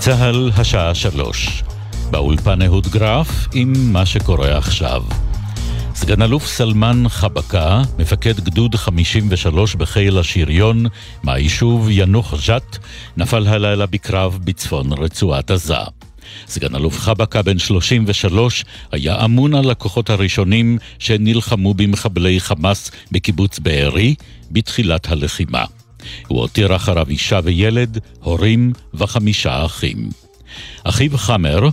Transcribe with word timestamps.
צה"ל, 0.00 0.50
השעה 0.56 0.94
שלוש. 0.94 1.62
באולפן 2.10 2.62
אהוד 2.62 2.86
גרף 2.86 3.48
עם 3.54 3.92
מה 3.92 4.06
שקורה 4.06 4.58
עכשיו. 4.58 5.02
סגן 5.94 6.22
אלוף 6.22 6.46
סלמן 6.46 7.04
חבקה, 7.08 7.82
מפקד 7.98 8.40
גדוד 8.40 8.74
53 8.74 9.74
בחיל 9.74 10.18
השריון 10.18 10.86
מהיישוב 11.22 11.88
ינוח 11.90 12.34
ג'ת, 12.46 12.78
נפל 13.16 13.46
הלילה 13.46 13.86
בקרב 13.86 14.38
בצפון 14.44 14.92
רצועת 14.92 15.50
עזה. 15.50 15.74
סגן 16.46 16.76
אלוף 16.76 16.98
חבקה, 16.98 17.42
בן 17.42 17.58
33, 17.58 18.64
היה 18.92 19.24
אמון 19.24 19.54
על 19.54 19.70
הכוחות 19.70 20.10
הראשונים 20.10 20.78
שנלחמו 20.98 21.74
במחבלי 21.74 22.40
חמאס 22.40 22.90
בקיבוץ 23.12 23.58
בארי 23.58 24.14
בתחילת 24.50 25.10
הלחימה. 25.10 25.64
הוא 26.28 26.40
הותיר 26.40 26.76
אחריו 26.76 27.06
אישה 27.08 27.40
וילד, 27.44 27.98
הורים 28.20 28.72
וחמישה 28.94 29.64
אחים. 29.64 29.96
אחיו 30.84 31.18
חמר 31.18 31.68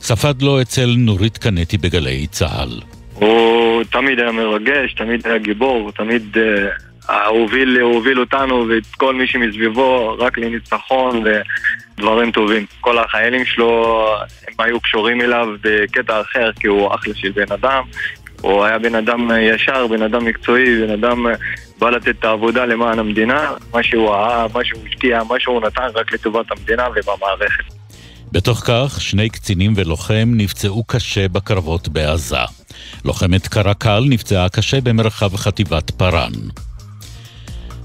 ספד 0.00 0.42
לו 0.42 0.62
אצל 0.62 0.94
נורית 0.98 1.38
קנטי 1.38 1.78
בגלי 1.78 2.26
צה"ל. 2.26 2.80
הוא 3.14 3.84
תמיד 3.84 4.18
היה 4.18 4.32
מרגש, 4.32 4.94
תמיד 4.94 5.26
היה 5.26 5.38
גיבור, 5.38 5.92
תמיד 5.92 6.36
uh, 6.36 7.12
הוביל, 7.28 7.80
הוביל 7.80 8.20
אותנו 8.20 8.66
ואת 8.68 8.86
כל 8.96 9.14
מי 9.14 9.26
שמסביבו 9.26 10.16
רק 10.18 10.38
לניצחון 10.38 11.24
ודברים 11.96 12.30
טובים. 12.30 12.66
כל 12.80 12.98
החיילים 12.98 13.44
שלו, 13.44 14.06
הם 14.48 14.54
היו 14.58 14.80
קשורים 14.80 15.20
אליו 15.20 15.48
בקטע 15.62 16.20
אחר 16.20 16.50
כי 16.60 16.66
הוא 16.66 16.94
אחלה 16.94 17.14
של 17.14 17.30
בן 17.30 17.52
אדם. 17.52 17.82
הוא 18.42 18.64
היה 18.64 18.78
בן 18.78 18.94
אדם 18.94 19.30
ישר, 19.40 19.86
בן 19.86 20.02
אדם 20.02 20.24
מקצועי, 20.24 20.86
בן 20.86 20.90
אדם 20.92 21.26
בא 21.78 21.90
לתת 21.90 22.08
את 22.08 22.24
העבודה 22.24 22.64
למען 22.64 22.98
המדינה, 22.98 23.50
מה 23.74 23.82
שהוא 23.82 24.14
אהב, 24.14 24.58
מה 24.58 24.64
שהוא 24.64 24.80
השקיע, 24.88 25.22
מה 25.28 25.34
שהוא 25.38 25.60
נתן 25.60 25.88
רק 25.94 26.12
לטובת 26.12 26.46
המדינה 26.50 26.86
ובמערכת. 26.88 27.64
בתוך 28.32 28.62
כך, 28.64 29.00
שני 29.00 29.28
קצינים 29.28 29.72
ולוחם 29.76 30.32
נפצעו 30.36 30.84
קשה 30.84 31.28
בקרבות 31.28 31.88
בעזה. 31.88 32.36
לוחמת 33.04 33.48
קרקל 33.48 34.04
נפצעה 34.08 34.48
קשה 34.48 34.80
במרחב 34.80 35.36
חטיבת 35.36 35.90
פארן. 35.90 36.32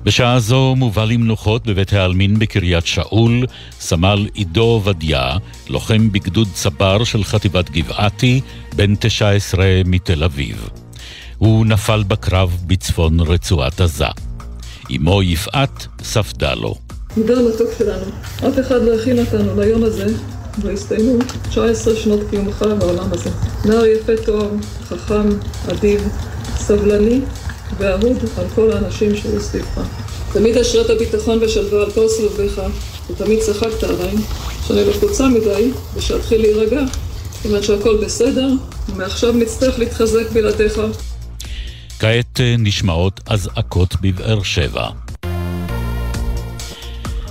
בשעה 0.07 0.39
זו 0.39 0.75
מובא 0.75 1.05
למנוחות 1.05 1.67
בבית 1.67 1.93
העלמין 1.93 2.39
בקריית 2.39 2.85
שאול, 2.85 3.45
סמל 3.79 4.27
עידו 4.33 4.61
עובדיה, 4.61 5.37
לוחם 5.69 6.11
בגדוד 6.11 6.47
צבר 6.53 7.03
של 7.03 7.23
חטיבת 7.23 7.69
גבעתי, 7.69 8.41
בן 8.75 8.95
19 8.95 9.65
מתל 9.85 10.23
אביב. 10.23 10.69
הוא 11.37 11.65
נפל 11.65 12.03
בקרב 12.07 12.57
בצפון 12.67 13.19
רצועת 13.19 13.81
עזה. 13.81 14.05
אמו 14.95 15.23
יפעת 15.23 15.87
ספדה 16.03 16.53
לו. 16.53 16.75
נדר 17.17 17.47
מתוק 17.47 17.69
שלנו, 17.77 18.05
אף 18.37 18.59
אחד 18.59 18.81
לא 18.81 18.95
הכין 18.95 19.19
אותנו 19.19 19.61
ליום 19.61 19.83
הזה, 19.83 20.05
והסתיימו 20.61 21.13
19 21.49 21.95
שנות 21.95 22.19
קיומך 22.29 22.65
בעולם 22.79 23.07
הזה. 23.11 23.29
נער 23.65 23.85
יפה 23.85 24.13
תואר, 24.25 24.49
חכם, 24.89 25.29
אדיב, 25.71 26.01
סבלני 26.55 27.21
ואהוד 27.77 28.17
על 28.37 28.45
כל 28.55 28.71
האנשים 28.71 29.15
שהיו 29.15 29.41
סביבך. 29.41 29.79
תמיד 30.33 30.57
אשרת 30.57 30.89
הביטחון 30.89 31.39
ושלווה 31.41 31.83
על 31.83 31.91
כל 31.91 32.07
סביבך, 32.07 32.61
ותמיד 33.09 33.39
צחקת 33.39 33.83
עליי, 33.83 34.15
שאני 34.67 34.85
לחוצה 34.85 35.27
מדי, 35.27 35.71
ושאתחיל 35.95 36.41
להירגע, 36.41 36.81
כיוון 37.41 37.63
שהכל 37.63 37.97
בסדר, 38.05 38.47
ומעכשיו 38.89 39.33
נצטרך 39.33 39.79
להתחזק 39.79 40.31
בלעדיך. 40.33 40.81
כעת 41.99 42.39
אה, 42.39 42.55
נשמעות 42.59 43.19
אזעקות 43.25 43.95
בבאר 44.01 44.43
שבע. 44.43 44.87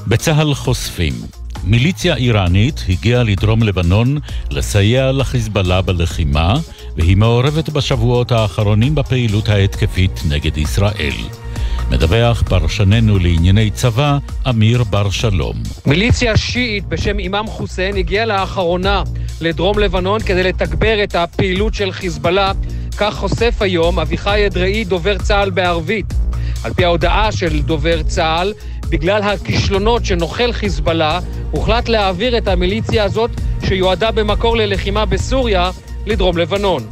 בצה"ל 0.06 0.54
חושפים 0.54 1.12
מיליציה 1.66 2.16
איראנית 2.16 2.84
הגיעה 2.88 3.22
לדרום 3.22 3.62
לבנון 3.62 4.18
לסייע 4.50 5.12
לחיזבאללה 5.12 5.82
בלחימה, 5.82 6.54
והיא 6.96 7.16
מעורבת 7.16 7.68
בשבועות 7.68 8.32
האחרונים 8.32 8.94
בפעילות 8.94 9.48
ההתקפית 9.48 10.20
נגד 10.28 10.58
ישראל. 10.58 11.12
מדווח 11.90 12.42
פרשננו 12.42 13.18
לענייני 13.18 13.70
צבא, 13.70 14.18
אמיר 14.48 14.84
בר 14.84 15.10
שלום. 15.10 15.56
מיליציה 15.86 16.36
שיעית 16.36 16.86
בשם 16.86 17.18
אימאם 17.18 17.46
חוסיין 17.46 17.96
הגיעה 17.96 18.26
לאחרונה 18.26 19.02
לדרום 19.40 19.78
לבנון 19.78 20.20
כדי 20.20 20.42
לתגבר 20.42 21.04
את 21.04 21.14
הפעילות 21.14 21.74
של 21.74 21.92
חיזבאללה, 21.92 22.52
כך 22.96 23.14
חושף 23.14 23.54
היום 23.60 23.98
אביחי 23.98 24.46
אדראי, 24.46 24.84
דובר 24.84 25.18
צה"ל 25.18 25.50
בערבית. 25.50 26.14
על 26.64 26.74
פי 26.74 26.84
ההודעה 26.84 27.32
של 27.32 27.62
דובר 27.62 28.02
צה"ל, 28.02 28.52
בגלל 28.88 29.22
הכישלונות 29.22 30.04
שנוחל 30.04 30.52
חיזבאללה, 30.52 31.20
הוחלט 31.50 31.88
להעביר 31.88 32.38
את 32.38 32.48
המיליציה 32.48 33.04
הזאת, 33.04 33.30
שיועדה 33.64 34.10
במקור 34.10 34.56
ללחימה 34.56 35.04
בסוריה, 35.04 35.70
לדרום 36.06 36.38
לבנון. 36.38 36.86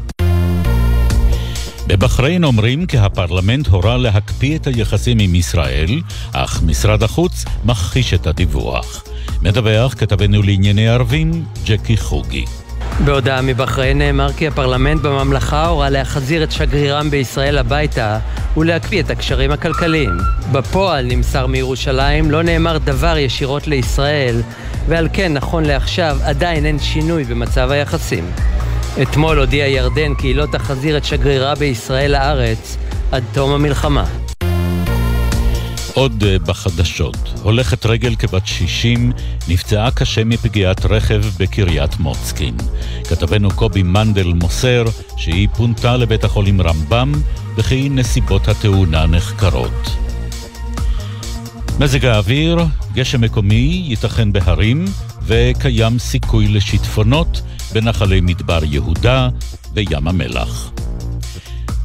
בבחריין 1.87 2.45
אומרים 2.45 2.87
כי 2.87 2.99
הפרלמנט 2.99 3.67
הורה 3.67 3.97
להקפיא 3.97 4.57
את 4.57 4.67
היחסים 4.67 5.19
עם 5.21 5.35
ישראל, 5.35 6.01
אך 6.33 6.63
משרד 6.63 7.03
החוץ 7.03 7.45
מכחיש 7.65 8.15
את 8.15 8.27
הדיווח. 8.27 9.05
מדווח 9.43 9.95
כתבנו 9.95 10.43
לענייני 10.43 10.89
ערבים, 10.89 11.45
ג'קי 11.65 11.97
חוגי. 11.97 12.45
בהודעה 13.01 13.43
מבחריין 13.43 13.99
נאמר 13.99 14.33
כי 14.33 14.47
הפרלמנט 14.49 15.03
בממלכה 15.03 15.67
הורה 15.67 15.91
להחזיר 15.91 16.45
את 16.45 16.53
שגרירם 16.53 17.11
בישראל 17.11 17.59
הביתה 17.59 18.19
ולהקפיא 18.57 19.03
את 19.03 19.11
הקשרים 19.11 19.51
הכלכליים. 19.51 20.11
בפועל, 20.53 21.07
נמסר 21.07 21.47
מירושלים, 21.47 22.31
לא 22.31 22.43
נאמר 22.43 22.79
דבר 22.79 23.19
ישירות 23.19 23.67
לישראל, 23.67 24.43
ועל 24.89 25.09
כן, 25.13 25.33
נכון 25.33 25.65
לעכשיו, 25.65 26.19
עדיין 26.25 26.67
אין 26.67 26.79
שינוי 26.79 27.25
במצב 27.25 27.71
היחסים. 27.71 28.25
אתמול 29.03 29.39
הודיעה 29.39 29.69
ירדן 29.69 30.15
כי 30.15 30.27
היא 30.27 30.37
לא 30.37 30.47
תחזיר 30.47 30.97
את 30.97 31.05
שגרירה 31.05 31.55
בישראל 31.55 32.13
לארץ 32.13 32.77
עד 33.13 33.23
תום 33.33 33.51
המלחמה. 33.51 34.24
עוד 35.95 36.25
אה, 36.27 36.39
בחדשות, 36.39 37.17
הולכת 37.43 37.87
רגל 37.87 38.15
כבת 38.17 38.47
60 38.47 39.13
נפצעה 39.49 39.91
קשה 39.91 40.25
מפגיעת 40.25 40.87
רכב 40.87 41.23
בקריית 41.39 42.01
מוצקין. 42.01 42.57
כתבנו 43.09 43.51
קובי 43.51 43.83
מנדל 43.83 44.33
מוסר 44.33 44.85
שהיא 45.17 45.49
פונתה 45.57 45.97
לבית 45.97 46.25
החולים 46.25 46.61
רמב"ם 46.61 47.13
וכי 47.57 47.89
נסיבות 47.89 48.49
התאונה 48.49 49.07
נחקרות. 49.07 49.91
מזג 51.81 52.05
האוויר, 52.05 52.59
גשם 52.95 53.21
מקומי, 53.21 53.85
ייתכן 53.89 54.33
בהרים, 54.33 54.85
וקיים 55.23 55.99
סיכוי 55.99 56.49
לשיטפונות 56.49 57.43
בנחלי 57.73 58.21
מדבר 58.21 58.61
יהודה 58.65 59.29
וים 59.75 60.09
המלח. 60.09 60.71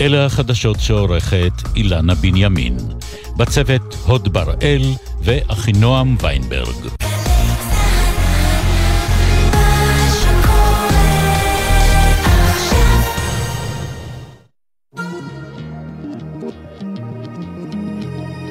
אלה 0.01 0.25
החדשות 0.25 0.79
שעורכת 0.79 1.53
אילנה 1.75 2.15
בנימין. 2.15 2.98
בצוות 3.39 3.95
הוד 4.05 4.33
בראל 4.33 4.81
ואחינועם 5.21 6.15
ויינברג. 6.21 6.75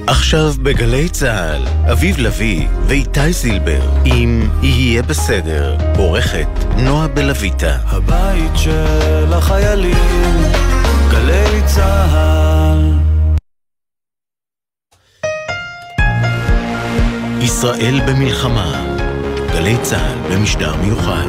עכשיו 0.06 0.52
בגלי 0.62 1.08
צה"ל, 1.08 1.90
אביב 1.92 2.18
לביא 2.18 2.68
ואיתי 2.86 3.32
זילבר 3.32 3.80
עם 4.04 4.50
"יהיה 4.62 5.02
בסדר", 5.02 5.76
עורכת 5.96 6.48
נועה 6.76 7.08
בלויטה. 7.08 7.76
הבית 7.86 8.52
של 8.56 9.32
החיילים, 9.32 10.42
גלי 11.10 11.62
צה"ל 11.66 12.57
ישראל 17.58 18.00
במלחמה, 18.06 18.84
גלי 19.52 19.76
צה"ל 19.82 20.34
במשדר 20.34 20.76
מיוחד. 20.76 21.28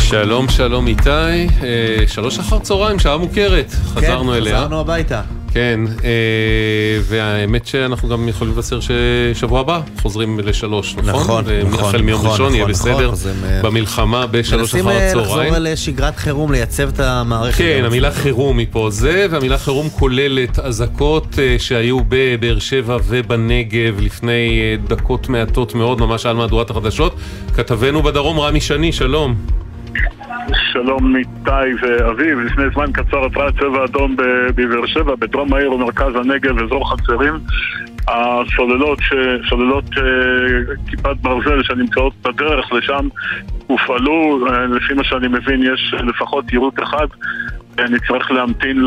שלום 0.00 0.48
שלום 0.48 0.86
איתי, 0.86 1.10
אה, 1.10 2.04
שלוש 2.06 2.38
אחר 2.38 2.58
צהריים, 2.58 2.98
שעה 2.98 3.16
מוכרת, 3.16 3.70
חזרנו 3.70 4.34
אליה. 4.34 4.52
כן, 4.52 4.58
חזרנו 4.58 4.80
הביתה. 4.80 5.22
כן, 5.54 5.80
אה, 6.04 6.10
והאמת 7.02 7.66
שאנחנו 7.66 8.08
גם 8.08 8.28
יכולים 8.28 8.52
לבשר 8.54 8.78
ששבוע 8.80 9.60
הבא 9.60 9.80
חוזרים 10.02 10.40
לשלוש, 10.40 10.96
נכון? 10.96 11.10
נכון, 11.10 11.44
נכון. 11.68 11.84
החל 11.84 12.02
מיום 12.02 12.20
נכון, 12.20 12.30
ראשון 12.30 12.54
יהיה 12.54 12.62
נכון, 12.64 12.72
בסדר, 12.72 13.10
נכון, 13.10 13.30
אה, 13.44 13.60
במלחמה 13.62 14.26
בשלוש 14.26 14.74
מנסים 14.74 14.88
אחר 14.88 14.98
אה, 14.98 15.08
הצהריים. 15.10 15.52
לחזור 15.52 15.64
לשגרת 15.72 16.16
חירום, 16.16 16.52
לייצב 16.52 16.88
את 16.88 17.00
המערכת. 17.00 17.58
כן. 17.58 17.82
המילה 17.84 18.10
חירום 18.10 18.58
היא 18.58 18.66
פה 18.70 18.90
זה, 18.90 19.26
והמילה 19.30 19.58
חירום 19.58 19.88
כוללת 19.88 20.58
אזעקות 20.58 21.38
אה, 21.38 21.56
שהיו 21.58 21.98
בבאר 22.08 22.58
שבע 22.58 22.96
ובנגב 23.04 24.00
לפני 24.00 24.60
אה, 24.60 24.76
דקות 24.88 25.28
מעטות 25.28 25.74
מאוד, 25.74 26.00
ממש 26.00 26.26
על 26.26 26.36
מהדורת 26.36 26.70
החדשות. 26.70 27.14
כתבנו 27.54 28.02
בדרום 28.02 28.40
רמי 28.40 28.60
שני, 28.60 28.92
שלום. 28.92 29.34
שלום 30.72 31.16
איתי 31.16 31.74
ואביב, 31.82 32.38
לפני 32.38 32.64
זמן 32.74 32.92
קצר 32.92 33.26
התרעת 33.26 33.54
צבע 33.54 33.84
אדום 33.84 34.16
בבאר 34.54 34.86
שבע, 34.86 35.14
בדרום 35.14 35.54
העיר 35.54 35.72
ומרכז 35.72 36.16
הנגב, 36.16 36.58
אזור 36.62 36.90
חצרים. 36.90 37.34
הסוללות. 38.08 38.98
סוללות 39.48 39.84
אה, 39.98 40.74
כיפת 40.90 41.16
ברזל 41.20 41.62
שנמצאות 41.62 42.12
בדרך 42.22 42.72
לשם 42.72 43.08
הופעלו, 43.66 44.46
אה, 44.46 44.66
לפי 44.66 44.94
מה 44.94 45.04
שאני 45.04 45.28
מבין 45.28 45.62
יש 45.62 45.94
לפחות 45.94 46.52
יירוט 46.52 46.82
אחד 46.82 47.06
נצטרך 47.84 48.30
להמתין 48.30 48.84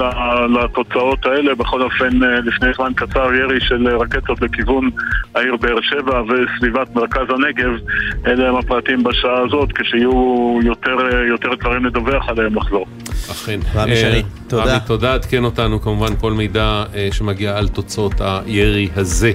לתוצאות 0.60 1.26
האלה. 1.26 1.56
בכל 1.56 1.82
אופן, 1.82 2.24
אה, 2.24 2.40
לפני 2.40 2.68
זמן 2.76 2.92
קצר 2.96 3.34
ירי 3.34 3.62
של 3.62 3.88
רקטות 3.88 4.42
לכיוון 4.42 4.90
העיר 5.36 5.56
באר 5.56 5.82
שבע 5.82 6.22
וסביבת 6.22 6.96
מרכז 6.96 7.26
הנגב. 7.30 7.72
אלה 8.28 8.50
הם 8.50 8.56
הפרטים 8.56 9.04
בשעה 9.04 9.40
הזאת, 9.46 9.70
כשיהיו 9.72 10.60
יותר, 10.64 10.98
אה, 11.00 11.28
יותר 11.28 11.56
דברים 11.56 11.86
לדווח 11.86 12.30
עליהם 12.30 12.56
לחזור. 12.56 12.86
אכן. 13.32 13.60
שני, 13.96 14.24
תודה. 14.48 14.64
רמי, 14.64 14.80
תודה, 14.86 15.14
עדכן 15.14 15.44
אותנו 15.44 15.82
כמובן 15.82 16.16
כל 16.16 16.34
מידע 16.34 16.84
אה, 16.96 17.10
שמגיע 17.12 17.58
על 17.58 17.68
תוצאות 17.68 18.14
הירי 18.22 18.88
הזה. 18.96 19.32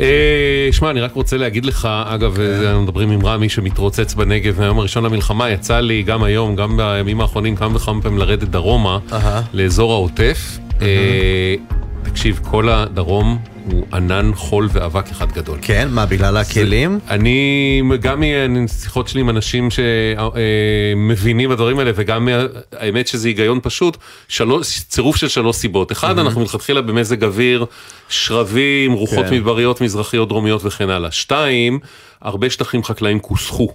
אה, 0.00 0.68
שמע, 0.72 0.90
אני 0.90 1.00
רק 1.00 1.12
רוצה 1.12 1.36
להגיד 1.36 1.64
לך, 1.64 1.88
אגב, 2.04 2.40
אה, 2.40 2.66
אנחנו 2.66 2.82
מדברים 2.82 3.10
עם 3.10 3.26
רמי 3.26 3.48
שמתרוצץ 3.48 4.14
בנגב 4.14 4.60
מהיום 4.60 4.78
הראשון 4.78 5.04
למלחמה, 5.04 5.50
יצא 5.50 5.80
לי 5.80 6.02
גם 6.02 6.22
היום, 6.22 6.56
גם 6.56 6.76
בימים 6.76 7.20
האחרונים, 7.20 7.56
כמה 7.56 7.76
וכמה 7.76 8.02
פעמים 8.02 8.18
לרדת 8.18 8.48
דרומה, 8.48 8.89
אהה. 9.12 9.42
לאזור 9.52 9.92
העוטף. 9.92 10.58
אה, 10.82 11.54
תקשיב, 12.02 12.40
כל 12.50 12.68
הדרום 12.68 13.38
הוא 13.64 13.86
ענן, 13.92 14.30
חול 14.34 14.68
ואבק 14.72 15.10
אחד 15.10 15.32
גדול. 15.32 15.58
כן, 15.62 15.88
מה, 15.90 16.06
בגלל 16.06 16.36
הכלים? 16.36 16.98
אני, 17.08 17.82
גם 18.00 18.22
משיחות 18.48 19.08
שלי 19.08 19.20
עם 19.20 19.30
אנשים 19.30 19.68
שמבינים 19.70 21.50
בדברים 21.50 21.78
האלה, 21.78 21.90
וגם 21.94 22.28
האמת 22.72 23.06
שזה 23.06 23.28
היגיון 23.28 23.58
פשוט, 23.62 23.96
שלוש, 24.28 24.80
צירוף 24.88 25.16
של 25.16 25.28
שלוש 25.28 25.56
סיבות. 25.56 25.92
אחד, 25.92 26.18
אנחנו 26.18 26.40
מלכתחילה 26.40 26.82
במזג 26.82 27.24
אוויר, 27.24 27.64
שרבים, 28.08 28.92
רוחות 28.92 29.26
כן. 29.26 29.34
מדבריות, 29.34 29.80
מזרחיות, 29.80 30.28
דרומיות 30.28 30.64
וכן 30.64 30.90
הלאה. 30.90 31.10
שתיים, 31.10 31.78
הרבה 32.22 32.50
שטחים 32.50 32.84
חקלאיים 32.84 33.20
כוסחו. 33.20 33.68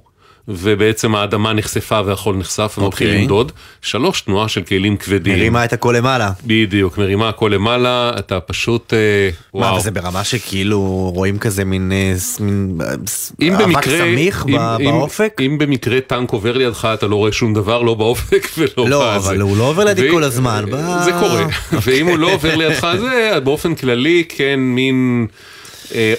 ובעצם 0.47 1.15
האדמה 1.15 1.53
נחשפה 1.53 2.00
והחול 2.06 2.36
נחשף 2.36 2.75
ומתחיל 2.77 3.07
אוקיי. 3.07 3.21
למדוד. 3.21 3.51
שלוש, 3.81 4.21
תנועה 4.21 4.47
של 4.47 4.62
כלים 4.62 4.97
כבדים. 4.97 5.33
מרימה 5.33 5.65
את 5.65 5.74
הכל 5.74 5.95
למעלה. 5.97 6.31
בדיוק, 6.45 6.97
מרימה 6.97 7.30
הכל 7.30 7.51
למעלה, 7.53 8.12
אתה 8.19 8.39
פשוט, 8.39 8.94
אה, 8.94 9.30
מה, 9.53 9.59
וואו. 9.62 9.75
וזה 9.77 9.92
ברמה 9.92 10.24
שכאילו 10.24 10.80
רואים 11.15 11.38
כזה 11.38 11.65
מין 11.65 11.92
אה, 11.92 12.13
מין 12.39 12.77
אה, 12.81 12.94
אם 13.42 13.53
אבק 13.53 13.63
במקרה, 13.65 13.97
סמיך 14.00 14.45
אם, 14.47 14.57
ב- 14.57 14.77
אם, 14.81 14.92
באופק? 14.92 15.42
אם 15.45 15.57
במקרה 15.57 16.01
טנק 16.01 16.31
עובר 16.31 16.57
לידך 16.57 16.88
אתה 16.94 17.07
לא 17.07 17.15
רואה 17.15 17.31
שום 17.31 17.53
דבר, 17.53 17.81
לא 17.81 17.94
באופק 17.94 18.47
ולא 18.57 18.89
לא, 18.89 19.15
בזה. 19.18 19.30
אבל 19.30 19.42
הוא 19.42 19.57
לא 19.57 19.63
עובר 19.63 19.83
לידי 19.83 20.12
כל 20.12 20.24
הזמן. 20.24 20.65
ב- 20.71 21.03
זה 21.03 21.12
קורה, 21.19 21.45
ואם 21.86 22.07
הוא 22.07 22.18
לא 22.18 22.33
עובר 22.33 22.56
לידך 22.56 22.88
זה, 23.00 23.39
באופן 23.44 23.75
כללי 23.75 24.24
כן 24.30 24.59
מין 24.59 25.27
אה, 25.30 25.55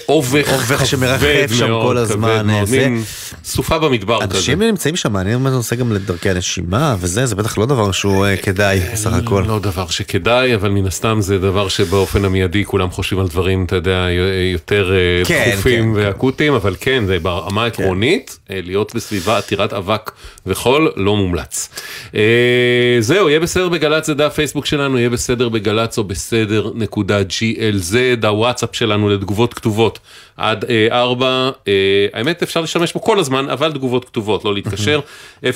אובך 0.09 0.47
אובך 0.53 0.75
כבד 0.77 0.85
שמרחף 0.85 1.51
שם 1.57 1.67
כל 1.83 1.97
הזמן, 1.97 2.47
זה- 2.65 2.77
מין 2.89 3.03
סופה 3.45 3.79
במדבר 3.79 4.19
כזה. 4.27 4.37
אנשים 4.37 4.61
נמצאים 4.61 4.95
שם, 4.95 5.13
מעניין 5.13 5.39
מה 5.39 5.49
זה 5.49 5.55
עושה 5.55 5.75
גם 5.75 5.91
לדרכי 5.93 6.29
הנשימה 6.29 6.95
וזה, 6.99 7.25
זה 7.25 7.35
בטח 7.35 7.57
לא 7.57 7.65
דבר 7.65 7.91
שהוא 7.91 8.25
אה, 8.25 8.37
כדאי 8.37 8.79
בסך 8.93 9.13
הכל. 9.13 9.43
לא 9.47 9.59
דבר 9.59 9.87
שכדאי, 9.87 10.55
אבל 10.55 10.69
מן 10.69 10.85
הסתם 10.87 11.17
זה 11.21 11.37
דבר 11.39 11.67
שבאופן 11.67 12.25
המיידי 12.25 12.65
כולם 12.65 12.91
חושבים 12.91 13.19
על 13.19 13.27
דברים, 13.27 13.65
אתה 13.65 13.75
יודע, 13.75 14.05
יותר 14.53 14.91
אה, 14.93 15.25
כן, 15.25 15.49
דחופים 15.53 15.83
כן, 15.95 16.01
ואקוטיים, 16.05 16.53
אבל 16.53 16.75
כן, 16.79 17.03
זה 17.07 17.19
ברמה 17.19 17.63
העקרונית, 17.63 18.39
אה, 18.51 18.59
להיות 18.63 18.95
בסביבה 18.95 19.37
עתירת 19.37 19.73
אבק 19.73 20.11
וחול, 20.47 20.91
לא 20.95 21.15
מומלץ. 21.15 21.69
אה, 22.15 22.21
זהו, 22.99 23.29
יהיה 23.29 23.39
בסדר 23.39 23.69
בגל"צ, 23.69 24.05
זה 24.05 24.13
דף 24.13 24.33
פייסבוק 24.33 24.65
שלנו, 24.65 24.97
יהיה 24.99 25.09
בסדר 25.09 25.49
בגל"צ 25.49 25.97
או 25.97 26.03
בסדר 26.03 26.71
נקודה 26.75 27.19
glz, 27.21 27.95
הוואטסאפ 28.27 28.69
שלנו 28.75 29.09
לתגובות 29.09 29.53
כתובות. 29.57 29.99
עד 30.37 30.65
אה, 30.65 30.87
ארבע, 30.91 31.49
אה, 31.67 31.73
האמת 32.13 32.43
אפשר 32.43 32.61
להשתמש 32.61 32.93
בו 32.93 33.01
כל 33.01 33.19
הזמן, 33.19 33.49
אבל 33.49 33.71
תגובות 33.71 34.05
כתובות, 34.05 34.45
לא 34.45 34.53
להתקשר, 34.53 34.99
052-920-1040, 35.43 35.47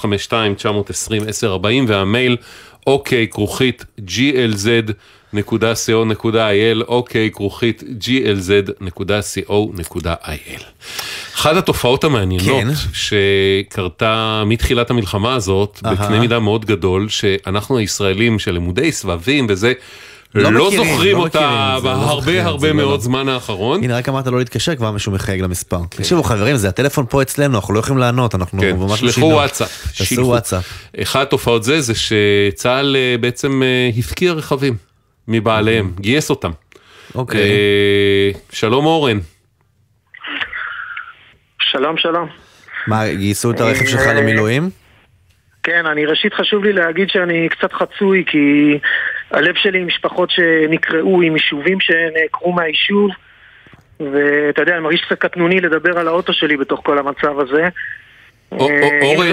052-920-1040, 0.00 1.66
והמייל 1.86 2.36
אוקיי 2.86 3.28
כרוכית 3.28 3.84
glz.co.il, 3.98 5.38
אוקיי 6.88 7.30
כרוכית 7.30 7.82
glz.co.il. 8.00 9.00
אחת 11.34 11.56
התופעות 11.56 12.04
המעניינות 12.04 12.64
כן. 12.64 12.68
שקרתה 12.92 14.42
מתחילת 14.46 14.90
המלחמה 14.90 15.34
הזאת, 15.34 15.80
אהה. 15.84 15.94
בקנה 15.94 16.20
מידה 16.20 16.38
מאוד 16.38 16.64
גדול, 16.64 17.08
שאנחנו 17.08 17.78
הישראלים 17.78 18.38
שלמודי 18.38 18.92
סבבים 18.92 19.46
וזה, 19.48 19.72
לא 20.42 20.52
לא, 20.52 20.66
מכירים, 20.66 20.84
זוכרים 20.84 21.16
לא 21.16 21.22
אותה 21.22 21.38
מכירים 21.38 21.76
את 21.76 21.82
זה, 21.82 21.88
לא 21.88 22.06
זוכרים 22.06 22.46
הרבה 22.46 22.68
לא, 22.68 22.74
מאוד 22.74 22.90
לא. 22.90 23.04
זמן 23.04 23.28
האחרון. 23.28 23.84
הנה 23.84 23.98
רק 23.98 24.08
אמרת 24.08 24.26
לא 24.26 24.38
להתקשר 24.38 24.76
כבר 24.76 24.90
מישהו 24.90 25.12
מחייג 25.12 25.40
למספר. 25.40 25.80
תקשיבו 25.88 26.22
חברים 26.22 26.56
זה 26.56 26.68
הטלפון 26.68 27.06
פה 27.10 27.22
אצלנו 27.22 27.56
אנחנו 27.56 27.74
לא 27.74 27.78
יכולים 27.78 27.98
לענות 27.98 28.34
אנחנו 28.34 28.60
כן, 28.60 28.76
ממש 28.76 29.00
שלחו. 29.00 29.20
וואטסאפ. 29.20 29.98
תעשו. 29.98 30.22
וואטסאפ. 30.22 30.64
אחת 31.02 31.26
התופעות 31.26 31.64
זה, 31.64 31.80
זה 31.80 31.92
שצה"ל 31.94 32.96
אה, 32.96 33.14
בעצם 33.20 33.62
אה, 33.62 33.90
הפקיע 33.98 34.32
רכבים 34.32 34.76
מבעליהם, 35.28 35.92
גייס 36.00 36.30
אותם. 36.30 36.50
אוקיי. 37.14 37.40
אה, 37.40 38.30
שלום 38.52 38.86
אורן. 38.86 39.18
שלום, 41.58 41.96
שלום. 41.96 42.28
מה 42.86 43.12
גייסו 43.12 43.50
את 43.50 43.60
הרכב 43.60 43.86
שלך 43.86 44.00
אה, 44.00 44.14
למילואים? 44.14 44.70
כן, 45.62 45.86
אני 45.86 46.06
ראשית 46.06 46.34
חשוב 46.34 46.64
לי 46.64 46.72
להגיד 46.72 47.10
שאני 47.10 47.48
קצת 47.48 47.72
חצוי 47.72 48.24
כי 48.26 48.38
הלב 49.30 49.54
שלי 49.56 49.78
עם 49.78 49.86
משפחות 49.86 50.30
שנקרעו, 50.30 51.22
עם 51.22 51.36
יישובים 51.36 51.78
שנעקרו 51.80 52.52
מהיישוב 52.52 53.10
ואתה 54.00 54.62
יודע, 54.62 54.72
אני 54.74 54.80
מרגיש 54.80 55.00
קצת 55.06 55.18
קטנוני 55.18 55.60
לדבר 55.60 55.98
על 55.98 56.08
האוטו 56.08 56.32
שלי 56.32 56.56
בתוך 56.56 56.80
כל 56.84 56.98
המצב 56.98 57.40
הזה. 57.40 57.68
אה, 58.52 58.58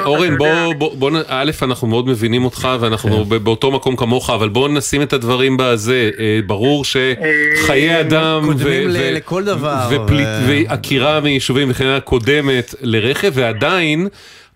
אורן, 0.05 0.37
בוא, 0.37 1.11
א', 1.27 1.51
אנחנו 1.61 1.87
מאוד 1.87 2.07
מבינים 2.07 2.45
אותך 2.45 2.67
ואנחנו 2.79 3.25
ב- 3.25 3.35
באותו 3.35 3.71
מקום 3.71 3.95
כמוך, 3.95 4.29
אבל 4.29 4.49
בוא 4.49 4.69
נשים 4.69 5.01
את 5.01 5.13
הדברים 5.13 5.57
בזה. 5.59 6.09
אה, 6.19 6.39
ברור 6.45 6.85
שחיי 6.85 7.99
אדם 7.99 8.49
ופליט- 8.49 10.27
ו- 10.47 10.47
ועקירה 10.47 11.19
מיישובים 11.19 11.67
וכן 11.71 11.85
הלאה 11.85 11.99
קודמת 11.99 12.75
לרכב, 12.81 13.31
ועדיין 13.33 14.07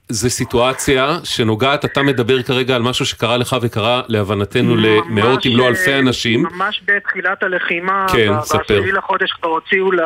זו 0.10 0.30
סיטואציה 0.30 1.18
שנוגעת, 1.24 1.86
אתה 1.86 2.04
מדבר 2.04 2.44
כרגע 2.44 2.76
על 2.76 2.82
משהו 2.82 3.06
שקרה 3.06 3.38
לך 3.38 3.56
וקרה 3.62 4.02
להבנתנו 4.08 4.76
למאות 4.76 5.46
אם 5.46 5.52
לא 5.58 5.64
ממש, 5.70 5.78
אלפי 5.80 5.92
אה, 5.94 6.00
אנשים. 6.00 6.44
ממש 6.44 6.82
בתחילת 6.86 7.44
הלחימה, 7.44 8.06
כן, 8.14 8.32
ספר. 8.42 8.58
בעשירי 8.70 8.92
לחודש 8.92 9.32
כבר 9.32 9.50
הוציאו 9.50 9.92
ל- 9.92 10.02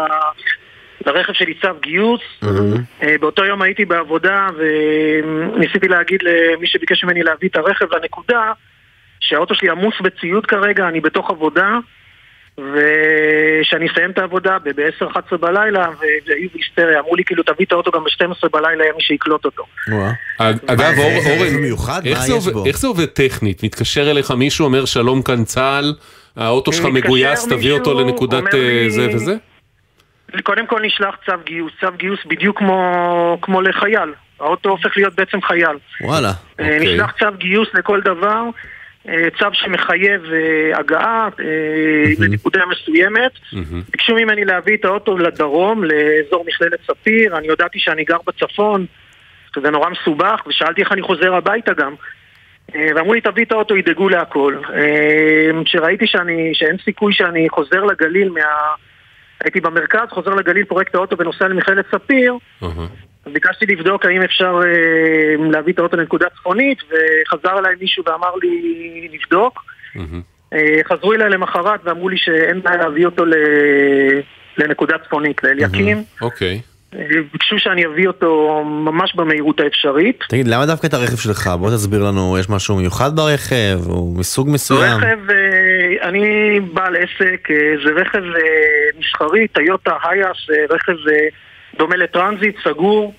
לרכב 1.06 1.34
שלי 1.34 1.54
צו 1.62 1.68
גיוס. 1.82 2.22
אה, 3.04 3.16
באותו 3.20 3.46
יום 3.46 3.62
הייתי 3.62 3.86
בעבודה 3.86 4.48
וניסיתי 4.58 5.88
להגיד 5.88 6.20
למי 6.24 6.68
שביקש 6.68 7.04
ממני 7.04 7.24
להביא 7.24 7.50
את 7.50 7.56
הרכב 7.56 7.86
לנקודה 7.94 8.52
שהאוטו 9.20 9.56
שלי 9.56 9.70
עמוס 9.70 9.96
בציוד 10.02 10.46
כרגע, 10.46 10.88
אני 10.88 11.02
בתוך 11.02 11.30
עבודה 11.30 11.78
ושאני 12.74 13.88
אסיים 13.92 14.12
את 14.12 14.18
העבודה 14.18 14.58
ב-10-11 14.64 15.38
בלילה 15.38 15.88
והיו 16.28 16.50
בהיסטריה, 16.54 17.00
אמרו 17.00 17.16
לי 17.16 17.24
כאילו 17.24 17.44
תביא 17.44 17.66
את 17.66 17.72
האוטו 17.72 17.92
גם 17.92 18.04
ב-12 18.04 18.50
בלילה, 18.54 18.84
יהיה 18.84 18.94
מי 18.96 19.02
שיקלוט 19.02 19.46
אותו. 19.46 19.64
אגב, 20.68 20.94
אורן, 20.98 21.56
מיוחד? 21.62 22.02
איך 22.06 22.78
זה 22.78 22.88
עובד- 22.88 23.06
טכנית? 23.06 23.64
מתקשר 23.64 24.12
אליך 24.12 24.32
מישהו, 24.32 24.66
אומר 24.66 24.86
שלום 24.86 25.22
כאן 25.22 25.44
צה"ל, 25.44 25.94
האוטו 26.36 26.74
שלך 26.74 26.86
מתקשר 26.86 27.08
מגויס, 27.08 27.48
תביא 27.48 27.72
אותו 27.72 28.00
לנקודת 28.02 28.56
אה, 28.56 28.86
זה 28.90 29.08
וזה? 29.14 29.36
קודם 30.44 30.68
כל 30.68 30.82
נשלח 30.82 31.16
צו 31.26 31.32
גיוס, 31.46 31.72
צו 31.82 31.88
גיוס 31.98 32.20
בדיוק 32.28 32.58
כמו, 32.58 33.38
כמו 33.42 33.62
לחייל, 33.62 34.14
האוטו 34.40 34.70
הופך 34.70 34.98
להיות 34.98 35.16
בעצם 35.16 35.42
חייל. 35.42 35.78
וואלה. 36.02 36.28
אה, 36.60 36.66
אוקיי. 36.66 36.80
נשלח 36.80 37.12
צו 37.20 37.26
גיוס 37.38 37.68
לכל 37.74 38.02
דבר, 38.02 38.42
אה, 38.44 38.50
צו 39.40 39.46
שמחייב 39.54 40.22
אה, 40.26 40.80
הגעה 40.80 41.30
אה, 41.40 41.46
לנקודה 42.20 42.62
מסוימת. 42.66 43.32
ביקשו 43.92 44.16
ממני 44.16 44.46
להביא 44.46 44.78
את 44.78 44.86
האוטו 44.86 45.18
לדרום, 45.18 45.84
לאזור 45.84 46.46
מכללת 46.48 46.80
ספיר, 46.88 47.38
אני 47.38 47.48
הודעתי 47.48 47.80
שאני 47.80 48.04
גר 48.04 48.18
בצפון, 48.28 48.86
שזה 49.56 49.70
נורא 49.70 49.90
מסובך, 49.90 50.42
ושאלתי 50.48 50.82
איך 50.82 50.92
אני 50.92 51.02
חוזר 51.02 51.36
הביתה 51.36 51.74
גם. 51.74 51.96
אה, 52.76 52.88
ואמרו 52.96 53.14
לי 53.14 53.22
תביא 53.22 53.46
את 53.46 53.52
האוטו, 53.52 53.78
ידאגו 53.78 54.10
להכל. 54.10 54.58
אה, 54.74 55.64
כשראיתי 55.66 56.08
שאני, 56.08 56.52
שאין 56.54 56.78
סיכוי 56.86 57.14
שאני 57.14 57.50
חוזר 57.50 57.84
לגליל 57.84 58.30
מה... 58.30 58.42
הייתי 59.44 59.62
במרכז, 59.62 60.08
חוזר 60.10 60.30
לגליל, 60.30 60.66
פורק 60.66 60.90
את 60.90 60.96
האוטו 60.96 61.18
ונוסע 61.18 61.48
למכללת 61.48 61.86
ספיר, 61.96 62.38
אהה. 62.64 62.88
ביקשתי 63.28 63.66
לבדוק 63.66 64.06
האם 64.06 64.22
אפשר 64.22 64.60
אה, 64.66 65.50
להביא 65.52 65.74
את 65.74 65.80
האוטו 65.80 65.98
לנקודה 65.98 66.28
צפונית, 66.40 66.78
וחזר 66.84 67.60
אליי 67.60 67.76
מישהו 67.82 68.04
ואמר 68.08 68.36
לי 68.42 69.08
לבדוק. 69.14 69.64
מהמם. 69.96 70.22
אה, 70.54 70.82
חזרו 70.90 71.14
אליי 71.14 71.30
למחרת 71.30 71.80
ואמרו 71.84 72.10
לי 72.10 72.18
שאין 72.18 72.62
בעיה 72.62 72.78
להביא 72.78 73.06
אותו 73.06 73.26
ל... 73.26 73.34
לנקודה 74.58 74.98
צפונית, 74.98 75.44
לאליקים. 75.44 76.04
אוקיי. 76.22 76.62
אה, 76.96 77.06
ביקשו 77.34 77.60
שאני 77.60 77.86
אביא 77.86 78.08
אותו 78.08 78.64
ממש 78.66 79.16
במהירות 79.16 79.60
האפשרית. 79.60 80.24
תגיד, 80.30 80.48
למה 80.48 80.66
דווקא 80.66 80.88
את 80.88 80.94
הרכב 80.94 81.16
שלך? 81.16 81.50
בוא 81.60 81.70
תסביר 81.70 82.04
לנו, 82.04 82.38
יש 82.40 82.50
משהו 82.50 82.76
מיוחד 82.76 83.16
ברכב? 83.16 83.80
הוא 83.86 84.20
מסוג 84.20 84.50
מסוים? 84.50 84.98
רכב, 84.98 85.30
אה, 85.30 86.10
אני 86.10 86.60
בעל 86.74 86.96
עסק, 86.96 87.52
אה, 87.52 87.56
זה 87.86 87.92
רכב 87.92 88.24
אה, 88.24 89.00
מסחרי, 89.00 89.48
טויוטה 89.48 89.98
הייאס, 90.04 90.38
אה, 90.50 90.76
רכב 90.76 91.08
אה, 91.08 91.28
דומה 91.82 91.96
לטרנזיט, 91.96 92.56
סגור. 92.64 93.14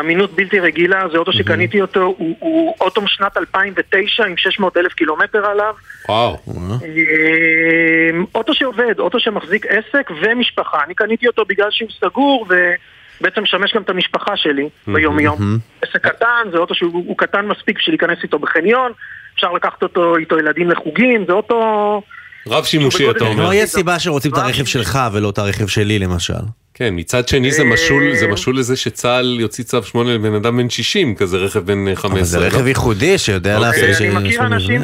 אמינות 0.00 0.30
בלתי 0.34 0.60
רגילה, 0.60 1.08
זה 1.12 1.18
אוטו 1.18 1.32
שקניתי 1.32 1.80
אותו, 1.80 2.00
הוא, 2.00 2.36
הוא 2.38 2.74
אוטו 2.80 3.00
משנת 3.00 3.36
2009 3.36 4.24
עם 4.24 4.36
600 4.36 4.76
אלף 4.76 4.92
קילומטר 4.92 5.46
עליו. 5.46 5.74
וואו. 6.08 6.36
אה, 6.82 8.20
אוטו 8.34 8.54
שעובד, 8.54 8.98
אוטו 8.98 9.20
שמחזיק 9.20 9.66
עסק 9.66 10.10
ומשפחה. 10.22 10.78
אני 10.84 10.94
קניתי 10.94 11.26
אותו 11.26 11.44
בגלל 11.44 11.70
שהוא 11.70 11.88
סגור 12.00 12.46
ובעצם 12.48 13.42
משמש 13.42 13.74
גם 13.74 13.82
את 13.82 13.90
המשפחה 13.90 14.36
שלי 14.36 14.68
ביום 14.86 15.20
יום. 15.20 15.38
עסק 15.82 16.06
קטן, 16.06 16.50
זה 16.52 16.58
אוטו 16.58 16.74
שהוא 16.74 16.92
הוא 16.92 17.18
קטן 17.18 17.46
מספיק 17.46 17.78
בשביל 17.78 17.92
להיכנס 17.94 18.18
איתו 18.22 18.38
בחניון, 18.38 18.92
אפשר 19.34 19.52
לקחת 19.52 19.82
אותו 19.82 20.16
איתו 20.16 20.38
ילדים 20.38 20.70
לחוגים, 20.70 21.24
זה 21.26 21.32
אוטו... 21.32 22.02
רב 22.50 22.64
שימושי 22.64 23.10
אתה 23.10 23.24
אומר. 23.24 23.44
לא, 23.44 23.54
יש 23.54 23.70
סיבה 23.70 23.98
שרוצים 23.98 24.32
את 24.32 24.38
הרכב 24.38 24.64
שלך 24.64 24.98
ולא 25.12 25.30
את 25.30 25.38
הרכב 25.38 25.66
שלי 25.66 25.98
למשל. 25.98 26.34
כן, 26.74 26.94
מצד 26.96 27.28
שני 27.28 27.52
זה 27.52 27.64
משול, 27.64 28.14
זה 28.14 28.26
משול 28.28 28.58
לזה 28.58 28.76
שצה"ל 28.76 29.36
יוציא 29.40 29.64
צו 29.64 29.82
8 29.82 30.14
לבן 30.14 30.34
אדם 30.34 30.56
בן 30.56 30.70
60, 30.70 31.14
כזה 31.14 31.36
רכב 31.36 31.60
בן 31.60 31.94
15. 31.94 32.10
אבל 32.10 32.22
זה 32.24 32.38
רכב 32.38 32.62
לא? 32.62 32.68
ייחודי 32.68 33.18
שיודע 33.18 33.56
אוקיי. 33.56 33.82
לעשות... 33.82 34.00
אני 34.00 34.26
מכיר 34.26 34.46
אנשים. 34.46 34.82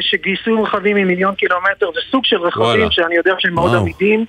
שגייסו 0.00 0.62
רכבים 0.62 0.96
ממיליון 0.96 1.34
קילומטר, 1.34 1.86
זה 1.94 2.00
סוג 2.10 2.24
של 2.24 2.36
רכבים. 2.36 2.90
שאני 2.90 3.14
יודע 3.16 3.32
שהם 3.38 3.54
מאוד. 3.54 3.74
עמידים. 3.74 4.24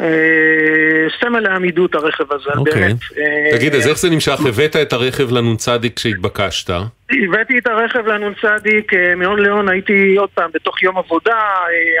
אה, 0.00 1.06
סמל 1.20 1.40
לעמידות 1.40 1.94
הרכב 1.94 2.32
הזה, 2.32 2.50
אוקיי. 2.56 2.74
באמת. 2.74 2.96
אה, 3.18 3.58
תגיד, 3.58 3.74
אז 3.74 3.88
איך 3.88 3.98
זה 3.98 4.10
נמשך? 4.10 4.40
הבאת 4.48 4.76
את 4.76 4.92
הרכב 4.92 5.32
לנ"צ 5.32 5.68
כשהתבקשת. 5.96 6.70
הבאתי 7.10 7.58
את 7.58 7.66
הרכב 7.66 8.06
לנ"צ 8.06 8.44
אה, 8.44 9.14
מהון 9.14 9.38
להון, 9.38 9.68
הייתי 9.68 10.16
עוד 10.18 10.28
פעם 10.34 10.50
בתוך 10.54 10.82
יום 10.82 10.98
עבודה, 10.98 11.38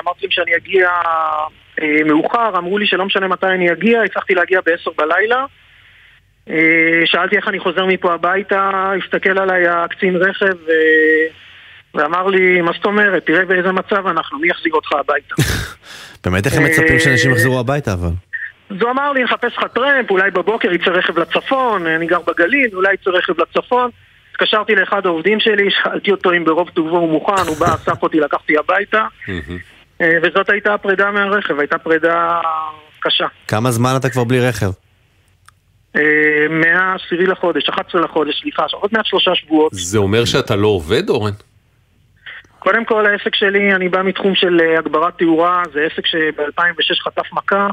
אמרתי 0.04 0.20
להם 0.22 0.30
שאני 0.30 0.56
אגיע 0.56 0.88
מאוחר, 2.06 2.58
אמרו 2.58 2.78
לי 2.78 2.86
שלא 2.86 3.04
משנה 3.04 3.28
מתי 3.28 3.46
אני 3.46 3.72
אגיע, 3.72 4.02
הצלחתי 4.02 4.34
להגיע 4.34 4.60
ב-10 4.60 4.90
בלילה. 4.98 5.44
שאלתי 7.04 7.36
איך 7.36 7.48
אני 7.48 7.58
חוזר 7.58 7.86
מפה 7.86 8.14
הביתה, 8.14 8.92
הסתכל 9.04 9.38
עליי 9.38 9.68
הקצין 9.68 10.16
רכב 10.16 10.56
ואמר 11.94 12.26
לי, 12.26 12.60
מה 12.60 12.72
זאת 12.76 12.84
אומרת, 12.84 13.26
תראה 13.26 13.44
באיזה 13.44 13.72
מצב 13.72 14.06
אנחנו, 14.06 14.38
מי 14.38 14.48
יחזיק 14.48 14.74
אותך 14.74 14.92
הביתה? 14.92 15.34
באמת 16.24 16.46
איך 16.46 16.54
הם 16.54 16.64
מצפים 16.64 16.98
שאנשים 16.98 17.30
יחזרו 17.30 17.60
הביתה 17.60 17.92
אבל? 17.92 18.10
אז 18.70 18.76
הוא 18.80 18.90
אמר 18.90 19.12
לי, 19.12 19.24
נחפש 19.24 19.56
לך 19.56 19.64
טרמפ, 19.74 20.10
אולי 20.10 20.30
בבוקר 20.30 20.72
יצא 20.72 20.90
רכב 20.90 21.18
לצפון, 21.18 21.86
אני 21.86 22.06
גר 22.06 22.20
בגליל, 22.26 22.70
אולי 22.74 22.94
יצא 22.94 23.10
רכב 23.10 23.32
לצפון. 23.40 23.90
התקשרתי 24.30 24.74
לאחד 24.74 25.06
העובדים 25.06 25.40
שלי, 25.40 25.70
שאלתי 25.82 26.10
אותו 26.10 26.32
אם 26.32 26.44
ברוב 26.44 26.68
טובו 26.68 26.98
הוא 26.98 27.10
מוכן, 27.10 27.46
הוא 27.46 27.56
בא, 27.56 27.74
אסף 27.74 28.02
אותי, 28.02 28.20
לקחתי 28.20 28.58
הביתה, 28.58 29.06
אה, 30.00 30.18
וזאת 30.22 30.50
הייתה 30.50 30.74
הפרידה 30.74 31.10
מהרכב, 31.10 31.58
הייתה 31.58 31.78
פרידה 31.78 32.40
קשה. 33.00 33.26
כמה 33.48 33.70
זמן 33.70 33.90
אתה 33.96 34.10
כבר 34.10 34.24
בלי 34.24 34.40
רכב? 34.48 34.70
אה, 35.96 36.02
מהעשירי 36.50 37.26
לחודש, 37.26 37.68
11 37.68 38.00
לחודש, 38.00 38.40
סליחה, 38.42 38.64
עוד 38.72 38.90
מעט 38.92 39.06
שלושה 39.06 39.34
שבועות. 39.34 39.72
זה 39.74 39.98
אומר 39.98 40.24
שאתה 40.24 40.56
לא 40.56 40.68
עובד, 40.68 41.08
אורן? 41.08 41.32
קודם 42.60 42.84
כל 42.84 43.06
העסק 43.06 43.34
שלי, 43.34 43.74
אני 43.74 43.88
בא 43.88 44.02
מתחום 44.02 44.34
של 44.34 44.60
אה, 44.60 44.78
הגברת 44.78 45.18
תאורה, 45.18 45.62
זה 45.72 45.80
עסק 45.92 46.06
שב-2006 46.06 47.02
חטף 47.04 47.32
מכה, 47.32 47.68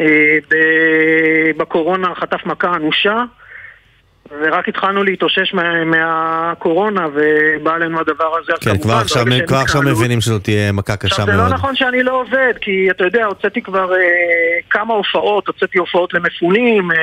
אה, 0.00 0.04
ב- 0.50 1.58
בקורונה 1.62 2.14
חטף 2.14 2.46
מכה 2.46 2.74
אנושה, 2.76 3.16
ורק 4.40 4.68
התחלנו 4.68 5.04
להתאושש 5.04 5.54
מה- 5.54 5.84
מהקורונה, 5.84 7.06
ובא 7.14 7.74
עלינו 7.74 8.00
הדבר 8.00 8.32
הזה. 8.38 8.52
כן, 8.60 8.70
כמובן, 8.70 8.82
כבר 8.82 8.94
עכשיו- 9.00 9.24
כבר 9.46 9.56
עכשיו 9.56 9.82
מבינים 9.82 10.20
שזאת 10.20 10.44
תהיה 10.44 10.72
מכה 10.72 10.96
קשה 10.96 11.06
עכשיו, 11.14 11.26
זה 11.26 11.32
לא 11.32 11.38
מאוד. 11.38 11.52
נכון 11.52 11.76
שאני 11.76 12.02
לא 12.02 12.20
עובד, 12.20 12.52
כי 12.60 12.90
אתה 12.90 13.04
יודע, 13.04 13.24
הוצאתי 13.26 13.62
כבר 13.62 13.92
אה, 13.92 13.98
כמה 14.70 14.94
הופעות, 14.94 15.46
הוצאתי 15.46 15.78
הופעות 15.78 16.14
למפונים, 16.14 16.90
אה, 16.92 16.96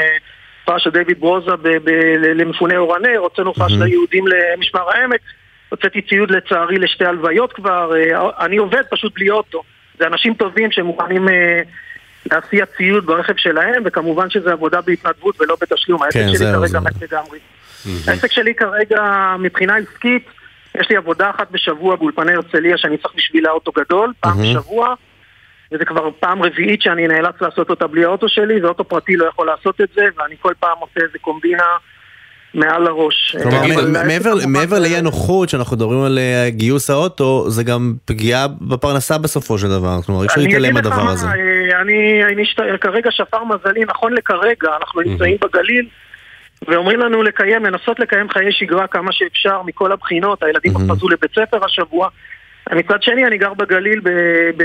הופעה 0.62 0.80
של 0.80 0.90
דיוויד 0.90 1.20
ברוזה 1.20 1.56
ב- 1.56 1.78
ב- 1.84 1.90
למפוני 2.36 2.78
אורנר, 2.78 3.18
הוצאנו 3.18 3.48
הופעה 3.48 3.70
של 3.70 3.84
היהודים 3.84 4.26
למשמר 4.28 4.90
העמק, 4.90 5.20
הוצאתי 5.70 6.02
ציוד 6.02 6.32
לצערי 6.32 6.78
לשתי 6.78 7.06
הלוויות 7.06 7.54
כבר, 7.54 7.92
אה, 7.96 8.46
אני 8.46 8.58
עובד 8.58 8.82
פשוט 8.90 9.14
בלי 9.14 9.30
אוטו. 9.30 9.64
זה 10.00 10.08
אנשים 10.08 10.34
טובים 10.34 10.72
שמוכנים 10.72 11.30
אה, 11.30 11.62
להסיע 12.32 12.66
ציוד 12.66 13.06
ברכב 13.06 13.36
שלהם, 13.38 13.84
וכמובן 13.86 14.30
שזה 14.30 14.52
עבודה 14.52 14.82
בהתנדבות 14.82 15.42
ולא 15.42 15.56
בתשלום. 15.62 16.04
העסק 16.04 16.20
כן, 16.20 16.28
שלי 16.28 16.38
זהו, 16.38 16.62
כרגע. 16.62 16.80
מת 16.80 17.02
לגמרי. 17.02 17.40
העסק 18.08 18.32
שלי 18.32 18.56
כרגע, 18.56 19.36
מבחינה 19.40 19.76
עסקית, 19.76 20.28
יש 20.80 20.90
לי 20.90 20.96
עבודה 20.96 21.30
אחת 21.30 21.52
בשבוע 21.52 21.96
באולפני 21.96 22.34
הרצליה 22.34 22.78
שאני 22.78 22.98
צריך 22.98 23.14
בשבילה 23.16 23.52
אוטו 23.52 23.72
גדול, 23.72 24.14
פעם. 24.20 24.42
בשבוע, 24.42 24.94
וזה 25.72 25.86
כבר 25.86 26.10
פעם 26.20 26.44
רביעית 26.44 26.82
שאני 26.82 27.08
נאלץ 27.08 27.42
לעשות 27.42 27.70
אותה 27.70 27.88
בלי 27.88 28.04
האוטו 28.04 28.30
שלי, 28.30 28.62
ואוטו 28.62 28.84
פרטי 28.84 29.16
לא 29.16 29.26
יכול 29.26 29.48
לעשות 29.48 29.82
את 29.82 29.90
זה, 29.96 30.06
ואני 30.18 30.36
כל 30.40 30.54
פעם 30.60 30.78
עושה 30.80 31.00
איזה 31.00 31.20
קומבינה 31.22 31.64
מעל 32.56 32.88
הראש. 32.88 33.36
כלומר, 33.44 33.62
מעבר- 34.48 34.80
לאי 34.80 34.96
הנוחות 34.96 35.50
שאנחנו 35.50 35.76
מדברים 35.76 36.02
על 36.02 36.18
אה, 36.18 36.50
גיוס 36.50 36.90
האוטו, 36.90 37.50
זה 37.50 37.64
גם 37.64 37.94
פגיעה 38.06 38.48
בפרנסה 38.62 39.18
בסופו 39.18 39.58
של 39.58 39.68
דבר. 39.68 40.02
כלומר, 40.06 40.22
אי 40.22 40.28
אפשר 40.28 40.42
אני 40.42 40.48
להתעלם 40.48 40.78
אגיד 40.78 40.86
לך 40.86 40.92
מהדבר 40.92 41.04
מה, 41.04 41.12
הזה. 41.12 41.28
אה, 41.28 41.82
אני, 41.82 42.22
כרגע 42.82 43.12
שפר 43.12 43.44
מזלי, 43.44 43.86
נכון 43.88 44.14
לכרגע, 44.14 44.70
אנחנו 44.80 45.02
נמצאים 45.02 45.38
בגליל 45.42 45.88
ואומרים 46.68 47.00
לנו 47.00 47.24
לקיים, 47.24 47.66
לנסות 47.66 48.00
לקיים 48.00 48.30
חיי 48.30 48.52
שגרה 48.52 48.88
כמה 48.88 49.12
שאפשר 49.12 49.62
מכל 49.66 49.92
הבחינות, 49.92 50.44
הילדים 50.44 50.74
חזרו 50.78 51.10
לבית 51.10 51.32
ספר 51.36 51.66
השבוע. 51.66 52.08
מצד 52.72 53.04
שני, 53.04 53.26
אני 53.26 53.38
גר 53.38 53.54
בגליל 53.54 54.00
ב, 54.04 54.10
ב, 54.58 54.64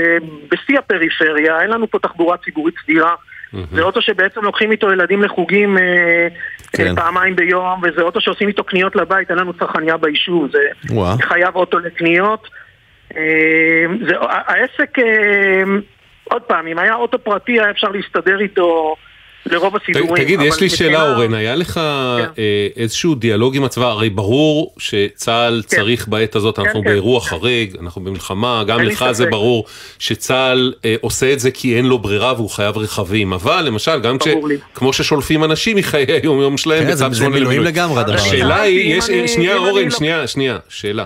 בשיא 0.51 0.77
הפריפריה, 0.79 1.61
אין 1.61 1.69
לנו 1.69 1.91
פה 1.91 1.99
תחבורה 1.99 2.37
ציבורית 2.37 2.75
סדירה. 2.83 3.13
זה 3.71 3.81
אוטו 3.81 4.01
שבעצם 4.01 4.41
לוקחים 4.43 4.71
איתו 4.71 4.91
ילדים 4.91 5.23
לחוגים 5.23 5.77
אה, 5.77 6.27
כן. 6.73 6.87
אה, 6.87 6.95
פעמיים 6.95 7.35
ביום, 7.35 7.81
וזה 7.83 8.01
אוטו 8.01 8.21
שעושים 8.21 8.47
איתו 8.47 8.63
קניות 8.63 8.95
לבית, 8.95 9.29
אין 9.29 9.37
לנו 9.37 9.53
צרכניה 9.53 9.97
ביישוב, 9.97 10.51
זה 10.51 10.59
וואה. 10.89 11.15
חייב 11.21 11.55
אוטו 11.55 11.79
לקניות. 11.79 12.47
אה, 13.17 13.85
זה, 14.07 14.15
העסק, 14.19 14.99
אה, 14.99 15.63
עוד 16.23 16.41
פעם, 16.41 16.67
אם 16.67 16.79
היה 16.79 16.95
אוטו 16.95 17.19
פרטי 17.19 17.51
היה 17.51 17.69
אפשר 17.69 17.87
להסתדר 17.87 18.39
איתו 18.39 18.95
לרוב 19.45 19.73
הסידורים. 19.75 20.23
תגיד, 20.23 20.39
אבל 20.39 20.47
יש 20.47 20.59
לי 20.59 20.69
שאלה, 20.69 21.11
אורן, 21.13 21.33
היה 21.33 21.55
לך 21.55 21.73
כן. 21.73 21.81
אה, 22.37 22.67
איזשהו 22.75 23.15
דיאלוג 23.15 23.55
עם 23.55 23.63
הצבא? 23.63 23.85
הרי 23.85 24.09
ברור 24.09 24.75
שצה"ל 24.77 25.63
צריך 25.65 26.07
בעת 26.07 26.35
הזאת, 26.35 26.59
אנחנו 26.59 26.81
כן. 26.81 26.89
באירוע 26.89 27.21
חריג, 27.21 27.75
אנחנו 27.81 28.01
במלחמה, 28.03 28.63
גם 28.67 28.79
לך 28.81 29.05
זה. 29.11 29.25
ברור 29.25 29.65
שצה"ל 29.99 30.73
אה, 30.85 30.95
עושה 31.01 31.33
את 31.33 31.39
זה 31.39 31.51
כי 31.51 31.77
אין 31.77 31.85
לו 31.85 31.99
ברירה 31.99 32.33
והוא 32.33 32.49
חייב 32.49 32.77
רכבים, 32.77 33.33
אבל 33.33 33.61
למשל, 33.67 33.99
גם. 33.99 34.17
כמו 34.73 34.93
ששולפים 34.93 35.43
אנשים 35.43 35.77
מחיי 35.77 36.05
היום-יום 36.21 36.57
שלהם 36.57 36.83
כן, 36.87 36.95
זה- 36.95 37.05
בצו 37.05 37.13
זה 37.13 37.19
8 37.19 37.33
מילואים 37.35 37.57
למילואים. 37.59 37.75
לגמרי 37.75 37.99
הדבר 38.01 38.13
הזה. 38.15 38.23
השאלה 38.25 38.61
היא, 38.61 38.95
יש, 38.95 39.09
אני- 39.09 39.27
שנייה 39.27 39.57
אורן, 39.57 39.83
לא- 39.85 39.89
שנייה, 39.89 40.27
שנייה, 40.27 40.57
שאלה. 40.69 41.05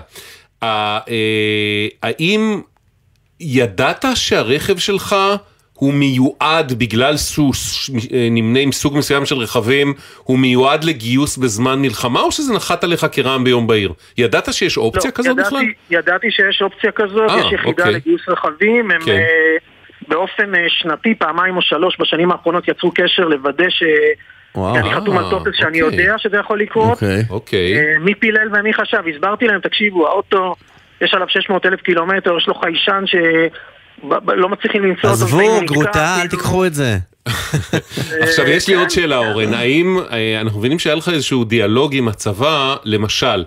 אה, 0.62 0.98
אה, 1.08 1.86
האם 2.02 2.60
ידעת 3.40 4.04
שהרכב 4.14 4.78
שלך 4.78 5.16
הוא 5.76 5.94
מיועד 5.94 6.72
בגלל 6.78 7.16
סוס, 7.16 7.90
אה, 8.12 8.28
נמנה 8.30 8.58
עם 8.58 8.72
סוג 8.72 8.96
מסוים 8.98 9.26
של 9.26 9.36
רכבים, 9.36 9.94
הוא 10.22 10.38
מיועד 10.38 10.84
לגיוס 10.84 11.36
בזמן 11.36 11.82
מלחמה 11.82 12.20
או 12.20 12.32
שזה 12.32 12.54
נחת 12.54 12.84
עליך 12.84 13.06
כרעם 13.12 13.44
ביום 13.44 13.66
בהיר? 13.66 13.92
ידעת 14.18 14.52
שיש 14.52 14.76
אופציה 14.76 15.10
לא, 15.10 15.14
כזאת 15.14 15.32
ידעתי, 15.32 15.48
בכלל? 15.48 15.64
ידעתי 15.90 16.30
שיש 16.30 16.62
אופציה 16.62 16.92
כזאת, 16.92 17.30
אה, 17.30 17.38
יש 17.38 17.52
יחידה 17.52 17.82
אוקיי. 17.82 17.92
לגיוס 17.92 18.28
רכבים, 18.28 18.90
הם 18.90 19.00
כן. 19.00 19.12
אה, 19.12 19.56
באופן 20.08 20.54
אה, 20.54 20.64
שנתי, 20.68 21.14
פעמיים 21.14 21.56
או 21.56 21.62
שלוש 21.62 21.96
בשנים 22.00 22.32
האחרונות 22.32 22.68
יצרו 22.68 22.90
קשר 22.94 23.24
לוודא 23.24 23.70
ש... 23.70 23.82
וואו. 24.54 24.76
אני 24.76 24.94
חתום 24.94 25.18
על 25.18 25.30
טופס 25.30 25.52
שאני 25.54 25.82
אוקיי. 25.82 26.00
יודע 26.00 26.18
שזה 26.18 26.36
יכול 26.36 26.60
לקרות. 26.60 26.98
אוקיי. 27.30 27.78
אה, 27.78 27.98
מי 28.00 28.14
פילל 28.14 28.48
ומי 28.52 28.74
חשב, 28.74 29.02
הסברתי 29.14 29.46
להם, 29.46 29.60
תקשיבו, 29.60 30.08
האוטו, 30.08 30.54
יש 31.00 31.14
עליו 31.14 31.28
600 31.28 31.66
אלף 31.66 31.80
קילומטר, 31.80 32.36
יש 32.36 32.48
לו 32.48 32.54
חיישן 32.54 33.04
שלא 34.00 34.48
מצליחים 34.48 34.82
למצוא 34.82 35.10
אותו. 35.10 35.24
עזבו, 35.24 35.60
גרוטה, 35.66 36.14
אל 36.14 36.28
כאילו. 36.28 36.30
תיקחו 36.30 36.66
את 36.66 36.74
זה. 36.74 36.98
עכשיו 38.26 38.48
יש 38.48 38.68
לי. 38.68 38.74
עוד 38.74 38.90
שאלה 38.90 39.18
אורן, 39.18 39.54
האם 39.54 39.98
אה, 40.10 40.40
אנחנו 40.40 40.58
מבינים 40.58 40.78
שהיה 40.78 40.96
לך 40.96 41.08
איזשהו 41.08 41.44
דיאלוג 41.44 41.94
עם 41.94 42.08
הצבא, 42.08 42.76
למשל, 42.84 43.44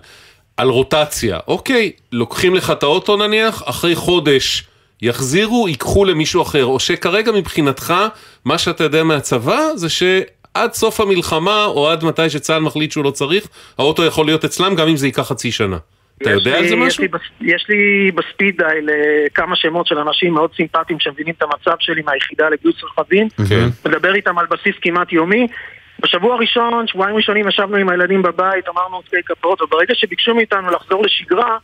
על 0.58 0.70
רוטציה, 0.70 1.40
אוקיי, 1.48 1.92
לוקחים 2.12 2.56
לך 2.56 2.72
את 2.72 2.84
האוטו 2.84 3.18
נניח, 3.18 3.64
אחרי 3.66 3.96
חודש 3.96 4.64
יחזירו, 5.02 5.68
ייקחו 5.68 6.06
למישהו 6.06 6.42
אחר, 6.42 6.66
או 6.66 6.80
שכרגע 6.80 7.32
מבחינתך, 7.32 7.94
מה 8.46 8.58
שאתה 8.58 8.84
יודע 8.84 9.04
מהצבא 9.04 9.60
זה 9.76 9.90
שעד 9.90 10.74
סוף 10.74 11.00
המלחמה, 11.00 11.66
או 11.66 11.90
עד 11.90 12.04
מתי 12.04 12.30
שצה"ל 12.30 12.62
מחליט 12.62 12.92
שהוא 12.92 13.04
לא 13.04 13.12
צריך, 13.12 13.48
האוטו 13.78 14.04
יכול 14.04 14.26
להיות 14.26 14.46
אצלם 14.46 14.76
גם 14.76 14.88
אם 14.88 14.98
זה 14.98 15.08
ייקח 15.08 15.28
חצי 15.28 15.52
שנה. 15.52 15.78
אתה 16.22 16.32
יודע 16.32 16.58
על 16.58 16.68
זה 16.68 16.76
יש 16.76 17.00
משהו? 17.00 17.04
לי 17.04 17.54
יש 17.54 17.66
לי 17.70 18.12
בספיד 18.12 18.62
דייל 18.62 18.90
כמה 19.34 19.56
שמות 19.56 19.88
של 19.88 19.98
אנשים 19.98 20.34
מאוד 20.34 20.50
סימפטיים 20.56 21.00
שמבינים 21.00 21.34
את 21.38 21.42
המצב 21.44 21.76
שלי 21.80 22.02
מהיחידה 22.02 22.50
לגיוס 22.50 22.84
רכבים. 22.84 23.28
כן. 23.50 23.68
מדבר 23.86 24.16
איתם 24.16 24.38
על 24.38 24.46
בסיס 24.46 24.76
כמעט 24.82 25.12
יומי. 25.12 25.48
בשבוע 26.04 26.34
הראשון, 26.34 26.88
שבועיים 26.88 27.16
ראשונים 27.16 27.48
ישבנו 27.48 27.78
עם 27.78 27.90
הילדים 27.90 28.22
בבית, 28.22 28.68
אמרנו 28.68 29.02
שתי 29.08 29.18
כפרות, 29.26 29.62
וברגע 29.62 29.96
שביקשו 29.96 30.36
מאיתנו 30.36 30.72
לחזור 30.72 31.04
לשגרה. 31.06 31.58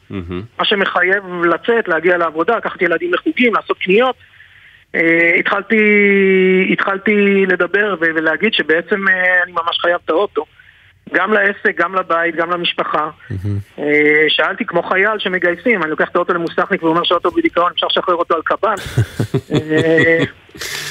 מה 0.60 0.66
שמחייב 0.66 1.24
לצאת, 1.46 1.88
להגיע 1.88 2.18
לעבודה, 2.18 2.58
לקחת 2.58 2.82
ילדים 2.82 3.14
לחוגים, 3.14 3.54
לעשות 3.54 3.78
קניות, 3.78 4.16
אה, 4.96 5.32
התחלתי, 5.40 5.78
התחלתי 6.72 7.46
לדבר 7.46 7.96
ולהגיד 8.00 8.54
שבעצם 8.54 9.08
אה, 9.08 9.44
אני 9.44 9.52
ממש 9.52 9.78
חייב 9.82 9.98
את 10.06 10.10
האוטו. 10.10 10.46
גם 11.14 11.34
לעסק, 11.34 11.76
גם 11.76 11.96
לבית, 11.96 12.36
גם 12.36 12.52
למשפחה. 12.52 13.10
אה, 13.80 14.26
שאלתי 14.28 14.66
כמו 14.66 14.84
חייל 14.84 15.20
שמגייסים, 15.20 15.84
אני 15.84 15.92
לוקח 15.92 16.10
את 16.10 16.16
האוטו 16.16 16.34
למוסכניק 16.34 16.84
והוא 16.84 16.92
אומר 16.92 17.04
שהאוטו 17.04 17.32
בדיכאון, 17.32 17.72
אפשר 17.76 17.88
לשחרר 17.88 18.16
אותו 18.16 18.36
על 18.36 18.42
קב"ן. 18.46 18.76
אה, 19.54 20.24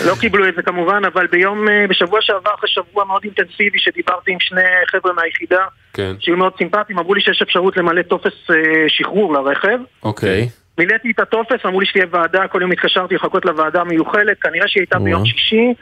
לא 0.06 0.14
קיבלו 0.21 0.49
את 0.49 0.54
זה 0.56 0.62
כמובן, 0.62 1.02
אבל 1.12 1.26
ביום, 1.26 1.68
אה, 1.68 1.87
בשבוע 1.88 2.18
שעבר, 2.23 2.50
אחרי 2.59 2.68
שבוע 2.68 3.04
מאוד 3.04 3.25
אינטנסיבי, 3.25 3.78
שדיברתי 3.78 4.33
עם 4.33 4.40
שני 4.40 4.61
חבר'ה 4.87 5.12
מהיחידה, 5.12 5.64
כן. 5.92 6.14
שהיו 6.21 6.37
מאוד 6.37 6.52
סימפטיים, 6.59 6.99
אמרו 6.99 7.14
לי 7.14 7.21
שיש 7.21 7.42
אפשרות 7.42 7.76
למלא 7.76 8.02
טופס 8.02 8.47
שחרור 8.88 9.33
לרכב. 9.33 9.78
אוקיי. 10.02 10.49
מילאתי 10.78 11.11
את 11.11 11.21
הטופס, 11.21 11.66
אמרו 11.66 11.80
לי 11.80 11.87
שתהיה 11.87 12.06
ועדה, 12.11 12.49
כל 12.49 12.62
יום 12.62 12.73
התקשרתי 12.73 13.14
לחכות 13.14 13.44
לוועדה 13.44 13.80
המיוחלת, 13.80 14.38
כנראה 14.40 14.68
שהיא 14.68 14.80
הייתה 14.80 14.99
ביום 14.99 15.26
שישי. 15.26 15.75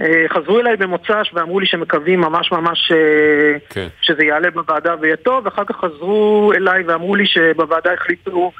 אה, 0.00 0.04
חזרו 0.34 0.60
אליי 0.60 0.76
במוצ"ש 0.76 1.30
ואמרו 1.34 1.60
לי 1.60 1.66
שמקווים 1.66 2.20
ממש 2.20 2.52
ממש 2.52 2.92
אה, 2.92 3.58
כן. 3.70 3.86
שזה 4.02 4.24
יעלה 4.24 4.50
בוועדה 4.50 4.94
ויהיה 5.00 5.16
טוב, 5.16 5.44
ואחר 5.46 5.62
כך 5.64 5.76
חזרו 5.76 6.52
אליי 6.56 6.82
ואמרו 6.86 7.14
לי 7.16 7.24
שבוועדה 7.26 7.90
החליטו 7.92 8.52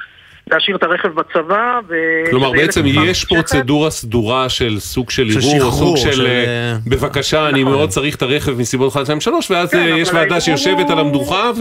להשאיר 0.51 0.75
את 0.77 0.83
הרכב 0.83 1.07
בצבא. 1.07 1.79
ו... 1.89 1.95
כלומר 2.29 2.51
בעצם 2.51 2.85
יש 2.85 2.95
ממושכת. 2.97 3.29
פרוצדורה 3.29 3.89
סדורה 3.91 4.49
של 4.49 4.79
סוג 4.79 5.09
של 5.09 5.27
ערעור, 5.37 5.65
או 5.65 5.71
סוג 5.71 5.97
של 5.97 6.11
של, 6.11 6.25
אה, 6.27 6.73
בבקשה 6.87 7.49
אני 7.49 7.63
מאוד 7.63 7.89
צריך 7.89 8.15
את 8.15 8.21
הרכב 8.21 8.51
מסיבות 8.59 8.93
1, 8.93 9.05
2, 9.05 9.21
3 9.21 9.51
ואז 9.51 9.71
כן, 9.71 9.85
יש 9.97 10.09
ועדה 10.13 10.41
שיושבת 10.41 10.79
הוא- 10.85 10.91
על 10.91 10.99
המדוכה 10.99 11.51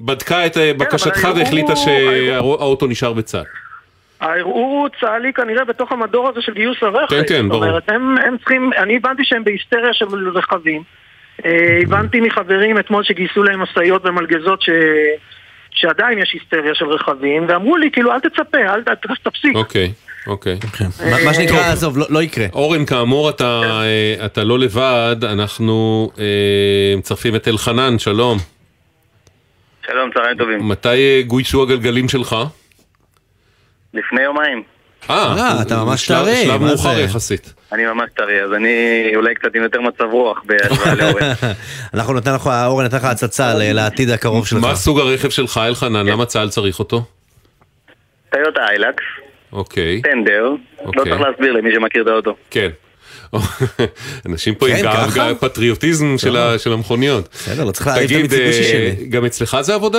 ובדקה 0.00 0.46
את 0.46 0.56
אה, 0.58 0.72
בקשתך 0.78 1.28
והחליטה 1.36 1.72
הוא- 1.72 1.76
שהאוטו 1.76 2.86
נשאר 2.86 3.12
בצד. 3.12 3.42
הערעור 4.24 4.80
הוא 4.80 4.88
צה"לי 5.00 5.32
כנראה 5.32 5.64
בתוך 5.64 5.92
המדור 5.92 6.28
הזה 6.28 6.42
של 6.42 6.52
גיוס 6.52 6.76
הרכב. 6.82 7.16
כן, 7.16 7.22
כן, 7.28 7.48
ברור. 7.48 7.60
זאת 7.60 7.68
אומרת, 7.68 7.88
הם, 7.88 8.18
הם 8.18 8.38
צריכים, 8.38 8.70
אני 8.76 8.96
הבנתי 8.96 9.22
שהם 9.24 9.44
בהיסטריה 9.44 9.92
של 9.92 10.28
רכבים. 10.34 10.82
אה, 11.44 11.78
הבנתי 11.82 12.20
מחברים 12.20 12.78
אתמול 12.78 13.04
שגייסו 13.04 13.42
להם 13.42 13.60
משאיות 13.60 14.06
ומלגזות 14.06 14.62
ש... 14.62 14.70
שעדיין 15.70 16.18
יש 16.18 16.30
היסטריה 16.32 16.74
של 16.74 16.84
רכבים, 16.84 17.46
ואמרו 17.48 17.76
לי, 17.76 17.90
כאילו, 17.90 18.12
אל 18.12 18.20
תצפה, 18.20 18.58
אל 18.58 18.82
ת... 18.82 18.88
תפסיק. 19.22 19.56
אוקיי, 19.56 19.92
אוקיי. 20.26 20.58
מה 21.10 21.24
מה 21.24 21.34
שנקרא, 21.34 21.58
עזוב, 21.72 21.98
לא- 21.98 22.06
לא 22.10 22.22
יקרה. 22.22 22.46
אורן, 22.52 22.86
כאמור 22.86 23.30
אתה 23.30 23.60
אה, 23.64 24.26
אתה 24.26 24.44
לא 24.44 24.58
לבד, 24.58 25.16
אנחנו 25.22 26.10
אה, 26.18 26.94
מצרפים 26.96 27.36
את 27.36 27.48
אלחנן, 27.48 27.98
שלום. 27.98 28.38
שלום, 29.86 30.10
צהריים 30.14 30.36
טובים. 30.38 30.68
מתי 30.68 30.88
אה, 30.88 31.22
גויסו 31.26 31.62
הגלגלים 31.62 32.08
שלך? 32.08 32.36
לפני 33.94 34.22
יומיים. 34.22 34.62
אה, 35.10 35.62
אתה 35.62 35.84
ממש 35.84 36.06
טרי, 36.08 36.44
שלב 36.44 36.60
מה 36.60 36.66
מאוחר 36.68 36.94
זה? 36.94 37.00
יחסית. 37.00 37.54
אני 37.72 37.86
ממש 37.86 38.10
טרי, 38.16 38.42
אז 38.44 38.52
אני 38.52 38.70
אולי 39.16 39.34
קצת 39.34 39.48
עם 39.54 39.62
יותר 39.62 39.80
מצב 39.80 40.04
רוח 40.12 40.42
בהשוואה 40.46 40.94
לאורן. 41.00 41.32
אנחנו 41.94 42.14
נתן 42.14 42.34
לך, 42.34 42.50
אורן 42.66 42.84
נתן 42.84 42.96
לך 42.96 43.04
הצצה 43.04 43.54
לעתיד 43.56 44.10
הקרוב 44.10 44.46
שלך. 44.46 44.60
מה 44.60 44.74
סוג 44.76 44.98
הרכב 45.00 45.30
שלך, 45.30 45.60
אלחנן? 45.66 46.06
למה 46.06 46.26
צה"ל 46.26 46.48
צריך 46.48 46.78
אותו? 46.78 47.02
טיוטה 48.30 48.60
איילקס, 48.70 49.04
אוקיי, 49.52 50.02
טנדר, 50.02 50.42
לא 50.42 50.56
אוקיי. 50.86 51.02
צריך 51.04 51.20
להסביר 51.20 51.52
למי 51.52 51.70
שמכיר 51.74 52.02
את 52.02 52.06
האוטו. 52.06 52.36
כן. 52.50 52.68
אנשים 54.26 54.54
פה 54.54 54.68
עם 54.68 54.76
כן? 54.76 54.82
גאו- 55.14 55.40
פטריוטיזם 55.40 56.14
של 56.58 56.72
המכוניות. 56.72 57.28
בסדר, 57.32 57.64
לא 57.64 57.70
צריך 57.70 57.86
להעיף 57.86 58.10
את 58.10 58.16
המיצובישי 58.16 58.62
אה, 58.62 58.68
שלי. 58.68 59.06
גם 59.06 59.24
אצלך 59.24 59.56
זה 59.60 59.74
עבודה? 59.74 59.98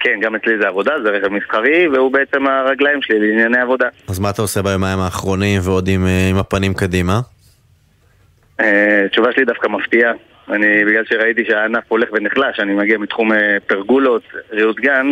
כן, 0.00 0.20
גם 0.22 0.34
אצלי 0.34 0.58
זה 0.58 0.68
עבודה, 0.68 0.92
זה 1.02 1.10
רכב 1.10 1.28
מסחרי, 1.28 1.88
והוא 1.88 2.12
בעצם 2.12 2.46
הרגליים 2.46 3.02
שלי 3.02 3.18
לענייני 3.18 3.58
עבודה. 3.58 3.88
אז 4.08 4.18
מה 4.18 4.30
אתה 4.30 4.42
עושה 4.42 4.62
ביומיים 4.62 4.98
האחרונים 4.98 5.60
ועוד 5.64 5.88
עם 5.88 6.06
אה, 6.06 6.28
עם 6.30 6.36
הפנים 6.36 6.74
קדימה? 6.74 7.20
אה, 8.60 9.02
התשובה 9.06 9.32
שלי 9.32 9.44
דווקא 9.44 9.68
מפתיעה. 9.68 10.12
אני, 10.48 10.84
בגלל 10.84 11.04
שראיתי 11.08 11.44
שהענף 11.48 11.84
הולך 11.88 12.08
ונחלש, 12.12 12.60
אני 12.60 12.74
מגיע 12.74 12.98
מתחום 12.98 13.32
אה, 13.32 13.56
פרגולות, 13.66 14.22
ריהוט 14.50 14.76
גן, 14.80 15.06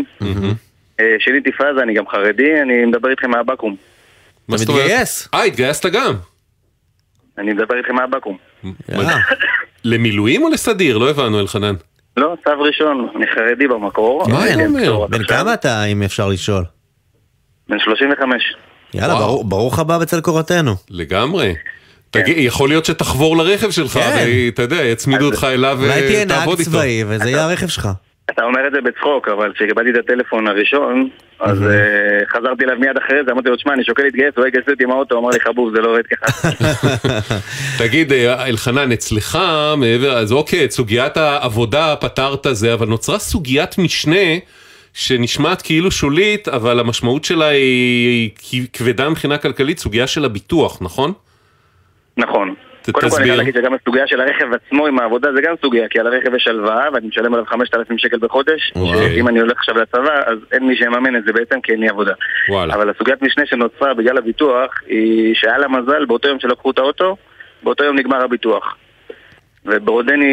שיניתי 1.18 1.52
פאזה, 1.52 1.82
אני 1.82 1.94
גם 1.94 2.08
חרדי, 2.08 2.62
אני 2.62 2.84
מדבר 2.84 3.10
איתכם 3.10 3.30
מהבקו"ם. 3.30 3.74
מה 4.48 4.56
זאת 4.56 4.68
אומרת? 4.68 4.84
מתגייס? 4.84 5.28
אה, 5.34 5.42
התגייסת 5.42 5.86
גם. 5.86 6.14
אני 7.38 7.52
מדבר 7.52 7.76
איתכם 7.76 7.94
מהבקו"ם. 7.94 8.36
למילואים 9.84 10.42
או 10.42 10.48
לסדיר? 10.50 10.98
לא 10.98 11.10
הבנו, 11.10 11.40
אלחנן. 11.40 11.74
לא, 12.16 12.34
צו 12.44 12.60
ראשון, 12.60 13.08
אני 13.16 13.26
חרדי 13.34 13.66
במקור. 13.68 14.28
מה 14.28 14.36
אבל 14.38 14.46
אתה 14.48 14.54
כן, 14.54 14.66
אומר? 14.66 15.06
בן. 15.06 15.24
כמה 15.24 15.54
אתה, 15.54 15.84
אם 15.84 16.02
אפשר 16.02 16.28
לשאול? 16.28 16.64
בן 17.68 17.78
35. 17.78 18.42
יאללה. 18.94 19.14
ברור- 19.14 19.44
ברוך 19.44 19.78
הבא 19.78 19.98
בצל 19.98 20.20
קורתנו. 20.20 20.72
לגמרי. 20.90 21.54
תגיד, 22.10 22.34
יכול 22.38 22.68
להיות 22.68 22.84
שתחבור 22.84 23.36
לרכב 23.36 23.70
שלך, 23.70 23.92
כן. 23.92 24.26
ואתה 24.46 24.62
יודע, 24.62 24.82
יצמידו 24.84 25.26
אותך 25.26 25.44
אליו 25.50 25.78
אולי 25.82 26.06
תהיה 26.06 26.24
נהג 26.24 26.36
ותעבוד 26.38 26.58
איתו. 26.58 26.70
צבאי 26.70 27.04
וזה 27.08 27.30
יהיה 27.30 27.44
הרכב 27.44 27.66
שלך. 27.66 27.88
אתה 28.30 28.44
אומר 28.44 28.66
את 28.66 28.72
זה 28.72 28.80
בצחוק, 28.80 29.28
אבל 29.28 29.52
כשקיבלתי 29.52 29.90
את 29.90 29.96
הטלפון 29.96 30.46
הראשון, 30.46 31.08
אז 31.40 31.62
אה, 31.62 32.26
חזרתי 32.28 32.64
אליו 32.64 32.76
מיד 32.78 32.96
אחרי 32.96 33.24
זה, 33.26 33.32
אמרתי 33.32 33.48
לו, 33.48 33.56
תשמע, 33.56 33.72
אני 33.72 33.84
שוקל 33.84 34.02
להתגייס, 34.02 34.34
הוא 34.36 34.46
יגייס 34.46 34.64
אותי 34.68 34.84
עם 34.84 34.90
האוטו, 34.90 35.18
אמר 35.18 35.30
לי, 35.30 35.40
חבוב, 35.40 35.74
זה 35.76 35.80
לא 35.82 35.90
עובד 35.90 36.06
ככה. 36.06 36.48
תגיד, 37.84 38.12
אה, 38.12 38.48
אלחנן, 38.48 38.92
אצלך, 38.92 39.38
מעבר, 39.76 40.18
אז 40.18 40.32
אוקיי, 40.32 40.64
את 40.64 40.70
סוגיית 40.70 41.16
העבודה 41.16 41.96
פתרת 42.00 42.46
זה, 42.52 42.74
אבל 42.74 42.86
נוצרה 42.86 43.18
סוגיית 43.18 43.78
משנה 43.78 44.38
שנשמעת 44.94 45.62
כאילו 45.62 45.90
שולית, 45.90 46.48
אבל 46.48 46.80
המשמעות 46.80 47.24
שלה 47.24 47.48
היא 47.48 48.66
כבדה 48.72 49.08
מבחינה 49.08 49.38
כלכלית, 49.38 49.78
סוגיה 49.78 50.06
של 50.06 50.24
הביטוח, 50.24 50.82
נכון? 50.82 51.12
נכון. 52.16 52.54
ת- 52.86 52.90
קודם 52.90 53.10
כל 53.10 53.16
אני 53.16 53.24
תסביר. 53.24 53.24
חייב 53.26 53.36
להגיד 53.38 53.54
שגם 53.54 53.74
הסוגיה 53.74 54.06
של 54.06 54.20
הרכב 54.20 54.46
עצמו 54.54 54.86
עם 54.86 54.98
העבודה 54.98 55.28
זה 55.36 55.40
גם 55.42 55.54
סוגיה, 55.62 55.88
כי 55.88 56.00
על 56.00 56.06
הרכב 56.06 56.34
יש 56.34 56.48
הלוואה 56.48 56.88
ואני 56.94 57.08
משלם 57.08 57.34
עליו 57.34 57.46
5,000 57.46 57.98
שקל 57.98 58.18
בחודש. 58.20 58.72
אם 59.16 59.28
אני 59.28 59.40
הולך 59.40 59.58
עכשיו 59.58 59.74
לצבא 59.78 60.14
אז 60.26 60.38
אין 60.52 60.66
מי 60.66 60.76
שיממן 60.76 61.16
את 61.16 61.24
זה 61.26 61.32
בעצם 61.32 61.60
כי 61.60 61.72
אין 61.72 61.80
לי 61.80 61.88
עבודה. 61.88 62.12
וואלה. 62.48 62.74
אבל 62.74 62.90
הסוגיית 62.90 63.22
משנה 63.22 63.46
שנוצרה 63.46 63.94
בגלל 63.94 64.18
הביטוח 64.18 64.70
היא 64.86 65.34
שהיה 65.34 65.58
לה 65.58 65.68
מזל 65.68 66.04
באותו 66.04 66.28
יום 66.28 66.40
שלקחו 66.40 66.70
את 66.70 66.78
האוטו, 66.78 67.16
באותו 67.62 67.84
יום 67.84 67.96
נגמר 67.98 68.24
הביטוח. 68.24 68.76
ובעודני 69.66 70.28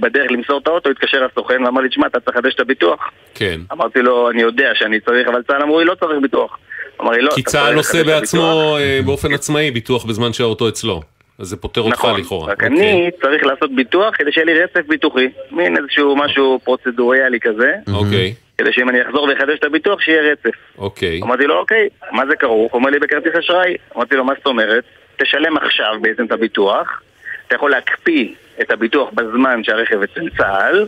בדרך 0.00 0.30
למסור 0.30 0.58
את 0.62 0.66
האוטו 0.66 0.90
התקשר 0.90 1.24
הסוכן 1.32 1.64
ואמר 1.64 1.80
לי, 1.80 1.88
תשמע, 1.88 2.06
אתה 2.06 2.20
צריך 2.20 2.36
לחדש 2.36 2.54
את 2.54 2.60
הביטוח. 2.60 3.10
כן. 3.34 3.60
אמרתי 3.72 4.02
לו, 4.02 4.30
אני 4.30 4.42
יודע 4.42 4.70
שאני 4.74 5.00
צריך, 5.00 5.28
אבל 5.28 5.42
צה"ל 5.42 5.62
אמרו 5.62 5.78
לי, 5.80 5.84
לא 5.84 5.94
צריך 5.94 6.12
ביטוח. 6.22 6.58
אמר 7.00 7.10
לי, 7.10 7.22
לא, 7.22 7.30
כי 7.34 7.42
צה"ל 7.42 7.76
עושה 7.76 8.04
בעצמו 8.04 8.76
אה, 8.80 9.00
באופן 9.06 9.32
עצמאי 9.32 9.70
ביטוח 9.70 10.04
בזמן 10.04 10.32
שהאוטו 10.32 10.68
אצלו. 10.68 11.00
אז 11.42 11.48
זה 11.48 11.56
פוטר 11.56 11.80
אותך 11.80 11.98
נכון, 11.98 12.20
לכאורה. 12.20 12.52
רק 12.52 12.64
אוקיי. 12.64 12.68
אני 12.68 13.10
צריך 13.22 13.44
לעשות 13.44 13.74
ביטוח 13.74 14.14
כדי 14.16 14.32
שיהיה 14.32 14.44
לי 14.44 14.62
רצף 14.62 14.86
ביטוחי. 14.88 15.28
מין 15.50 15.76
איזשהו 15.76 16.16
משהו 16.16 16.60
פרוצדוריאלי 16.64 17.40
כזה, 17.40 17.72
אוקיי, 17.94 18.34
כדי 18.58 18.72
שאם 18.72 18.88
אני 18.88 19.02
אחזור 19.02 19.24
ואחדש 19.24 19.58
את 19.58 19.64
הביטוח, 19.64 20.00
שיהיה 20.00 20.32
רצף. 20.32 20.56
אוקיי. 20.78 21.20
אמרתי 21.22 21.44
לו, 21.44 21.58
אוקיי, 21.58 21.88
מה 22.12 22.26
זה 22.26 22.36
כרוך? 22.36 22.72
הוא 22.72 22.78
אומר 22.78 22.90
לי 22.90 22.98
בכרטיס 22.98 23.32
אשראי. 23.38 23.76
אמרתי 23.96 24.16
לו, 24.16 24.24
מה 24.24 24.32
זאת 24.38 24.46
אומרת? 24.46 24.84
תשלם 25.16 25.56
עכשיו 25.56 25.94
בעצם 26.00 26.24
את 26.26 26.32
הביטוח, 26.32 27.02
אתה 27.46 27.54
יכול 27.54 27.70
להקפיא 27.70 28.28
את 28.60 28.70
הביטוח 28.70 29.10
בזמן 29.14 29.64
שהרכב 29.64 30.02
אצל 30.02 30.28
צה"ל, 30.36 30.86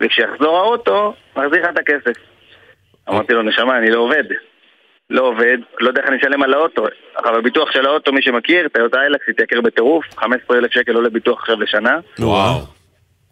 וכשיחזור 0.00 0.58
האוטו, 0.58 1.14
מחזיר 1.36 1.62
לך 1.62 1.68
את 1.70 1.78
הכסף. 1.78 2.16
אמרתי 3.08 3.32
לו, 3.32 3.42
נשמה, 3.42 3.78
אני 3.78 3.90
לא 3.90 3.98
עובד. 3.98 4.24
לא 5.10 5.22
עובד, 5.22 5.58
לא 5.80 5.88
יודע 5.88 6.00
איך 6.00 6.10
אני 6.10 6.16
אשלם 6.16 6.42
על 6.42 6.54
האוטו. 6.54 6.84
אבל 7.24 7.38
הביטוח 7.38 7.72
של 7.72 7.86
האוטו, 7.86 8.12
מי 8.12 8.22
שמכיר, 8.22 8.68
טיוטה 8.68 9.00
איילקס 9.00 9.24
התייקר 9.28 9.60
בטירוף, 9.60 10.04
15,000 10.16 10.72
שקל 10.72 10.94
עולה 10.94 11.08
ביטוח 11.08 11.40
עכשיו 11.40 11.60
לשנה. 11.60 11.98
וואו. 12.18 12.60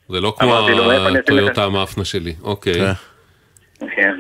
זה 0.09 0.21
לא 0.21 0.35
כמו? 0.39 0.69
הטויוטה 1.19 1.65
המאפנה 1.65 2.05
שלי. 2.05 2.35
אוקיי. 2.43 2.75
כן. 3.81 4.17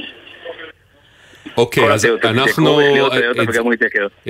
כן. 1.56 1.60
אוקיי, 1.60 1.92
אז 1.92 2.04
אנחנו... 2.24 2.80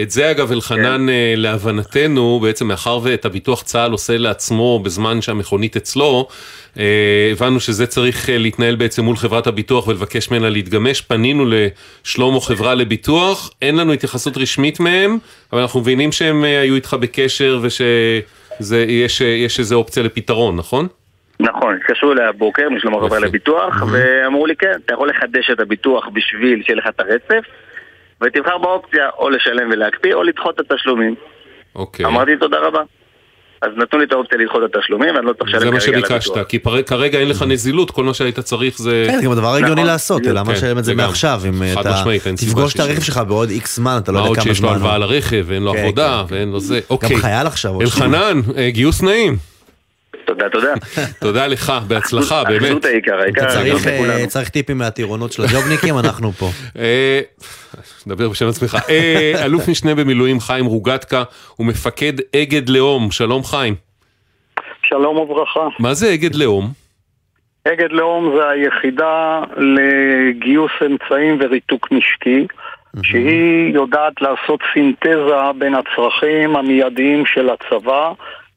את- 0.02 0.10
זה 0.10 0.30
אגב 0.30 0.52
אלחנן 0.52 1.08
אה, 1.08 1.34
להבנתנו 1.37 2.40
בעצם 2.42 2.68
מאחר 2.68 2.98
ואת 3.02 3.24
הביטוח 3.24 3.62
צה"ל 3.62 3.92
עושה 3.92 4.16
לעצמו 4.18 4.80
בזמן 4.82 5.22
שהמכונית 5.22 5.76
אצלו 5.76 6.28
אה, 6.78 6.84
הבנו 7.32 7.60
שזה 7.60 7.87
צריך 7.87 8.30
אה, 8.30 8.38
להתנהל 8.38 8.74
בעצם 8.74 9.04
מול 9.04 9.16
חברת 9.16 9.46
הביטוח 9.46 9.87
ולבקש 9.88 10.30
ממנה 10.30 10.50
להתגמש 10.50 11.00
פנינו 11.00 11.44
לשלמה 12.04 12.40
חברה 12.40 12.74
לביטוח 12.74 13.50
אין 13.62 13.76
לנו 13.76 13.92
התייחסות 13.92 14.37
רשמית 14.37 14.80
מהם 14.80 15.18
אבל 15.52 15.60
אנחנו 15.60 15.80
מבינים 15.80 16.12
שהם 16.12 16.44
היו 16.44 16.74
איתך 16.74 16.96
בקשר 17.00 17.60
ושיש 17.62 19.20
יש 19.20 19.58
איזה 19.60 19.74
אופציה 19.74 20.02
לפתרון 20.02 20.56
נכון? 20.56 20.87
נכון, 21.40 21.77
התקשרו 21.77 22.12
אליי 22.12 22.27
הבוקר 22.27 22.68
משלום 22.70 22.94
עובר 22.94 23.18
לביטוח, 23.18 23.83
ואמרו 23.92 24.47
לי 24.47 24.57
כן, 24.57 24.73
אתה 24.87 24.94
יכול 24.94 25.09
לחדש 25.09 25.51
את 25.53 25.61
הביטוח 25.61 26.05
בשביל 26.12 26.62
שיהיה 26.66 26.77
לך 26.79 26.85
את 26.88 27.01
הרצף, 27.01 27.47
ותבחר 28.25 28.59
באופציה 28.59 29.09
או 29.18 29.31
לשלם 29.31 29.70
ולהקפיא 29.73 30.14
או 30.14 30.23
לדחות 30.23 30.61
את 30.61 30.70
התשלומים. 30.73 31.14
אוקיי. 31.75 32.07
אמרתי 32.07 32.31
תודה 32.40 32.59
רבה. 32.59 32.81
אז 33.62 33.70
נתנו 33.77 33.99
לי 33.99 34.05
את 34.05 34.12
האופציה 34.12 34.38
לדחות 34.38 34.62
את 34.64 34.77
התשלומים, 34.77 35.14
ואני 35.14 35.27
לא 35.27 35.33
צריך 35.33 35.49
לשלם 35.49 35.61
זה 35.61 35.70
מה 35.70 35.81
כרגע 35.81 35.97
על 36.14 36.20
שביקשת. 36.20 36.49
כי 36.49 36.59
פר- 36.59 36.83
כרגע 36.83 37.18
אין 37.18 37.29
לך 37.29 37.42
נזילות, 37.42 37.90
כל 37.90 38.05
מה 38.05 38.14
שהיית 38.14 38.40
צריך 38.40 38.79
זה... 38.79 39.05
כן, 39.11 39.18
זה 39.18 39.25
גם 39.25 39.33
הדבר 39.33 39.55
הגיוני 39.55 39.73
נכון, 39.75 39.87
לעשות. 39.87 40.23
למה 40.27 40.44
כן, 40.44 40.53
לשלם 40.53 40.79
את 40.79 40.85
זה. 40.85 40.94
מעכשיו, 40.94 41.40
אם 41.49 41.62
אתה 41.81 42.05
תפגוש 42.37 42.75
את 42.75 42.81
הרכב. 42.81 43.01
שלך 43.03 43.20
בעוד 43.29 43.51
איקס 43.51 43.77
זמן, 43.77 43.99
אתה 44.03 44.12
לא 44.12 44.18
מה 44.18 44.27
יודע 44.27 44.29
עוד 44.29 44.37
כמה 44.37 44.44
שיש 44.55 44.62
לו 44.62 44.68
זמן. 44.68 44.77
הלוואה 44.77 44.99
לרכב, 44.99 45.44
ואין 45.47 45.62
לו 45.62 45.73
כן, 45.73 45.79
עבודה, 45.79 46.23
כן, 46.29 46.35
ואין 46.35 46.51
לו 46.53 46.61
זה. 46.61 46.81
אוקיי. 46.90 47.09
גם 47.11 47.16
חייל 47.16 47.47
עכשיו. 47.47 47.73
עוד 47.73 47.83
אלחנן, 47.83 48.40
אה, 48.57 48.70
גיוס 48.70 49.03
נעים. 49.03 49.37
תודה, 50.24 50.48
תודה. 50.48 50.74
תודה 51.20 51.46
לך, 51.46 51.72
בהצלחה, 51.88 52.44
באמת. 52.48 52.62
אחדות 52.62 52.84
העיקר, 52.84 53.20
העיקר 53.20 53.42
אתה 53.42 53.50
צריך, 53.50 53.74
אחדות 53.74 54.20
אה. 54.20 54.26
צריך 54.26 54.48
טיפים 54.48 54.78
מהטירונות 54.78 55.32
של 55.32 55.42
הג'ובניקים, 55.42 55.98
אנחנו 55.98 56.32
פה. 56.32 56.46
אה, 56.78 57.20
דבר 58.06 58.28
בשם 58.28 58.48
עצמך. 58.48 58.78
אה, 58.88 59.44
אלוף 59.44 59.68
משנה 59.68 59.94
במילואים 59.94 60.40
חיים 60.40 60.64
רוגטקה 60.64 61.22
הוא 61.56 61.66
מפקד 61.66 62.12
אגד 62.37 62.68
לאום. 62.68 63.10
שלום 63.10 63.44
חיים. 63.44 63.74
שלום 64.82 65.16
וברכה. 65.16 65.68
מה 65.78 65.94
זה 65.94 66.14
אגד 66.14 66.34
לאום? 66.34 66.68
אגד 67.68 67.92
לאום 67.92 68.37
זה 68.37 68.48
היחידה 68.48 69.42
לגיוס 69.56 70.72
אמצעים 70.87 71.38
וריתוק 71.40 71.92
נשקי, 71.92 72.46
שהיא 73.02 73.74
יודעת 73.74 74.12
לעשות 74.20 74.60
סינתזה 74.72 75.52
בין 75.58 75.74
הצרכים 75.74 76.56
המיידיים 76.56 77.26
של 77.26 77.50
הצבא 77.50 78.12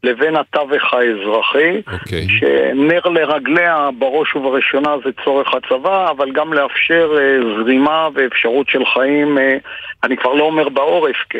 לבין 0.07 0.35
התווך 0.35 0.83
האזרחי, 0.93 1.81
אוקיי. 1.93 2.27
שנר 2.29 2.99
לרגליה 3.13 3.89
בראש 3.99 4.35
ובראשונה 4.35 4.89
זה 5.05 5.09
צורך 5.25 5.47
הצבא, 5.53 6.11
אבל 6.11 6.31
גם 6.31 6.53
לאפשר 6.53 7.09
אה, 7.17 7.23
זרימה 7.63 8.07
ואפשרות 8.15 8.69
של 8.69 8.81
חיים, 8.93 9.37
אה, 9.37 9.57
אני 10.03 10.17
כבר 10.17 10.33
לא 10.33 10.43
אומר 10.43 10.69
בעורף, 10.69 11.15
כי 11.29 11.37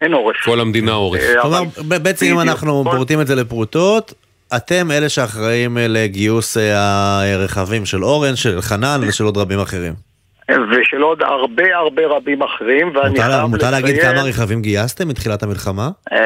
אין 0.00 0.12
עורף. 0.12 0.36
כל 0.44 0.60
המדינה 0.60 0.92
עורף. 0.92 1.20
אה, 1.36 1.42
כלומר, 1.42 1.62
בעצם 2.02 2.26
אם. 2.26 2.40
אנחנו 2.40 2.84
כל- 2.84 2.90
פורטים 2.96 3.20
את 3.20 3.26
זה 3.26 3.34
לפרוטות, 3.34 4.12
אתם 4.56 4.90
אלה 4.90 5.08
שאחראים 5.08 5.76
לגיוס 5.80 6.56
הרכבים 6.74 7.86
של 7.86 8.04
אורן, 8.04 8.36
של 8.36 8.60
חנן 8.60 9.00
ושל 9.08 9.24
עוד 9.24 9.36
רבים 9.36 9.58
אחרים. 9.60 10.11
ושל 10.70 11.02
עוד 11.02 11.22
הרבה 11.22 11.76
הרבה 11.76 12.06
רבים 12.06 12.42
אחרים, 12.42 12.90
ואני 12.94 13.08
מותר- 13.10 13.22
חייב 13.22 13.42
מותר 13.46 13.70
להגיד 13.70 13.96
לציין- 13.96 14.12
כמה 14.16 14.28
רכבים 14.28 14.62
גייסתם 14.62 15.08
מתחילת 15.08 15.42
המלחמה? 15.42 15.88
אה, 16.12 16.18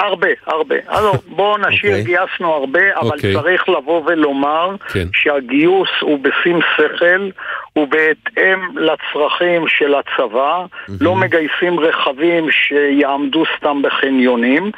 הרבה, 0.00 0.28
הרבה. 0.46 0.74
אז 0.88 1.04
לא, 1.04 1.12
בואו 1.26 1.56
נשאיר, 1.58 1.90
אוקיי. 1.98 2.04
גייסנו 2.04 2.52
הרבה, 2.54 2.80
אבל 3.00 3.06
אוקיי. 3.16 3.34
צריך 3.34 3.68
לבוא 3.68 4.02
ולומר 4.06 4.74
כן. 4.92 5.06
שהגיוס 5.12 5.88
הוא 6.00 6.18
בשים 6.22 6.58
שכל, 6.76 7.28
הוא 7.72 7.88
בהתאם 7.88 8.60
לצרכים 8.76 9.68
של 9.68 9.94
הצבא, 9.94 10.64
לא 11.00 11.14
מגייסים 11.14 11.80
רכבים 11.80 12.48
שיעמדו 12.50 13.44
סתם 13.58 13.82
בחניונים. 13.82 14.70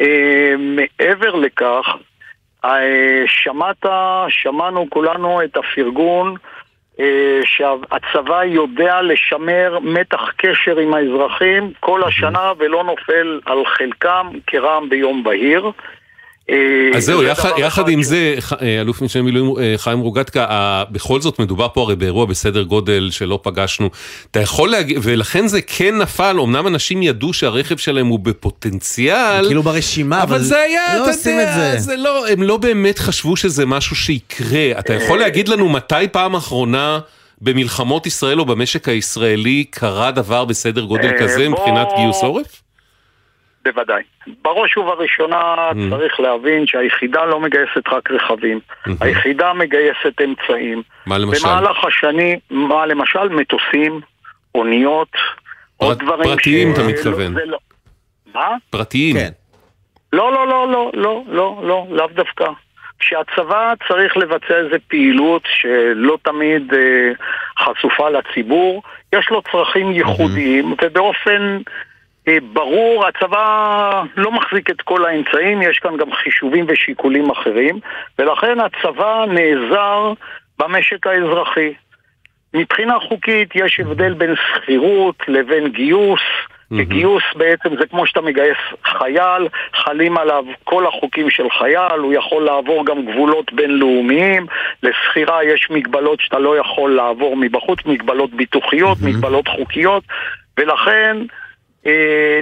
אה, 0.00 0.54
מעבר 0.58 1.34
לכך, 1.34 1.86
אה, 2.64 2.80
שמעת, 3.26 3.86
שמענו 4.28 4.86
כולנו 4.90 5.42
את 5.42 5.56
הפרגון 5.56 6.34
שהצבא 7.44 8.44
יודע 8.44 9.02
לשמר 9.02 9.78
מתח 9.82 10.32
קשר 10.36 10.78
עם 10.78 10.94
האזרחים 10.94 11.72
כל 11.80 12.04
השנה 12.04 12.52
ולא 12.58 12.84
נופל 12.84 13.40
על 13.46 13.66
חלקם 13.66 14.26
כרעם 14.46 14.88
ביום 14.88 15.24
בהיר. 15.24 15.70
אה, 16.50 16.56
אז 16.96 17.04
זהו, 17.04 17.22
זה 17.22 17.28
יחד, 17.58 17.88
עם 17.88 18.02
זה, 18.02 18.34
אה, 18.62 18.80
אלוף 18.80 19.02
משנה 19.02 19.22
מילואים 19.22 19.58
אה, 19.58 19.74
חיים 19.76 20.00
רוגטקה, 20.00 20.84
בכל 20.90 21.20
זאת 21.20 21.38
מדובר 21.38 21.68
פה 21.74 21.80
הרי 21.80 21.96
באירוע 21.96 22.26
בסדר 22.26 22.62
גודל 22.62 23.08
שלא 23.10 23.40
פגשנו. 23.42 23.90
אתה 24.30 24.40
יכול 24.40 24.70
להגיד, 24.70 24.98
ולכן 25.02 25.46
זה 25.46 25.62
כן 25.62 25.98
נפל, 25.98 26.36
אמנם 26.42 26.66
אנשים 26.66 27.02
ידעו 27.02 27.32
שהרכב 27.32 27.76
שלהם 27.76 28.06
הוא 28.06 28.18
בפוטנציאל, 28.18 29.46
כאילו 29.46 29.62
ברשימה, 29.62 30.22
אבל 30.22 30.42
זה 30.42 30.60
היה, 30.60 30.98
לא 30.98 31.02
אתה 31.02 31.10
עושים 31.10 31.38
יודע, 31.38 31.74
את 31.74 31.80
זה. 31.80 31.84
זה 31.84 31.96
לא, 31.96 32.28
הם 32.28 32.42
לא 32.42 32.56
באמת 32.56 32.98
חשבו 32.98 33.36
שזה 33.36 33.66
משהו 33.66 33.96
שיקרה. 33.96 34.78
אתה 34.78 34.94
יכול 34.94 35.18
להגיד 35.18 35.48
לנו 35.48 35.68
מתי 35.68 36.08
פעם 36.12 36.34
אחרונה 36.34 36.98
במלחמות 37.40 38.06
ישראל 38.06 38.40
או 38.40 38.44
במשק 38.44 38.88
הישראלי 38.88 39.64
קרה 39.70 40.10
דבר 40.10 40.44
בסדר 40.44 40.84
גודל 40.84 41.10
כזה 41.20 41.48
מבחינת 41.48 41.88
גיוס 41.96 42.22
עורף? 42.22 42.63
בוודאי. 43.64 44.02
בראש 44.42 44.76
ובראשונה 44.76 45.54
Mm. 45.70 45.76
צריך 45.90 46.20
להבין 46.20 46.66
שהיחידה 46.66 47.24
לא 47.24 47.40
מגייסת 47.40 47.88
רק 47.92 48.10
רכבים, 48.10 48.60
היחידה 49.00 49.52
מגייסת 49.52 50.20
אמצעים. 50.24 50.82
מה 51.06 51.18
למשל? 51.18 51.48
במהלך 51.48 51.84
השני, 51.84 52.36
מה 52.50 52.86
למשל? 52.86 53.28
מטוסים, 53.28 54.00
אוניות, 54.54 55.08
עוד 55.76 55.98
פרט- 55.98 56.04
דברים 56.06 56.24
פרטיים 56.36 56.68
ש- 56.74 56.78
אתה 56.78 56.88
מתכוון. 56.88 57.34
לא- 57.46 57.58
מה? 58.34 58.48
פרטיים. 58.70 59.16
כן. 59.16 59.28
לא, 60.12 60.32
לא, 60.32 60.46
לא, 60.48 60.68
לא, 60.72 60.90
לא, 60.94 61.22
לא, 61.28 61.60
לא, 61.62 61.86
לאו 61.90 62.06
דווקא. 62.06 62.44
כשהצבא 62.98 63.72
צריך 63.88 64.16
לבצע 64.16 64.54
איזו 64.56 64.76
פעילות 64.88 65.42
שלא 65.46 66.18
תמיד 66.22 66.72
אה, 66.74 67.10
חשופה 67.64 68.08
לציבור, 68.10 68.82
יש 69.14 69.30
לו 69.30 69.42
צרכים 69.52 69.92
ייחודיים, 69.92 70.74
ובאופן 70.84 71.58
אה, 71.58 71.72
ברור 72.52 73.06
הצבא 73.06 74.02
לא 74.16 74.32
מחזיק 74.32 74.70
את 74.70 74.82
כל 74.82 75.04
האמצעים, 75.04 75.62
יש 75.62 75.78
כאן 75.78 75.96
גם 75.96 76.12
חישובים 76.12 76.64
ושיקולים 76.68 77.30
אחרים, 77.30 77.80
ולכן 78.18 78.58
הצבא 78.60 79.24
נעזר 79.28 80.12
במשק 80.58 81.06
האזרחי. 81.06 81.72
מבחינה 82.54 82.98
חוקית 83.08 83.48
יש 83.54 83.80
הבדל 83.80 84.14
בין 84.14 84.34
שכירות 84.36 85.16
לבין 85.28 85.68
גיוס. 85.68 86.20
בגיוס 86.70 87.22
בעצם 87.36 87.76
זה 87.76 87.86
כמו 87.86 88.06
שאתה 88.06 88.20
מגייס 88.20 88.56
חייל, 88.84 89.48
חלים 89.74 90.18
עליו 90.18 90.44
כל 90.64 90.86
החוקים 90.86 91.30
של 91.30 91.46
חייל, 91.58 92.00
הוא 92.00 92.12
יכול 92.14 92.44
לעבור 92.44 92.86
גם 92.86 93.06
גבולות 93.06 93.52
בינלאומיים, 93.52 94.46
לשכירה 94.82 95.44
יש 95.44 95.68
מגבלות 95.70 96.20
שאתה 96.20 96.38
לא 96.38 96.58
יכול 96.58 96.94
לעבור 96.94 97.36
מבחוץ, 97.36 97.78
מגבלות 97.86 98.30
ביטוחיות, 98.30 98.98
מגבלות 99.02 99.48
חוקיות, 99.48 100.04
ולכן 100.58 101.16
אה, 101.20 101.43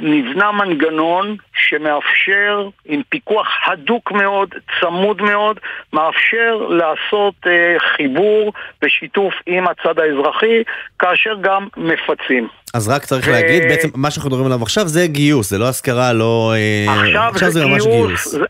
נבנה 0.03 0.53
מנגנון 0.53 1.37
שמאפשר, 1.55 2.69
עם 2.85 3.03
פיקוח 3.09 3.47
הדוק 3.67 4.13
מאוד, 4.13 4.49
צמוד 4.81 5.23
מאוד, 5.23 5.61
מאפשר 5.93 6.67
לעשות 6.69 7.35
אה, 7.47 7.77
חיבור 7.97 8.53
ושיתוף 8.83 9.35
עם 9.47 9.65
הצד 9.69 9.99
האזרחי, 9.99 10.63
כאשר 10.99 11.35
גם 11.41 11.67
מפצים. 11.77 12.49
אז 12.75 12.89
רק 12.89 13.05
צריך 13.05 13.29
ו- 13.29 13.31
להגיד, 13.31 13.63
בעצם 13.63 13.89
מה 13.95 14.11
שאנחנו 14.11 14.31
מדברים 14.31 14.47
עליו 14.47 14.63
עכשיו 14.63 14.89
זה 14.89 15.07
גיוס, 15.07 15.51
זה 15.51 15.59
לא 15.59 15.69
השכרה, 15.69 16.13
לא... 16.13 16.53
אה, 16.57 17.29
עכשיו 17.29 17.51
זה 17.51 17.67
ממש 17.67 17.83
גיוס. 17.87 18.29
זה- 18.29 18.45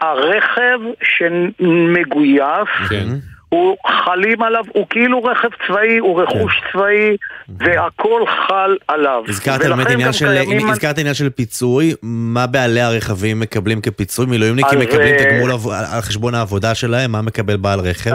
הרכב 0.00 0.78
שמגויס, 1.02 2.68
כן. 2.88 3.06
הוא 3.54 3.76
חלים 4.04 4.42
עליו, 4.42 4.64
הוא 4.72 4.86
כאילו 4.90 5.24
רכב 5.24 5.48
צבאי, 5.66 5.98
הוא 5.98 6.22
רכוש 6.22 6.60
צבאי, 6.72 7.16
והכל 7.58 8.22
חל 8.48 8.76
עליו. 8.88 9.22
הזכרת 9.28 9.60
באמת 9.60 9.90
עניין 9.90 10.12
של, 10.12 10.26
קיימים- 10.44 10.70
הזכרת 10.70 10.98
עניין 10.98 11.14
של 11.14 11.30
פיצוי, 11.30 11.92
מה 12.02 12.46
בעלי 12.46 12.80
הרכבים 12.80 13.40
מקבלים 13.40 13.80
כפיצוי? 13.80 14.26
מילואימניקים 14.26 14.78
מקבלים 14.78 15.14
אה, 15.14 15.24
תגמול 15.24 15.50
על 15.92 16.00
חשבון 16.00 16.34
העבודה 16.34 16.74
שלהם, 16.74 17.12
מה 17.12 17.22
מקבל 17.22 17.56
בעל 17.56 17.80
רכב? 17.80 18.10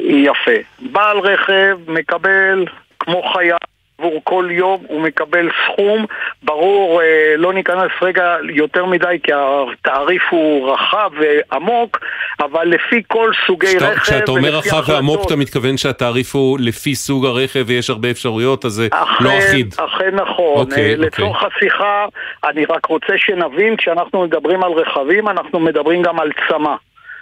יפה. 0.00 0.50
בעל 0.92 1.18
רכב 1.18 1.78
מקבל, 1.88 2.64
כמו 3.00 3.22
חייל, 3.34 3.56
עבור 3.98 4.20
כל 4.24 4.48
יום 4.50 4.84
הוא 4.88 5.00
מקבל 5.00 5.48
סכום, 5.66 6.06
ברור, 6.42 7.02
אה, 7.02 7.06
לא 7.36 7.52
ניכנס 7.52 7.90
רגע 8.02 8.22
יותר 8.54 8.84
מדי 8.84 9.18
כי 9.22 9.32
התעריף 9.34 10.22
הוא 10.30 10.72
רחב 10.72 11.10
ועמוק, 11.20 11.98
אבל 12.40 12.64
לפי 12.68 13.02
כל 13.06 13.30
סוגי 13.46 13.66
כשאתה- 13.66 13.88
רכב... 13.90 14.00
כשאתה 14.00 14.30
אומר 14.30 14.48
רחב 14.48 14.82
ועמוק, 14.88 15.14
החלטות- 15.16 15.26
אתה 15.32 15.40
מתכוון 15.40 15.76
שהתעריף 15.76 16.34
הוא 16.34 16.58
לפי 16.60 16.94
סוג 16.94 17.26
הרכב 17.26 17.64
ויש 17.66 17.90
הרבה 17.90 18.10
אפשרויות, 18.10 18.64
אז 18.64 18.72
זה 18.72 18.88
אכן, 18.90 19.24
לא 19.24 19.30
אחיד. 19.38 19.74
אכן 19.76 20.14
נכון. 20.14 20.56
אוקיי, 20.56 20.90
אה, 20.90 20.96
לצורך 20.96 21.42
השיחה, 21.42 22.04
אני 22.44 22.64
רק 22.64 22.86
רוצה 22.86 23.12
שנבין, 23.16 23.76
כשאנחנו 23.76 24.22
מדברים 24.24 24.62
על 24.62 24.72
רכבים, 24.72 25.28
אנחנו 25.28 25.60
מדברים 25.60 26.02
גם 26.02 26.20
על 26.20 26.30
צמא, 26.48 26.74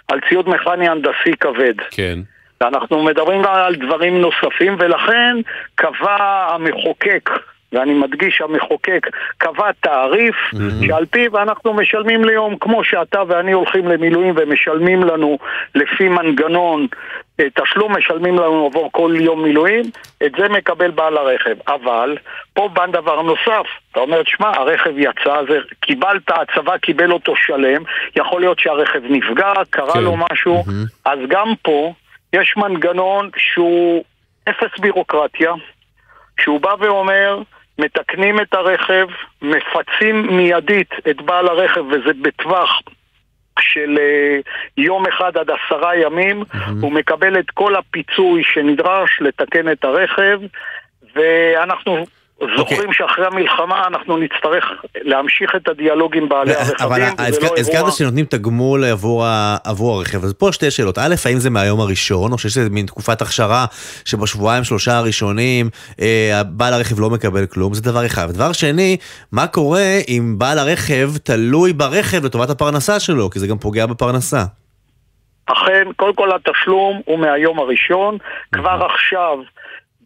על 0.07 0.19
ציוד 0.29 0.49
מכני 0.49 0.89
הנדסי 0.89 1.31
כבד. 1.39 1.73
כן. 1.91 2.19
אנחנו 2.61 3.03
מדברים 3.03 3.41
גם 3.41 3.53
על 3.53 3.75
דברים 3.75 4.21
נוספים, 4.21 4.75
ולכן 4.79 5.37
קבע 5.75 6.47
המחוקק 6.49 7.29
ואני 7.75 7.93
מדגיש, 7.93 8.41
המחוקק 8.41 9.07
קבע 9.37 9.71
תעריף 9.79 10.35
שעל 10.87 11.05
פיו 11.05 11.37
אנחנו 11.41 11.73
משלמים 11.73 12.25
ליום, 12.25 12.57
כמו 12.57 12.83
שאתה 12.83 13.23
ואני 13.27 13.51
הולכים 13.51 13.87
למילואים 13.87 14.33
ומשלמים 14.37 15.03
לנו 15.03 15.37
לפי 15.75 16.09
מנגנון 16.09 16.87
אה, 17.39 17.45
תשלום, 17.53 17.97
משלמים 17.97 18.35
לנו 18.35 18.65
עבור 18.65 18.89
כל 18.91 19.13
יום 19.19 19.43
מילואים, 19.43 19.83
את 20.25 20.31
זה 20.37 20.49
מקבל 20.49 20.91
בעל 20.91 21.17
הרכב. 21.17 21.55
אבל, 21.67 22.17
פה 22.53 22.69
בא 22.73 22.85
דבר 22.85 23.21
נוסף, 23.21 23.65
אתה 23.91 23.99
אומר, 23.99 24.21
שמע, 24.25 24.47
הרכב 24.47 24.97
יצא, 24.97 25.41
זה, 25.49 25.59
קיבלת, 25.79 26.31
הצבא 26.31 26.77
קיבל 26.77 27.11
אותו 27.11 27.33
שלם, 27.35 27.83
יכול 28.15 28.41
להיות 28.41 28.59
שהרכב 28.59 29.01
נפגע, 29.09 29.53
קרה 29.69 29.93
כן. 29.93 30.03
לו 30.03 30.15
משהו, 30.17 30.63
אז 31.05 31.19
גם 31.27 31.53
פה 31.61 31.93
יש 32.35 32.53
מנגנון 32.57 33.29
שהוא 33.37 34.03
אפס 34.49 34.79
בירוקרטיה, 34.79 35.51
שהוא 36.39 36.61
בא 36.61 36.75
ואומר, 36.79 37.41
מתקנים 37.79 38.39
את 38.39 38.53
הרכב, 38.53 39.07
מפצים 39.41 40.37
מיידית 40.37 40.89
את 41.09 41.21
בעל 41.21 41.47
הרכב, 41.47 41.85
וזה 41.85 42.11
בטווח 42.21 42.81
של 43.59 43.97
אה, 43.99 44.39
יום 44.77 45.07
אחד 45.07 45.37
עד 45.37 45.49
עשרה 45.49 45.95
ימים, 45.95 46.43
הוא 46.81 46.91
מקבל 46.91 47.39
את 47.39 47.51
כל 47.51 47.75
הפיצוי 47.75 48.43
שנדרש 48.43 49.21
לתקן 49.21 49.71
את 49.71 49.83
הרכב, 49.83 50.39
ואנחנו 51.15 52.05
זוכרים 52.57 52.93
שאחרי 52.93 53.25
המלחמה 53.25 53.87
אנחנו 53.87 54.17
נצטרך 54.17 54.65
להמשיך 55.01 55.55
את 55.55 55.67
הדיאלוג 55.67 56.17
עם 56.17 56.29
בעלי 56.29 56.51
אבל 56.79 57.01
הרכבים, 57.01 57.25
הזכ- 57.25 57.43
לא 57.43 57.57
הזכרת. 57.57 57.93
שנותנים 57.93 58.25
תגמול 58.25 58.83
עבור 58.83 59.25
ה- 59.25 59.57
עבור 59.63 59.97
הרכב, 59.97 60.23
אז 60.23 60.33
פה 60.33 60.51
שתי 60.51 60.71
שאלות. 60.71 60.97
א', 60.97 61.15
האם 61.25 61.39
זה 61.39 61.49
מהיום 61.49 61.79
הראשון, 61.81 62.31
או 62.31 62.37
שיש 62.37 62.57
איזה 62.57 62.69
מין 62.69 62.85
תקופת 62.85 63.21
הכשרה 63.21 63.65
שבשבועיים 64.05 64.63
שלושה 64.63 64.97
הראשונים 64.97 65.69
אה, 66.01 66.41
בעל 66.49 66.73
הרכב 66.73 66.99
לא 66.99 67.09
מקבל 67.09 67.45
כלום, 67.45 67.73
זה 67.73 67.81
דבר 67.81 68.05
אחד. 68.05 68.27
ודבר 68.29 68.51
שני, 68.51 68.97
מה 69.31 69.47
קורה 69.47 69.83
אם 70.07 70.35
בעל 70.37 70.59
הרכב 70.59 71.09
תלוי 71.23 71.73
ברכב 71.73 72.25
לטובת 72.25 72.49
הפרנסה 72.49 72.99
שלו, 72.99 73.29
כי 73.29 73.39
זה 73.39 73.47
גם 73.47 73.57
פוגע 73.57 73.85
בפרנסה. 73.85 74.43
אכן, 75.45 75.87
קודם 75.95 76.15
כל 76.15 76.29
התשלום 76.35 77.01
הוא 77.05 77.19
מהיום 77.19 77.59
הראשון, 77.59 78.17
כבר 78.51 78.87
עכשיו 78.93 79.37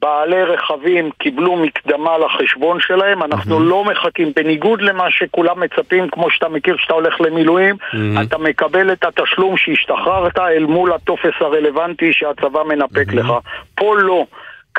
בעלי 0.01 0.43
רכבים 0.43 1.09
קיבלו 1.17 1.55
מקדמה 1.55 2.17
לחשבון 2.17 2.79
שלהם, 2.79 3.23
אנחנו 3.23 3.59
לא 3.59 3.85
מחכים, 3.85 4.31
בניגוד 4.35 4.81
למה 4.81 5.11
שכולם 5.11 5.59
מצפים, 5.59 6.09
כמו 6.09 6.31
שאתה 6.31 6.49
מכיר 6.49 6.75
שאתה 6.77 6.93
הולך 6.93 7.21
למילואים, 7.21 7.75
אתה 8.21 8.37
מקבל 8.37 8.91
את 8.91 9.05
התשלום 9.05 9.57
שהשתחררת 9.57 10.37
אל 10.37 10.65
מול 10.65 10.93
הטופס 10.93 11.33
הרלוונטי 11.39 12.13
שהצבא 12.13 12.63
מנפק 12.63 13.13
לך. 13.13 13.33
פה 13.75 13.95
לא. 13.97 14.25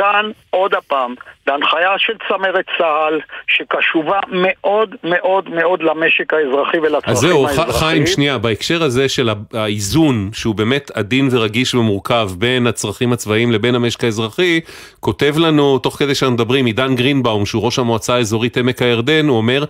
כאן, 0.01 0.31
עוד 0.51 0.75
הפעם, 0.75 1.15
בהנחיה 1.47 1.99
של 1.99 2.13
צמרת 2.29 2.65
צה"ל, 2.79 3.21
שקשובה 3.49 4.19
מאוד 4.33 4.95
מאוד 5.05 5.49
מאוד 5.49 5.83
למשק 5.83 6.35
האזרחי 6.35 6.79
ולצרכים 6.79 7.13
אז 7.13 7.19
זהו, 7.19 7.47
האזרחיים. 7.47 7.73
חיים, 7.73 8.07
שנייה, 8.07 8.39
בהקשר 8.39 8.83
הזה 8.83 9.09
של 9.09 9.29
האיזון, 9.55 10.31
שהוא 10.33 10.55
באמת 10.55 10.91
עדין 10.95 11.29
ורגיש 11.33 11.75
ומורכב 11.75 12.31
בין 12.39 12.67
הצרכים 12.67 13.13
הצבאיים 13.13 13.53
לבין 13.53 13.75
המשק 13.75 14.05
האזרחי, 14.05 14.61
כותב 15.01 15.35
לנו, 15.39 15.79
תוך 15.79 15.97
כדי 15.97 16.15
שאנחנו 16.15 16.35
מדברים, 16.35 16.67
עידן 16.67 16.95
גרינבאום, 16.95 17.47
שהוא 17.47 17.65
ראש 17.65 17.79
המועצה 17.79 18.15
האזורית 18.15 18.57
עמק 18.57 18.83
הירדן, 18.83 19.29
הוא 19.29 19.37
אומר, 19.37 19.65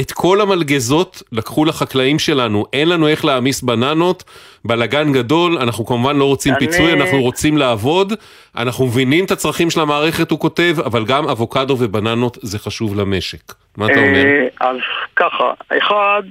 את 0.00 0.12
כל 0.12 0.40
המלגזות 0.40 1.22
לקחו 1.32 1.64
לחקלאים 1.64 2.18
שלנו, 2.18 2.64
אין 2.72 2.88
לנו 2.88 3.08
איך 3.08 3.24
להעמיס 3.24 3.62
בננות, 3.62 4.24
בלגן 4.64 5.12
גדול, 5.12 5.58
אנחנו 5.58 5.86
כמובן 5.86 6.16
לא 6.16 6.24
רוצים 6.24 6.54
אני- 6.54 6.60
פיצוי, 6.66 6.92
אנחנו 6.92 7.22
רוצים 7.22 7.58
לעבוד, 7.58 8.12
אנחנו 8.56 8.86
מבינים 8.86 9.24
את 9.24 9.30
הצרכים 9.30 9.70
של 9.70 9.80
המערכת, 9.80 10.30
הוא 10.30 10.38
כותב, 10.38 10.76
אבל 10.84 11.04
גם 11.04 11.28
אבוקדו 11.28 11.76
ובננות 11.78 12.38
זה 12.42 12.58
חשוב 12.58 13.00
למשק. 13.00 13.40
מה 13.76 13.86
אתה 13.86 13.94
אומר? 14.00 14.24
אה, 14.24 14.46
אז 14.68 14.76
ככה, 15.16 15.52
אחד, 15.78 16.22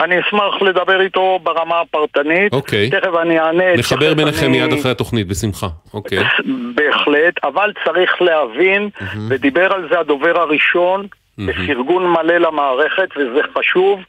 אני 0.00 0.20
אשמח 0.20 0.62
לדבר 0.62 1.00
איתו 1.00 1.38
ברמה 1.42 1.80
הפרטנית. 1.80 2.52
אוקיי. 2.52 2.90
תכף 2.90 3.10
אני 3.22 3.40
אענה. 3.40 3.76
נחבר 3.76 4.14
ביניכם 4.14 4.46
אני- 4.46 4.60
מיד 4.66 4.78
אחרי 4.78 4.90
התוכנית, 4.90 5.26
בשמחה. 5.26 5.66
אוקיי. 5.94 6.18
בהחלט, 6.76 7.34
אבל 7.44 7.72
צריך 7.84 8.10
להבין, 8.22 8.88
ודיבר 9.28 9.72
על 9.72 9.88
זה 9.92 10.00
הדובר 10.00 10.38
הראשון, 10.40 11.06
בפרגון 11.38 12.06
מלא 12.06 12.38
למערכת, 12.38 13.08
וזה 13.16 13.40
חשוב, 13.58 14.00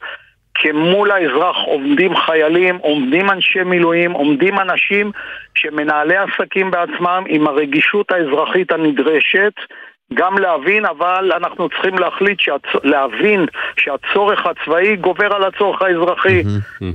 כמול 0.54 1.10
האזרח 1.10 1.56
עומדים 1.66 2.16
חיילים, 2.16 2.76
עומדים 2.76 3.30
אנשי 3.30 3.62
מילואים, 3.62 4.12
עומדים 4.12 4.58
אנשים 4.58 5.12
שמנהלי 5.54 6.16
עסקים 6.16 6.70
בעצמם 6.70 7.24
עם 7.28 7.46
הרגישות 7.46 8.12
האזרחית 8.12 8.72
הנדרשת. 8.72 9.52
גם 10.14 10.38
להבין, 10.38 10.84
אבל 10.86 11.32
אנחנו 11.36 11.68
צריכים 11.68 11.98
להחליט, 11.98 12.40
שהצ... 12.40 12.62
להבין 12.84 13.46
שהצורך 13.80 14.40
הצבאי 14.46 14.96
גובר 14.96 15.34
על 15.34 15.44
הצורך 15.44 15.82
האזרחי. 15.82 16.42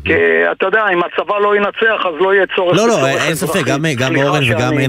כי 0.05 0.13
אתה 0.51 0.65
יודע, 0.65 0.85
אם 0.93 1.01
הצבא 1.03 1.39
לא 1.39 1.55
ינצח, 1.55 1.75
אז 2.05 2.13
לא 2.19 2.33
יהיה 2.33 2.45
צורך 2.55 2.77
לא, 2.77 2.87
לא, 2.87 3.07
אין 3.07 3.35
ספק. 3.35 3.61
גם, 3.65 3.81
גם 3.99 4.15
אורן 4.15 4.41
וגם 4.51 4.59
שאני- 4.69 4.85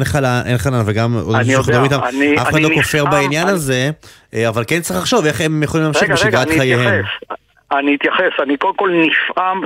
וגם 0.87 1.13
עוד 1.15 1.35
אני 1.35 1.39
אנשים 1.39 1.53
שאנחנו 1.63 1.73
מדברים 1.73 1.85
יודע, 1.93 1.97
איתם, 2.07 2.17
אני- 2.19 2.37
אף 2.37 2.43
אחד 2.49 2.55
אני 2.55 2.63
לא 2.63 2.69
כופר 2.75 3.05
בעניין 3.05 3.43
אני- 3.43 3.53
הזה, 3.53 3.91
אה, 4.35 4.49
אבל 4.49 4.63
כן 4.67 4.81
צריך 4.81 5.01
לחשוב 5.01 5.25
איך 5.27 5.41
הם 5.41 5.63
יכולים 5.63 5.85
להמשיך 5.85 6.03
רגע, 6.03 6.15
רגע, 6.15 6.25
בשגרת 6.25 6.47
אני 6.49 6.59
חייהם. 6.59 6.81
אתייחס. 6.81 7.39
אני 7.73 7.95
אתייחס, 7.97 8.41
אני 8.43 8.57
קודם 8.57 8.77
כל 8.77 8.91
נפעם, 8.91 9.61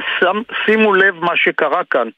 שימו 0.67 0.95
לב 0.95 1.15
מה 1.21 1.33
שקרה 1.37 1.81
כאן. 1.91 2.09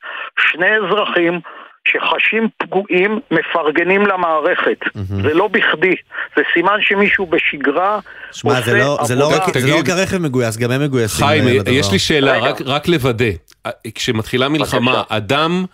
שני 0.53 0.67
אזרחים 0.77 1.41
שחשים 1.89 2.49
פגועים 2.59 3.21
מפרגנים 3.31 4.07
למערכת. 4.07 4.79
זה 5.23 5.35
לא 5.35 5.49
בכדי, 5.49 5.95
זה 6.37 6.43
סימן 6.55 6.77
שמישהו 6.81 7.27
בשגרה 7.27 7.99
שמע, 8.33 8.51
עושה 8.59 8.63
זה 8.65 8.79
לא- 8.79 8.99
זה 9.05 9.15
לא 9.15 9.25
עבודה... 9.27 9.45
רק- 9.45 9.59
זה 9.59 9.67
לא 9.69 9.79
רק 9.79 9.89
הרכב 9.89 10.19
מגויס, 10.19 10.57
גם 10.57 10.71
הם 10.71 10.83
מגויסים 10.83 11.27
חיים, 11.27 11.49
אה, 11.49 11.53
לדבר. 11.55 11.71
יש 11.73 11.93
לי 11.93 11.99
שאלה. 11.99 12.39
רק, 12.39 12.61
רק 12.67 12.89
לוודא. 12.89 13.25
כשמתחילה 13.95 14.49
מלחמה, 14.49 15.03
אדם, 15.09 15.65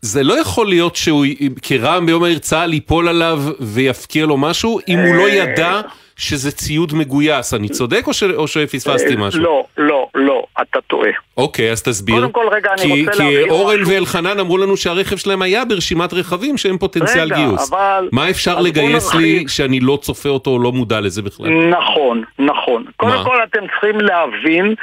זה 0.00 0.22
לא 0.22 0.40
יכול 0.40 0.66
להיות 0.68 0.96
שהוא 0.96 1.26
כרעם 1.62 2.06
ביום 2.06 2.24
העיר 2.24 2.38
צה"ל 2.38 2.72
ייפול 2.72 3.08
עליו 3.08 3.42
ויפקיר 3.60 4.26
לו 4.26 4.36
משהו, 4.36 4.78
אם 4.88 4.98
הוא 4.98 5.14
לא 5.14 5.28
ידע 5.30 5.80
שזה 6.20 6.50
ציוד 6.52 6.94
מגויס. 6.94 7.54
אני 7.54 7.68
צודק 7.68 8.02
או, 8.06 8.12
ש, 8.14 8.22
או 8.22 8.48
שפספסתי 8.48 9.10
אה, 9.14 9.16
משהו? 9.16 9.40
לא, 9.42 9.64
לא, 9.76 10.08
לא, 10.14 10.44
אתה 10.62 10.78
טועה. 10.80 11.10
אוקיי, 11.36 11.70
אז 11.72 11.82
תסביר. 11.82 12.14
קודם 12.16 12.32
כל, 12.32 12.46
רגע, 12.52 12.70
אני 12.72 12.82
כי, 12.82 13.00
רוצה 13.00 13.12
כי 13.12 13.18
להבהיר 13.18 13.50
אורן 13.50 13.80
משהו. 13.80 13.94
ואלחנן 13.94 14.38
אמרו 14.38 14.58
לנו 14.58 14.76
שהרכב 14.76 15.16
שלהם 15.16 15.42
היה 15.42 15.64
ברשימת 15.64 16.12
רכבים 16.12 16.58
שהם 16.58 16.78
פוטנציאל 16.78 17.24
רגע, 17.24 17.36
גיוס. 17.36 17.72
אבל- 17.72 18.08
מה 18.12 18.30
אפשר 18.30 18.60
לגייס 18.60 19.14
לי. 19.14 19.44
שאני 19.48 19.80
לא 19.80 19.98
צופה 20.02 20.28
אותו 20.28 20.50
או 20.50 20.58
לא 20.58 20.72
מודע 20.72 21.00
לזה 21.00 21.22
בכלל? 21.22 21.48
נכון, 21.70 22.22
נכון. 22.38 22.84
קודם 22.96 23.24
כל 23.24 23.36
אתם 23.44 23.60
צריכים 23.70 24.00
להבין 24.00 24.74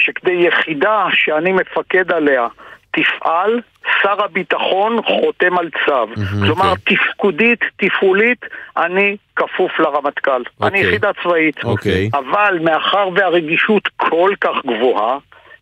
שכדי 0.00 0.32
יחידה 0.48 1.04
שאני 1.24 1.52
מפקד 1.52 2.12
עליה 2.12 2.46
תפעל, 2.92 3.60
שר 4.02 4.24
הביטחון 4.24 5.02
חותם 5.02 5.58
על 5.58 5.68
צו. 5.86 6.22
כלומר, 6.44 6.72
תפקודית, 6.84 7.60
תפעולית, 7.76 8.44
אני 8.76 9.16
כפוף 9.36 9.80
לרמטכ"ל. 9.80 10.30
אני 10.30 10.66
אוקיי. 10.66 10.80
יחידה 10.80 11.10
צבאית. 11.22 11.64
אוקיי. 11.64 12.10
אבל 12.14 12.58
מאחר 12.62 13.08
והרגישות 13.14 13.88
כל 13.96 14.30
כך 14.40 14.56
גבוהה, 14.66 15.18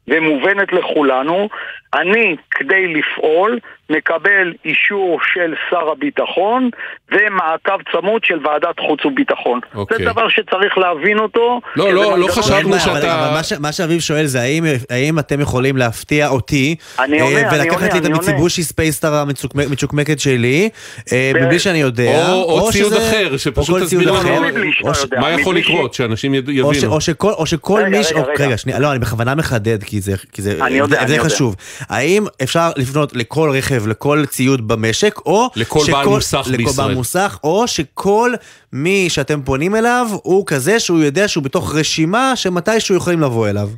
ומובנת 0.08 0.72
לכולנו, 0.72 1.48
אני, 1.94 2.36
כדי 2.50 2.86
לפעול, 2.94 3.58
מקבל 3.90 4.52
אישור 4.64 5.18
של 5.34 5.54
שר 5.70 5.90
הביטחון 5.92 6.70
ומעקב 7.12 7.82
צמוד 7.92 8.24
של 8.24 8.38
ועדת 8.46 8.80
חוץ 8.86 9.04
וביטחון. 9.06 9.60
אוקיי. 9.74 9.98
זה 9.98 10.04
דבר 10.04 10.28
שצריך 10.28 10.78
להבין 10.78 11.18
אותו. 11.18 11.60
לא, 11.76 11.92
לא, 11.92 12.18
לא 12.18 12.26
חשבנו 12.28 12.78
שאתה- 12.80 12.92
אבל- 12.92 13.08
אבל 13.08 13.34
מה 13.34 13.42
ש- 13.42 13.52
מה 13.52 13.72
שאביב 13.72 14.00
שואל 14.00 14.26
זה 14.26 14.40
האם- 14.40 14.64
האם 14.90 15.18
אתם 15.18 15.40
יכולים 15.40 15.76
להפתיע 15.76 16.28
אותי 16.28 16.76
אני 16.98 17.20
עונה, 17.20 17.36
אה, 17.36 17.48
אני 17.50 17.58
ולקחת 17.58 17.74
עונה, 17.80 17.92
לי 17.92 17.98
את 18.00 18.04
אני 18.04 18.14
המיציבושי 18.14 18.62
ספייסטאר 18.62 19.14
המצ'וקמקת 19.54 20.20
שלי 20.20 20.68
אה, 21.12 21.32
מבלי 21.34 21.58
שאני 21.58 21.78
יודע, 21.80 22.32
או, 22.32 22.42
או 22.60 22.70
ציוד 22.72 22.92
שזה- 22.92 23.08
אחר, 23.08 23.28
או 23.32 23.38
שפשוט 23.38 23.82
תסביר 23.82 24.12
לנו 24.12 24.46
או 24.84 24.94
ש-. 24.94 25.04
מה 25.20 25.30
יכול 25.30 25.52
מבלי 25.54 25.62
ש- 25.62 25.70
לקרות, 25.70 25.94
שאנשים 25.94 26.34
יד- 26.34 26.48
או 26.62 26.74
ש- 26.74 26.76
יבינו. 26.78 26.92
או 26.92 27.00
שכל, 27.00 27.32
או 27.32 27.46
שכל 27.46 27.80
רגע, 27.86 27.98
מיש... 27.98 28.12
רגע, 28.12 28.20
או- 28.20 28.26
רגע. 28.26 28.46
רגע, 28.46 28.56
שנייה, 28.56 28.78
לא, 28.78 28.90
אני 28.90 28.98
בכוונה 28.98 29.34
מחדד, 29.34 29.82
כי 29.84 30.00
זה, 30.00 30.12
כי 30.32 30.42
זה, 30.42 30.58
אני 30.64 30.74
יודע, 30.78 30.96
זה, 30.96 31.00
אני 31.00 31.08
זה 31.08 31.14
יודע. 31.14 31.24
חשוב. 31.28 31.56
האם 31.88 32.24
אפשר 32.42 32.70
לפנות 32.76 33.16
לכל 33.16 33.50
רכב, 33.58 33.86
לכל 33.86 34.26
ציוד 34.26 34.68
במשק, 34.68 35.18
או... 35.26 35.48
לכל 35.56 35.80
בעל 35.92 36.06
מוסך 36.06 36.46
לכל 36.46 36.56
בישראל. 36.56 36.86
בעל 36.86 36.94
מוסך, 36.96 37.38
או 37.44 37.68
שכל 37.68 38.32
מי 38.72 39.06
שאתם 39.08 39.42
פונים 39.42 39.76
אליו, 39.76 40.06
הוא 40.22 40.46
כזה 40.46 40.80
שהוא 40.80 40.98
יודע 41.00 41.28
שהוא 41.28 41.44
בתוך 41.44 41.74
רשימה 41.74 42.32
שמתישהו 42.36 42.96
יכולים 42.96 43.20
לבוא 43.20 43.48
אליו. 43.48 43.68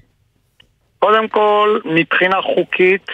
קודם 0.98 1.28
כל, 1.28 1.78
מבחינה 1.84 2.36
חוקית, 2.54 3.06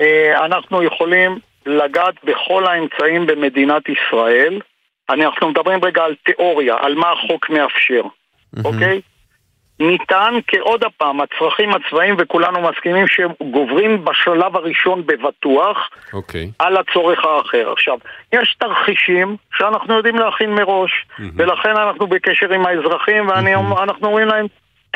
אה, 0.00 0.44
אנחנו 0.44 0.82
יכולים 0.82 1.38
לגעת 1.66 2.14
בכל 2.24 2.66
האמצעים 2.66 3.26
במדינת 3.26 3.82
ישראל. 3.88 4.60
אני- 5.10 5.24
אנחנו 5.26 5.50
מדברים 5.50 5.84
רגע 5.84 6.02
על 6.02 6.14
תיאוריה, 6.26 6.74
על 6.80 6.94
מה 6.94 7.06
החוק 7.12 7.50
מאפשר, 7.50 8.02
אוקיי? 8.64 9.00
ניתן, 9.86 10.34
כעוד 10.46 10.84
הפעם, 10.84 11.20
הצרכים 11.20 11.70
הצבאיים, 11.74 12.14
וכולנו 12.18 12.58
מסכימים 12.70 13.08
שהם 13.08 13.30
גוברים 13.50 14.04
בשלב 14.04 14.56
הראשון 14.56 15.02
בבטוח 15.06 15.76
אוקיי. 16.12 16.50
על 16.58 16.76
הצורך 16.76 17.18
האחר. 17.24 17.72
עכשיו, 17.72 17.98
יש 18.32 18.56
תרחישים 18.58 19.36
שאנחנו 19.58 19.94
יודעים 19.96 20.16
להכין 20.16 20.50
מראש, 20.54 20.90
ולכן 21.36 21.70
אנחנו 21.76 22.06
בקשר 22.06 22.52
עם 22.52 22.66
האזרחים, 22.66 23.28
ואנחנו 23.28 24.06
אומרים 24.06 24.28
להם, 24.28 24.46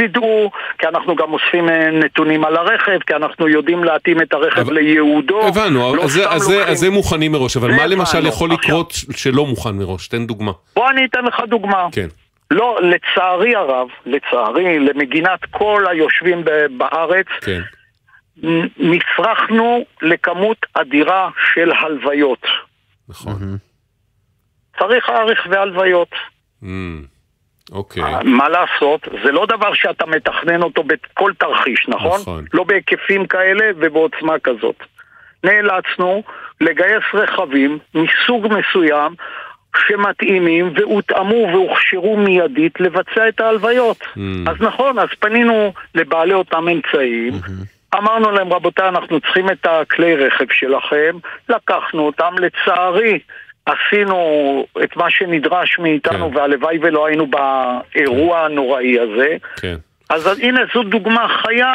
תדעו, 0.01 0.51
כי 0.79 0.87
אנחנו 0.87 1.17
גם 1.17 1.33
אוספים 1.33 1.69
אה, 1.69 1.91
נתונים 1.91 2.45
על 2.45 2.57
הרכב, 2.57 2.99
כי 3.07 3.15
אנחנו 3.15 3.49
יודעים 3.49 3.85
להתאים 3.85 4.21
את 4.23 4.33
הרכב 4.35 4.71
לייעודו. 4.71 5.47
הבנו, 5.49 5.97
לא 5.97 6.03
אז 6.05 6.11
זה- 6.11 6.31
אז 6.31 6.43
זה- 6.43 6.55
לוקחים- 6.57 6.73
אז 6.73 6.79
זה 6.79 6.91
מוכנים 6.91 7.33
מראש, 7.33 7.57
אבל 7.57 7.71
מה 7.71 7.87
למשל. 7.87 8.27
יכול 8.27 8.51
לקרות 8.51 8.93
שלא 9.17 9.47
מוכן 9.47 9.71
מראש? 9.71 10.09
תן 10.09 10.27
דוגמה. 10.27 10.53
בוא 10.77 10.91
אני 10.91 11.05
אתן 11.05 11.25
לך 11.25 11.41
דוגמה. 11.49 11.87
כן. 11.93 12.07
לא, 12.51 12.79
לצערי 12.83 13.57
הרב, 13.57 13.89
לצערי, 14.07 14.79
למגינת 14.79 15.41
כל 15.51 15.85
היושבים 15.91 16.45
ב- 16.45 16.67
בארץ, 16.79 17.27
כן. 17.41 17.61
נ- 18.43 18.91
נפרחנו 18.95 19.85
לכמות 20.03 20.67
אדירה 20.75 21.29
של 21.55 21.73
הלוויות. 21.73 22.43
נכון. 23.09 23.35
צריך 24.79 25.09
להאריך 25.09 25.47
והלוויות. 25.51 26.11
אוקיי. 27.73 28.03
מה 28.25 28.49
לעשות? 28.49 29.09
זה 29.25 29.33
לא 29.33 29.47
דבר 29.47 29.75
שאתה 29.75 30.07
מתכנן 30.07 30.63
אותו 30.63 30.83
בכל 30.83 31.33
תרחיש, 31.39 31.89
נכון? 31.89 32.21
נכון. 32.21 32.45
לא 32.55 32.65
בהיקפים 32.65 33.27
כאלה 33.27 33.65
ובעוצמה 33.77 34.39
כזאת. 34.39 34.77
נאלצנו 35.45 36.23
לגייס 36.61 37.05
רכבים 37.15 37.79
מסוג 37.95 38.47
מסוים 38.47 39.15
שמתאימים 39.89 40.73
והותאמו 40.77 41.49
והוכשרו 41.53 42.17
מיידית 42.17 42.81
לבצע 42.81 43.29
את 43.29 43.41
ההלוויות. 43.41 44.05
אז 44.47 44.57
נכון, 44.61 44.99
אז 44.99 45.09
פנינו 45.19 45.73
לבעלי 45.95 46.35
אותם 46.35 46.69
אמצעים, 46.69 47.33
אמרנו 47.95 48.31
להם, 48.31 48.53
רבותיי, 48.53 48.89
אנחנו 48.89 49.21
צריכים 49.21 49.51
את 49.51 49.67
הכלי 49.67 50.17
רכב 50.17 50.45
שלכם, 50.53 51.17
לקחנו 51.49 52.07
אותם, 52.07 52.35
לצערי. 52.39 53.19
עשינו 53.67 54.67
את 54.85 54.97
מה 54.97 55.11
שנדרש 55.11 55.79
מאיתנו, 55.79 56.33
והלוואי 56.33 56.79
ולא 56.83 57.07
היינו 57.07 57.27
באירוע 57.27 58.41
הנוראי 58.41 59.01
הזה. 59.01 59.37
כן. 59.57 59.77
אז 60.11 60.27
הנה 60.43 60.61
זו 60.75 60.83
דוגמה 60.83 61.27
חיה 61.43 61.73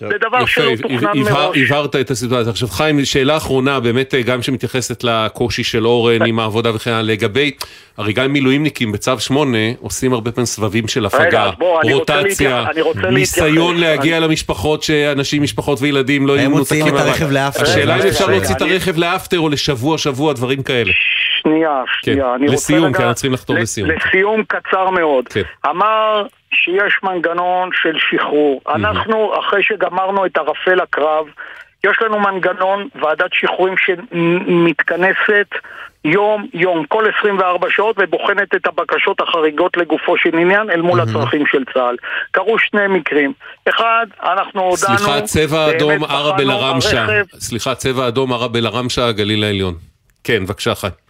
לדבר 0.00 0.46
שלא 0.46 0.70
יפה, 0.70 0.82
תוכנן 0.82 0.98
הבהר- 1.08 1.46
מראש. 1.48 1.58
הבהרת 1.70 1.96
את 1.96 2.10
הסיטואציה. 2.10 2.50
עכשיו 2.50 2.68
חיים, 2.68 3.04
שאלה 3.04 3.36
אחרונה, 3.36 3.80
באמת 3.80 4.14
אה, 4.14 4.22
גם 4.22 4.42
שמתייחסת 4.42 5.04
לקושי 5.04 5.64
של 5.64 5.86
אורן 5.86 6.26
עם 6.26 6.38
העבודה 6.38 6.74
וכן 6.74 6.90
הלאה, 6.90 7.02
לגבי, 7.02 7.50
הרי 7.98 8.12
גם 8.12 8.32
מילואימניקים 8.32 8.92
בצו 8.92 9.20
8 9.20 9.58
עושים 9.80 10.12
הרבה 10.12 10.32
פעמים 10.32 10.46
סבבים 10.46 10.88
של 10.88 11.06
הפגה, 11.06 11.50
רוטציה, 11.92 12.64
ניסיון. 13.10 13.76
להגיע 13.76 14.20
למשפחות 14.20 14.82
שאנשים, 14.82 15.42
משפחות 15.42 15.78
וילדים 15.82 16.26
לא 16.26 16.32
הם 16.32 16.38
יהיו 16.38 16.50
מוציאים 16.50 16.84
מנותקים 16.84 17.02
את. 17.06 17.10
הרכב 17.10 17.30
לאפטר. 17.30 17.62
השאלה 17.62 17.96
אם 18.02 18.06
אפשר 18.08 18.26
להוציא 18.26 18.54
את 18.54 18.62
הרכב 18.62 18.98
לאפטר 18.98 19.38
או 19.38 19.48
לשבוע, 19.48 19.98
שבוע, 19.98 20.32
דברים 20.32 20.62
כאלה. 20.62 20.92
שנייה, 21.46 21.82
שנייה. 22.02 22.32
רוצה 22.32 22.54
לסיום, 22.54 22.92
כי 22.92 22.98
אנחנו 22.98 23.14
צריכים 23.14 23.32
לחתור 23.32 23.56
לסיום. 23.56 23.90
לסיום 23.90 24.42
קצר 24.44 24.90
מאוד. 24.90 25.28
כן. 25.28 25.42
אמר 25.66 26.26
שיש 26.50 26.94
מנגנון 27.02 27.70
של 27.82 27.96
שחרור. 27.98 28.60
אנחנו, 28.68 29.32
אחרי 29.40 29.62
שגמרנו 29.62 30.26
את 30.26 30.36
ערפל 30.36 30.80
הקרב, 30.80 31.26
יש 31.84 31.96
לנו 32.00 32.20
מנגנון, 32.20 32.88
ועדת 32.94 33.30
שחרורים 33.32 33.74
שמתכנסת 33.78 35.46
יום-יום, 36.04 36.86
כל 36.88 37.04
24 37.18 37.68
שעות, 37.70 37.96
ובוחנת 37.98 38.54
את 38.54 38.66
הבקשות 38.66 39.20
החריגות 39.20 39.76
לגופו 39.76 40.18
של 40.18 40.38
עניין 40.38 40.70
אל 40.70 40.80
מול 40.80 41.00
הצרכים 41.00 41.46
של 41.46 41.64
צה"ל. 41.74 41.96
קרו 42.30 42.58
שני 42.58 42.86
מקרים. 42.88 43.32
אחד, 43.68 44.06
אנחנו 44.22 44.60
הודענו... 44.62 44.98
סליחה, 44.98 45.20
צבע 45.20 45.70
אדום 45.70 46.04
ערב 46.04 46.40
אל-ערמשה. 46.40 47.06
סליחה, 47.38 47.74
צבע 47.74 48.08
אדום 48.08 48.32
ערב 48.32 48.56
אל-ערמשה, 48.56 49.08
הגליל 49.08 49.44
העליון. 49.44 49.74
כן, 50.24 50.44
בבקשה 50.44 50.74
חיים. 50.74 51.05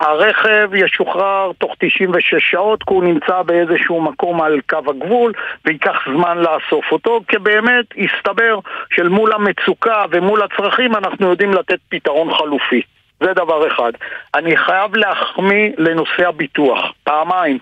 הרכב 0.00 0.70
ישוחרר 0.74 1.50
תוך 1.58 1.74
96 1.78 2.34
שעות, 2.50 2.82
כי 2.82 2.94
הוא 2.94 3.04
נמצא 3.04 3.42
באיזשהו 3.42 4.00
מקום 4.00 4.42
על 4.42 4.60
קו 4.68 4.78
הגבול, 4.88 5.32
וייקח 5.64 5.96
זמן 6.14 6.38
לאסוף 6.38 6.84
אותו, 6.92 7.20
כי 7.28 7.38
באמת 7.38 7.84
הסתבר 7.98 8.58
של 8.90 9.08
מול 9.08 9.32
המצוקה 9.32 10.04
ומול 10.10 10.42
הצרכים 10.42 10.96
אנחנו 10.96 11.30
יודעים 11.30 11.54
לתת 11.54 11.78
פתרון 11.88 12.34
חלופי. 12.34 12.82
זה 13.20 13.32
דבר 13.32 13.68
אחד. 13.68 13.92
אני 14.34 14.56
חייב 14.56 14.96
להחמיא 14.96 15.70
לנושא 15.78 16.28
הביטוח, 16.28 16.78
פעמיים. 17.04 17.58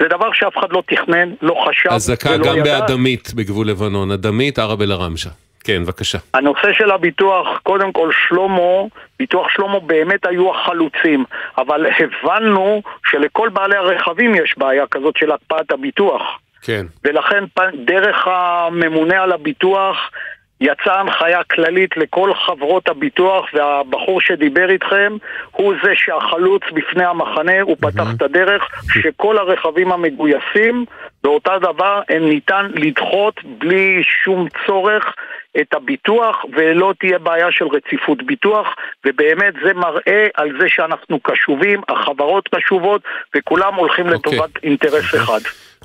זה 0.00 0.08
דבר 0.08 0.32
שאף 0.32 0.58
אחד 0.58 0.72
לא 0.72 0.82
תכנן, 0.86 1.28
לא 1.42 1.64
חשב 1.68 1.88
אזעקה 1.88 2.30
ולא 2.30 2.46
גם 2.46 2.56
ידע. 2.56 2.80
באדמית 2.80 3.34
בגבול 3.34 3.68
לבנון, 3.68 4.10
אדמית 4.10 4.58
ערב 4.58 4.82
אל-ערמשה. 4.82 5.30
כן, 5.64 5.84
בבקשה. 5.84 6.18
הנושא 6.34 6.72
של 6.72 6.90
הביטוח, 6.90 7.46
קודם 7.62 7.92
כל 7.92 8.10
שלמה, 8.28 8.88
ביטוח 9.20 9.48
שלמה 9.48 9.80
באמת 9.80 10.26
היו 10.26 10.50
החלוצים, 10.50 11.24
אבל 11.58 11.86
הבנו 11.98 12.82
שלכל 13.06 13.48
בעלי 13.48 13.76
הרכבים 13.76 14.34
יש 14.34 14.58
בעיה 14.58 14.86
כזאת 14.86 15.16
של 15.16 15.32
הקפאת 15.32 15.70
הביטוח. 15.70 16.22
כן. 16.62 16.86
ולכן 17.04 17.44
דרך 17.84 18.26
הממונה 18.26 19.22
על 19.22 19.32
הביטוח 19.32 20.10
יצאה 20.60 21.00
הנחיה 21.00 21.44
כללית 21.44 21.96
לכל 21.96 22.34
חברות 22.34 22.88
הביטוח 22.88 23.44
והבחור 23.54 24.20
שדיבר 24.20 24.70
איתכם 24.70 25.16
הוא 25.50 25.74
זה 25.82 25.90
שהחלוץ 25.94 26.62
בפני 26.74 27.04
המחנה, 27.04 27.60
הוא 27.60 27.76
פתח 27.80 28.06
את 28.16 28.22
הדרך 28.22 28.68
שכל 28.92 29.38
הרכבים 29.38 29.92
המגויסים 29.92 30.84
באותה 31.22 31.58
דבר 31.58 32.00
הם 32.08 32.28
ניתן 32.28 32.66
לדחות 32.74 33.34
בלי 33.44 34.02
שום 34.24 34.46
צורך 34.66 35.14
את 35.60 35.74
הביטוח 35.74 36.44
ולא 36.52 36.94
תהיה 37.00 37.18
בעיה 37.18 37.52
של 37.52 37.64
רציפות 37.64 38.22
ביטוח 38.22 38.66
ובאמת 39.06 39.54
זה 39.64 39.74
מראה 39.74 40.26
על 40.34 40.50
זה 40.60 40.68
שאנחנו 40.68 41.20
קשובים, 41.20 41.80
החברות 41.88 42.48
קשובות 42.54 43.02
וכולם 43.36 43.74
הולכים 43.74 44.06
לטובת 44.06 44.50
אינטרס 44.62 45.14
אחד. 45.14 45.40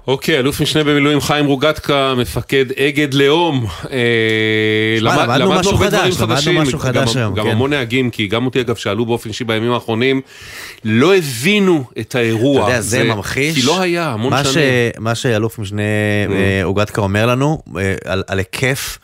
אוקיי, 0.08 0.40
אלוף 0.40 0.62
משנה 0.62 0.84
במילואים 0.84 1.22
חיים 1.22 1.46
רוגטקה, 1.46 2.14
מפקד 2.18 2.66
אגד 2.72 3.14
לאום. 3.14 3.66
אה, 3.92 4.98
למדנו 5.00 5.52
משהו 5.52 5.78
חדש, 5.78 6.20
למדנו 6.20 6.54
משהו 6.54 6.80
חדש 6.80 7.16
היום, 7.16 7.34
גם 7.34 7.46
כן. 7.46 7.52
המון 7.52 7.70
נהגים, 7.70 8.10
כי 8.10 8.28
גם 8.28 8.46
אותי 8.46 8.62
אגב 8.62 8.76
שאלו 8.76 9.06
באופן 9.06 9.30
אישי 9.30 9.44
בימים 9.44 9.72
האחרונים, 9.72 10.22
לא 10.86 11.16
הבינו 11.16 11.84
את 12.00 12.16
האירוע. 12.16 12.62
אתה 12.62 12.72
יודע, 12.72 12.82
זה 12.82 13.04
ממחיש. 13.04 13.56
כי 13.56 13.62
לא 13.62 13.82
היה, 13.82 14.08
המון 14.12 14.34
שנים. 14.44 14.66
מה 15.00 15.16
שאלוף 15.16 15.60
משנה 15.60 15.82
אה, 16.30 16.64
אוגדקה 16.64 17.02
אומר 17.02 17.26
לנו, 17.26 17.62
אה, 17.78 17.96
על 18.28 18.40
היקף. 18.40 18.98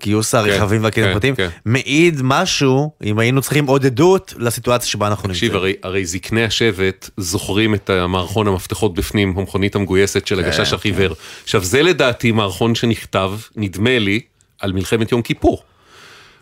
גיוס 0.00 0.34
הרכבים 0.34 0.84
והכלים 0.84 1.06
כן, 1.06 1.10
הפרטיים, 1.10 1.34
כן. 1.34 1.48
מעיד 1.64 2.20
משהו, 2.22 2.90
אם 3.04 3.18
היינו 3.18 3.42
צריכים 3.42 3.66
עוד 3.66 3.86
עדות 3.86 4.34
לסיטואציה 4.38 4.88
שבה 4.88 5.06
אנחנו 5.06 5.28
נמצאים. 5.28 5.48
תקשיב, 5.48 5.56
הרי, 5.56 5.74
הרי 5.82 6.06
זקני 6.06 6.44
השבט 6.44 7.10
זוכרים 7.16 7.74
את 7.74 7.90
המערכון 7.90 8.48
המפתחות 8.48 8.94
בפנים, 8.94 9.34
המכונית 9.38 9.74
המגויסת 9.74 10.26
של 10.26 10.40
הגשש 10.40 10.68
כן, 10.68 10.74
החיוור. 10.74 11.14
עכשיו, 11.44 11.64
זה 11.64 11.82
לדעתי 11.82 12.32
מערכון 12.32 12.74
שנכתב, 12.74 13.32
נדמה 13.56 13.98
לי, 13.98 14.20
על 14.60 14.72
מלחמת 14.72 15.12
יום 15.12 15.22
כיפור. 15.22 15.62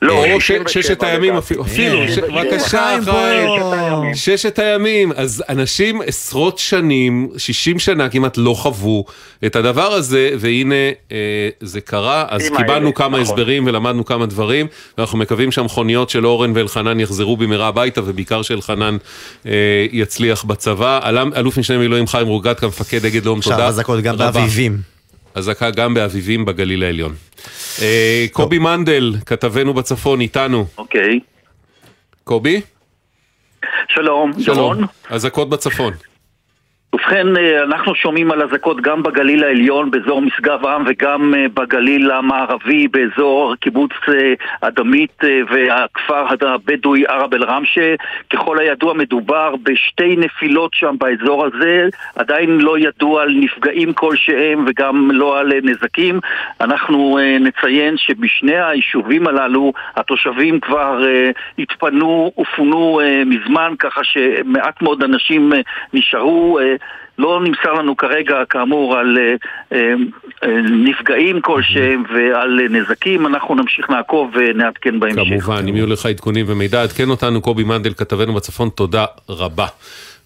לא, 0.05 0.25
67 0.41 0.69
ששת 0.83 1.03
הימים. 1.03 1.37
אפילו, 1.37 1.63
אפילו, 1.63 2.09
ש- 2.09 2.15
67. 2.15 2.43
בבקשה, 2.43 2.97
חיים. 3.05 4.15
ששת 4.15 4.59
הימים, 4.59 5.13
אז 5.17 5.45
אנשים 5.49 6.01
עשרות 6.07 6.59
שנים, 6.59 7.29
60 7.37 7.79
שנה 7.79 8.09
כמעט 8.09 8.37
לא 8.37 8.55
חוו 8.55 9.05
את 9.47 9.57
הדבר 9.57 9.93
הזה, 9.93 10.31
והנה 10.39 10.75
אה, 11.13 11.17
זה 11.61 11.81
קרה, 11.81 12.25
אז 12.29 12.43
קיבלנו 12.57 12.95
כמה 12.95 13.09
נכון. 13.09 13.21
הסברים 13.21 13.67
ולמדנו 13.67 14.05
כמה 14.05 14.27
דברים, 14.27 14.67
ואנחנו 14.99 15.19
מקווים 15.19 15.53
שהמכוניות 15.53 16.11
של 16.11 16.27
אורן 16.27 16.53
ואלחנן 16.55 17.01
יחזרו 17.01 17.37
במהרה 17.37 17.69
הביתה, 17.69 18.01
ובעיקר 18.05 18.43
שאלחנן 18.43 18.97
אה, 19.47 19.53
יצליח 19.93 20.45
בצבא. 20.45 21.01
אלוף 21.37 21.59
משנה 21.59 21.79
מילואים 21.79 22.07
חיים 22.07 22.27
רוגטקה, 22.27 22.67
מפקד 22.67 23.05
אגד 23.05 23.25
לאום, 23.25 23.39
עכשיו 23.39 23.53
תודה. 23.53 23.69
אזעקות 23.69 24.01
גם 24.01 24.15
רבה. 24.15 24.31
באביבים. 24.31 24.94
אזעקה 25.35 25.71
גם 25.71 25.95
באביבים 25.95 26.45
בגליל 26.45 26.83
העליון. 26.83 27.15
אה, 27.83 28.27
קובי 28.33 28.59
מנדל, 28.59 29.15
כתבנו 29.27 29.75
בצפון, 29.75 30.21
איתנו. 30.21 30.67
אוקיי. 30.79 31.21
קובי? 32.25 32.61
שלום, 33.89 34.33
דורון. 34.45 34.85
אזעקות 35.11 35.49
בצפון. 35.49 35.93
ובכן, 36.95 37.37
אה, 37.37 37.63
אנחנו 37.63 37.95
שומעים 37.95 38.31
על 38.31 38.43
אזעקות 38.43 38.81
גם 38.81 39.03
בגליל 39.03 39.45
העליון, 39.45 39.91
באזור 39.91 40.21
משגב 40.23 40.67
עם, 40.67 40.85
וגם 40.87 41.35
אה, 41.35 41.47
בגליל 41.55 42.11
המערבי, 42.11 42.89
באזור 42.89 43.55
קיבוץ 43.55 43.91
אה, 44.09 44.35
אדמית 44.61 45.23
והכפר 45.51 46.27
הבדואי 46.41 47.07
ערב 47.07 47.35
אל-רמשה. 47.35 47.95
ככל 48.31 48.59
הידוע 48.59 48.95
מדובר 48.95 49.55
בשתי 49.63 50.17
נפילות 50.17 50.71
שם 50.75 50.95
באזור 50.99 51.47
הזה, 51.47 51.89
עדיין 52.17 52.61
לא 52.61 52.79
ידוע 52.79 53.23
על 53.23 53.35
נפגעים 53.41 53.93
כלשהם 53.93 54.65
וגם 54.69 55.11
לא 55.11 55.39
על 55.39 55.53
נזקים. 55.63 56.21
אנחנו 56.61 57.19
נציין 57.41 57.97
שבשני 57.97 58.59
היישובים 58.61 59.27
הללו 59.27 59.73
התושבים 59.97 60.61
כבר 60.61 61.01
התפנו 61.59 62.33
ופונו 62.39 63.01
מזמן, 63.27 63.75
ככה 63.79 64.01
שמעט 64.05 64.83
מאוד 64.83 65.03
אנשים 65.03 65.53
נשארו. 65.93 66.61
לא 67.19 67.41
נמסר 67.45 67.73
לנו 67.73 67.97
כרגע, 67.97 68.35
כאמור, 68.51 68.97
על 68.97 69.19
אה, 69.19 69.35
אה, 69.73 69.95
אה, 70.45 70.61
נפגעים 70.63 71.41
כלשהם 71.41 72.03
ועל 72.15 72.61
נזקים, 72.71 73.27
אנחנו 73.27 73.55
נמשיך 73.55 73.91
לעקוב 73.91 74.31
ונעדכן 74.35 75.01
בהמשך. 75.01 75.45
כמובן, 75.45 75.69
אם 75.69 75.77
יהיו 75.77 75.87
לך 75.87 76.07
עדכונים 76.07 76.47
ומידע, 76.49 76.83
עדכן 76.83 77.11
אותנו, 77.11 77.41
קובי 77.41 77.65
מנדל, 77.65 77.95
כתבנו 77.95 78.35
בצפון, 78.35 78.69
תודה 78.69 79.05
רבה. 79.29 79.67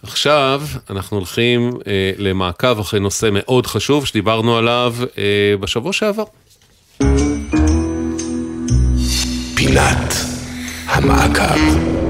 עכשיו 0.03 0.62
אנחנו 0.91 1.16
הולכים 1.16 1.70
אה, 1.86 2.12
למעקב 2.18 2.80
אחרי 2.80 3.01
נושא 3.01 3.28
מאוד 3.32 3.66
חשוב 3.66 4.07
שדיברנו 4.07 4.57
עליו 4.57 4.95
אה, 5.18 5.55
בשבוע 5.61 5.93
שעבר. 5.93 6.24
פינת 9.57 10.14
המעקב. 10.86 12.08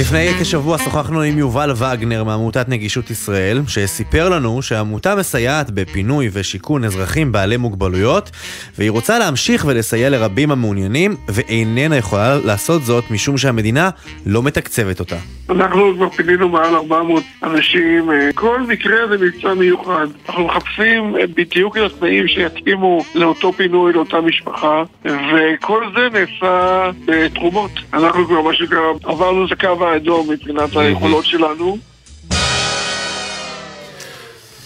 לפני 0.00 0.28
כשבוע 0.40 0.78
שוחחנו 0.78 1.20
עם 1.20 1.38
יובל 1.38 1.70
וגנר 1.76 2.24
מעמותת 2.24 2.68
נגישות 2.68 3.10
ישראל, 3.10 3.62
שסיפר 3.66 4.28
לנו 4.28 4.62
שהעמותה 4.62 5.16
מסייעת 5.16 5.70
בפינוי 5.70 6.28
ושיכון 6.32 6.84
אזרחים 6.84 7.32
בעלי 7.32 7.56
מוגבלויות, 7.56 8.30
והיא 8.78 8.90
רוצה 8.90 9.18
להמשיך 9.18 9.64
ולסייע 9.68 10.10
לרבים 10.10 10.50
המעוניינים, 10.50 11.16
ואיננה 11.28 11.96
יכולה 11.96 12.38
לעשות 12.44 12.82
זאת 12.82 13.04
משום 13.10 13.38
שהמדינה 13.38 13.90
לא 14.26 14.42
מתקצבת 14.42 15.00
אותה. 15.00 15.16
אנחנו 15.50 15.92
כבר 15.96 16.08
פינינו 16.08 16.48
מעל 16.48 16.74
400 16.74 17.22
אנשים, 17.42 18.10
אה, 18.10 18.30
כל 18.34 18.60
מקרה 18.62 18.96
זה 19.08 19.16
מבצע 19.18 19.54
מיוחד. 19.54 20.06
אנחנו 20.28 20.46
מחפשים 20.46 21.16
אה, 21.16 21.26
בדיוק 21.26 21.76
את 21.76 21.82
התנאים 21.82 22.28
שיתאימו 22.28 23.04
לאותו 23.14 23.52
פינוי, 23.52 23.92
לאותה 23.92 24.20
משפחה, 24.20 24.82
וכל 25.04 25.84
זה 25.94 26.08
נעשה 26.18 26.90
בתרומות. 27.04 27.70
אנחנו 27.92 28.26
כבר 28.26 28.42
מה 28.42 28.54
שנקרא 28.54 28.80
עברנו 29.04 29.46
את 29.46 29.52
הקו 29.52 29.89
האדום 29.90 30.30
מבחינת 30.30 30.76
היכולות 30.76 31.24
שלנו. 31.24 31.78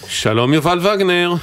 שלום 0.09 0.55
יובל 0.55 0.79
וגנר. 0.79 1.35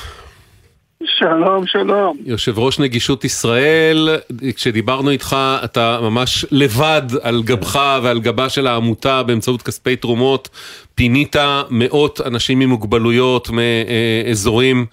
שלום, 1.05 1.67
שלום. 1.67 2.17
יושב 2.25 2.59
ראש 2.59 2.79
נגישות 2.79 3.23
ישראל, 3.25 4.09
כשדיברנו 4.55 5.09
איתך 5.09 5.35
אתה 5.63 5.99
ממש 6.01 6.45
לבד 6.51 7.01
על 7.21 7.43
גבך 7.43 7.99
ועל 8.03 8.19
גבה 8.19 8.49
של 8.49 8.67
העמותה 8.67 9.23
באמצעות 9.23 9.61
כספי 9.61 9.95
תרומות, 9.95 10.49
פינית 10.95 11.35
מאות 11.69 12.21
אנשים 12.25 12.61
עם 12.61 12.69
מוגבלויות 12.69 13.49
מאזורים, 13.49 14.85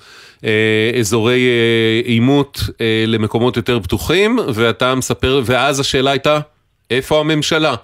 אה, 0.45 0.91
אזורי 0.99 1.47
אה, 1.49 2.01
עימות 2.05 2.61
אה, 2.81 3.05
למקומות 3.07 3.57
יותר 3.57 3.81
פתוחים, 3.81 4.39
ואתה 4.55 4.95
מספר, 4.95 5.43
ואז 5.45 5.81
השאלה 5.81 6.11
הייתה, 6.11 6.41
איפה 6.91 7.21
הממשלה? 7.21 7.75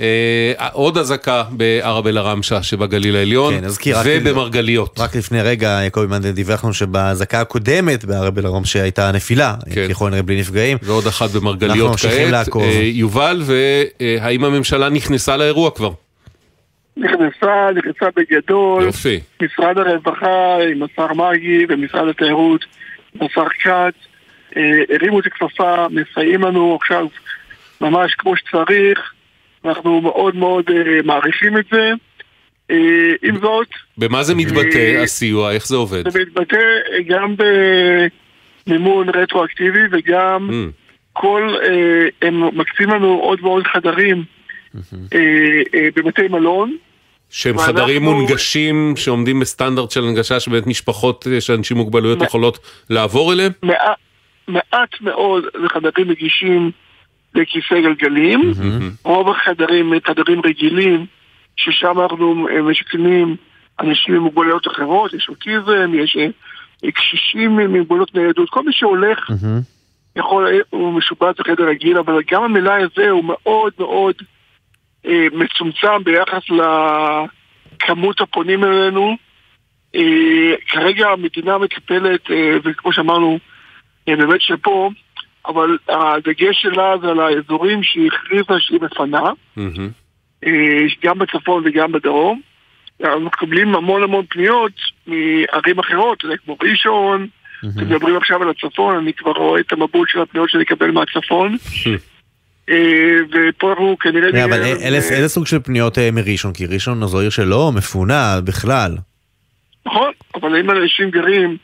אה, 0.00 0.52
עוד 0.72 0.98
אזעקה 0.98 1.44
בערב 1.50 2.06
אל-עראמשה 2.06 2.62
שבגליל 2.62 3.16
העליון, 3.16 3.54
כן, 3.54 3.64
נזכיר, 3.64 3.96
ובמרגליות. 4.04 5.00
רק 5.00 5.16
לפני 5.16 5.42
רגע 5.42 5.80
קובי 5.90 6.06
מנדל 6.06 6.30
דיווח 6.30 6.64
לנו 6.64 6.74
שבאזעקה 6.74 7.40
הקודמת 7.40 8.04
בערב 8.04 8.38
אל-ערום 8.38 8.64
שהייתה 8.64 9.12
נפילה, 9.12 9.54
כן. 9.74 9.86
ככל 9.88 10.06
הנראה 10.06 10.22
בלי 10.22 10.40
נפגעים. 10.40 10.78
ועוד 10.82 11.06
אחת 11.06 11.22
אנחנו 11.22 11.40
במרגליות 11.40 11.90
ממשיכים 11.90 12.22
כעת. 12.22 12.30
לעקוב. 12.30 12.62
אה, 12.62 12.80
יובל, 12.82 13.42
והאם 13.44 14.44
הממשלה 14.44 14.88
נכנסה 14.88 15.36
לאירוע 15.36 15.70
כבר? 15.70 15.90
נכנסה, 16.96 17.68
נכנסה 17.76 18.06
בגדול. 18.16 18.82
יופי. 18.82 19.20
משרד 19.42 19.78
הרווחה 19.78 20.56
עם 20.72 20.82
השר 20.82 21.14
מרגי 21.14 21.66
ומשרד 21.68 22.08
התיירות, 22.08 22.64
השר 23.20 23.48
כץ, 23.62 23.94
אה, 24.56 24.62
הרימו 24.94 25.20
את 25.20 25.26
הכפפה, 25.26 25.86
מסייעים 25.90 26.42
לנו 26.42 26.78
עכשיו 26.80 27.06
ממש 27.80 28.14
כמו 28.14 28.36
שצריך, 28.36 29.12
אנחנו 29.64 30.00
מאוד 30.00 30.36
מאוד 30.36 30.64
אה, 30.70 30.76
מעריכים 31.04 31.58
את 31.58 31.64
זה. 31.72 31.90
אה, 32.70 32.76
עם 33.22 33.38
זאת, 33.40 33.66
במה 33.98 34.22
זה 34.22 34.34
מתבטא, 34.34 34.76
אה, 34.96 35.02
הסיוע? 35.02 35.52
איך 35.52 35.66
זה 35.66 35.76
עובד? 35.76 36.08
זה 36.08 36.20
מתבטא 36.20 36.56
גם 37.08 37.34
במימון 38.66 39.08
רטרואקטיבי 39.08 39.80
וגם 39.92 40.48
Mm. 40.50 40.70
כל, 41.12 41.54
הם 42.22 42.58
מקצים 42.58 42.88
לנו 42.90 43.14
עוד 43.14 43.38
ועוד 43.42 43.66
חדרים 43.66 44.24
אה, 45.14 45.18
בבתי 45.96 46.28
מלון. 46.28 46.76
שהם 47.30 47.56
ואנחנו- 47.56 47.72
חדרים 47.74 48.02
מונגשים 48.02 48.92
שעומדים 48.96 49.40
בסטנדרט 49.40 49.90
של 49.90 50.04
הנגשה 50.04 50.40
שבאמת 50.40 50.66
משפחות 50.66 51.26
של 51.40 51.52
אנשים 51.52 51.76
עם 51.76 51.82
מוגבלויות 51.82 52.18
מ- 52.20 52.24
יכולות 52.24 52.58
לעבור 52.90 53.32
אליהם? 53.32 53.52
מעט, 53.62 53.96
מעט 54.48 55.00
מאוד 55.00 55.44
זה 55.62 55.68
חדרים 55.68 56.10
נגישים 56.10 56.70
לכיסא 57.34 57.80
גלגלים, 57.80 58.52
רוב 59.04 59.28
החדרים 59.28 59.92
הם 59.92 59.98
חדרים 60.06 60.40
רגילים, 60.44 61.06
ששם 61.56 62.00
אנחנו 62.00 62.48
אה, 62.48 62.62
משכנים 62.62 63.36
אנשים 63.80 64.14
עם 64.14 64.22
מוגבלויות 64.22 64.66
אחרות, 64.66 65.14
יש 65.14 65.28
אוטיזם, 65.28 65.92
יש 65.94 66.16
אה, 66.84 66.90
קשישים 66.90 67.58
עם 67.58 67.76
מוגבלות 67.76 68.14
ניידות, 68.14 68.50
כל 68.50 68.62
מי 68.62 68.72
שהולך 68.72 69.30
יכול, 70.16 70.46
אה, 70.46 70.58
הוא 70.70 70.92
משובץ 70.92 71.38
לחדר 71.38 71.68
רגיל, 71.68 71.98
אבל 71.98 72.22
גם 72.30 72.42
המלאי 72.42 72.82
הזה 72.82 73.10
הוא 73.10 73.24
מאוד 73.24 73.72
מאוד 73.78 74.14
אה, 75.06 75.26
מצומצם 75.32 76.04
ביחס 76.04 76.42
לכמות 76.50 78.20
הפונים 78.20 78.64
אלינו. 78.64 79.16
אה, 79.94 80.54
כרגע 80.68 81.08
המדינה 81.08 81.58
מטפלת, 81.58 82.30
אה, 82.30 82.56
וכמו 82.64 82.92
שאמרנו, 82.92 83.38
אה, 84.08 84.16
באמת 84.16 84.40
שפה, 84.40 84.90
אבל 85.46 85.78
הדגש 85.88 86.62
שלה 86.62 86.94
זה 87.02 87.06
על 87.06 87.20
האזורים 87.20 87.82
שהיא 87.82 88.10
הכריזה 88.12 88.60
שהיא 88.60 88.80
מפנה. 88.82 89.30
אה, 90.46 90.86
גם 91.04 91.18
בצפון 91.18 91.62
וגם 91.66 91.92
בדרום. 91.92 92.40
אנחנו 93.04 93.20
מקבלים 93.20 93.74
המון 93.74 94.02
המון 94.02 94.24
פניות 94.30 94.72
מערים 95.06 95.78
אחרות, 95.78 96.24
כמו 96.44 96.56
ראשון, 96.62 97.26
אתם 97.60 97.86
מדברים 97.86 98.16
עכשיו 98.16 98.42
על 98.42 98.50
הצפון, 98.50 98.96
אני 98.96 99.12
כבר 99.12 99.32
רואה 99.32 99.60
את 99.60 99.72
המבול 99.72 100.06
של 100.08 100.20
הפניות 100.20 100.50
שאני 100.50 100.62
אקבל 100.62 100.90
מהצפון. 100.90 101.56
אה, 102.70 103.16
ופה 103.32 103.70
אנחנו 103.70 103.96
כנראה... 104.00 104.28
רגע, 104.28 104.44
אבל 104.44 104.62
איזה 104.94 105.28
סוג 105.28 105.46
של 105.46 105.58
פניות 105.60 105.98
אה, 105.98 106.10
מראשון? 106.12 106.52
כי 106.52 106.66
ראשון 106.66 107.06
זו 107.06 107.20
עיר 107.20 107.30
שלא 107.30 107.72
מפונה 107.74 108.40
בכלל. 108.44 108.96
נכון, 109.86 110.12
אבל 110.34 110.56
אם 110.56 110.70
אנשים 110.70 111.10
גרים, 111.10 111.56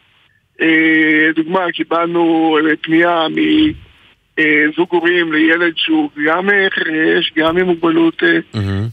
דוגמה, 1.35 1.73
קיבלנו 1.73 2.57
אה, 2.59 2.77
פנייה 2.81 3.27
מזוג 3.31 4.89
הורים 4.91 5.33
לילד 5.33 5.73
שהוא 5.77 6.11
גם 6.27 6.51
אה, 6.51 6.67
חירש, 6.71 7.33
גם 7.37 7.57
עם 7.59 7.67
מוגבלות 7.67 8.23
אה, 8.23 8.39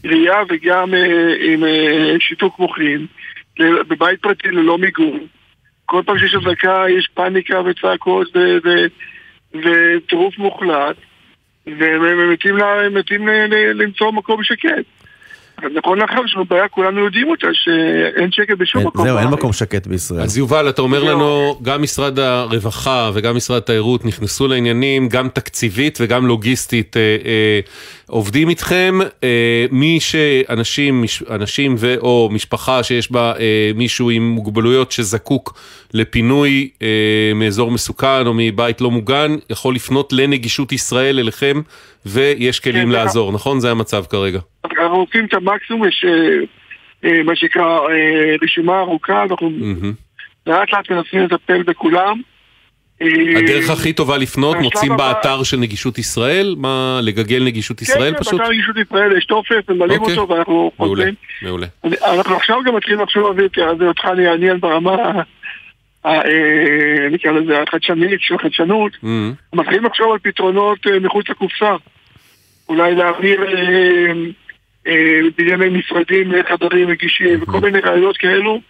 ראייה 0.04 0.42
וגם 0.48 0.94
אה, 0.94 1.34
עם 1.40 1.64
אה, 1.64 2.16
שיתוק 2.20 2.58
מוחין, 2.58 3.06
בבית 3.60 4.20
פרטי 4.20 4.48
ללא 4.48 4.78
מיגון. 4.78 5.20
כל 5.86 6.02
פעם 6.06 6.18
שיש 6.18 6.34
אזעקה 6.34 6.84
יש 6.98 7.08
פאניקה 7.14 7.60
וצעקות 7.60 8.36
וטירוף 9.54 10.38
מוחלט, 10.38 10.96
והם 11.66 12.04
הם 12.04 12.32
מתים, 12.32 13.28
למצוא 13.74 14.12
מקום 14.12 14.42
שקט. 14.42 14.97
נכון 15.74 15.98
לאחר 15.98 16.24
יש 16.24 16.34
לנו 16.34 16.44
בעיה, 16.44 16.68
כולנו 16.68 17.04
יודעים 17.04 17.28
אותה, 17.28 17.46
שאין 17.52 18.32
שקט 18.32 18.58
בשום 18.58 18.86
מקום. 18.86 19.06
זהו, 19.06 19.18
אין. 19.18 19.28
מקום 19.28 19.52
שקט 19.52 19.86
בישראל. 19.86 20.20
אז 20.20 20.38
יובל, 20.38 20.68
אתה 20.68 20.82
אומר 20.82 21.02
לנו, 21.04 21.58
גם 21.62 21.82
משרד 21.82 22.18
הרווחה 22.18 23.10
וגם 23.14 23.36
משרד 23.36 23.56
התיירות 23.56 24.04
נכנסו 24.04 24.48
לעניינים, 24.48 25.08
גם 25.08 25.28
תקציבית 25.28 25.98
וגם 26.00 26.26
לוגיסטית 26.26 26.96
אה, 26.96 27.00
אה, 27.24 27.60
עובדים 28.06 28.48
איתכם. 28.48 28.98
אה, 29.24 29.28
מי 29.70 29.98
שאנשים, 30.00 31.02
מש- 31.02 31.22
אנשים 31.30 31.74
ו/או 31.78 32.28
משפחה 32.32 32.82
שיש 32.82 33.12
בה 33.12 33.32
אה, 33.38 33.70
מישהו 33.74 34.10
עם 34.10 34.28
מוגבלויות 34.28 34.92
שזקוק 34.92 35.58
לפינוי 35.94 36.68
אה, 36.82 36.86
מאזור 37.34 37.70
מסוכן 37.70 38.26
או 38.26 38.32
מבית 38.34 38.80
לא 38.80 38.90
מוגן, 38.90 39.36
יכול 39.50 39.74
לפנות 39.74 40.12
לנגישות 40.12 40.72
ישראל 40.72 41.18
אליכם, 41.18 41.60
ויש 42.06 42.60
כלים 42.60 42.82
כן, 42.82 42.88
לעזור, 42.88 43.32
נכון? 43.32 43.60
זה 43.60 43.70
המצב 43.70 44.04
כרגע. 44.10 44.38
אנחנו 44.72 44.96
עושים 44.96 45.24
את 45.24 45.34
המקסימום, 45.34 45.88
יש 45.88 46.04
אה, 46.08 46.38
אה, 47.10 47.22
מה 47.22 47.36
שנקרא 47.36 47.62
אה, 47.78 48.34
רשימה 48.42 48.78
ארוכה, 48.80 49.22
אנחנו. 49.22 49.50
לאט 50.46 50.72
לאט 50.72 50.90
מנסים 50.90 51.20
לטפל 51.20 51.62
בכולם. 51.62 52.20
הדרך 53.36 53.70
הכי 53.70 53.92
טובה 53.92 54.16
לפנות, 54.18 54.56
מוצאים 54.56 54.96
באתר 54.96 55.42
של 55.42 55.56
נגישות 55.56 55.98
ישראל? 55.98 56.54
מה, 56.58 57.00
לגגל 57.02 57.42
נגישות 57.44 57.82
ישראל 57.82 58.12
כן, 58.14 58.20
פשוט? 58.20 58.32
כן, 58.32 58.38
באתר 58.38 58.50
רגישות 58.50 58.76
ישראל 58.76 59.16
יש 59.18 59.24
טופס, 59.26 59.68
ממלאים 59.68 60.00
אוקיי. 60.00 60.16
אותו 60.16 60.34
ואנחנו 60.34 60.70
מעולה, 60.78 60.94
חוזרים. 60.94 61.14
מעולה. 61.42 61.66
אני- 61.84 61.96
אנחנו 62.18 62.36
עכשיו 62.36 62.56
גם 62.66 62.76
מתחילים 62.76 63.00
לחשוב 63.00 63.26
על 63.26 63.34
זה, 63.36 63.62
זה 63.78 63.84
אותך 63.88 64.04
לעניין 64.04 64.60
ברמה, 64.60 64.96
נקרא 67.10 67.30
לזה, 67.32 67.62
החדשנית 67.62 68.20
של 68.20 68.34
החדשנות. 68.34 68.92
Mhm. 69.02 69.06
מתחילים 69.52 69.84
לחשוב 69.84 70.12
על 70.12 70.18
פתרונות 70.18 70.78
מחוץ 71.00 71.28
לקופסה. 71.28 71.76
אולי 72.68 72.94
להעביר 72.94 73.40
בנייני 75.36 75.78
משרדים 75.78 76.32
לחדרים 76.32 76.90
נגישים 76.90 77.42
וכל 77.42 77.60
מיני 77.60 77.80
רעיונות 77.80 78.16
כאלו, 78.16 78.60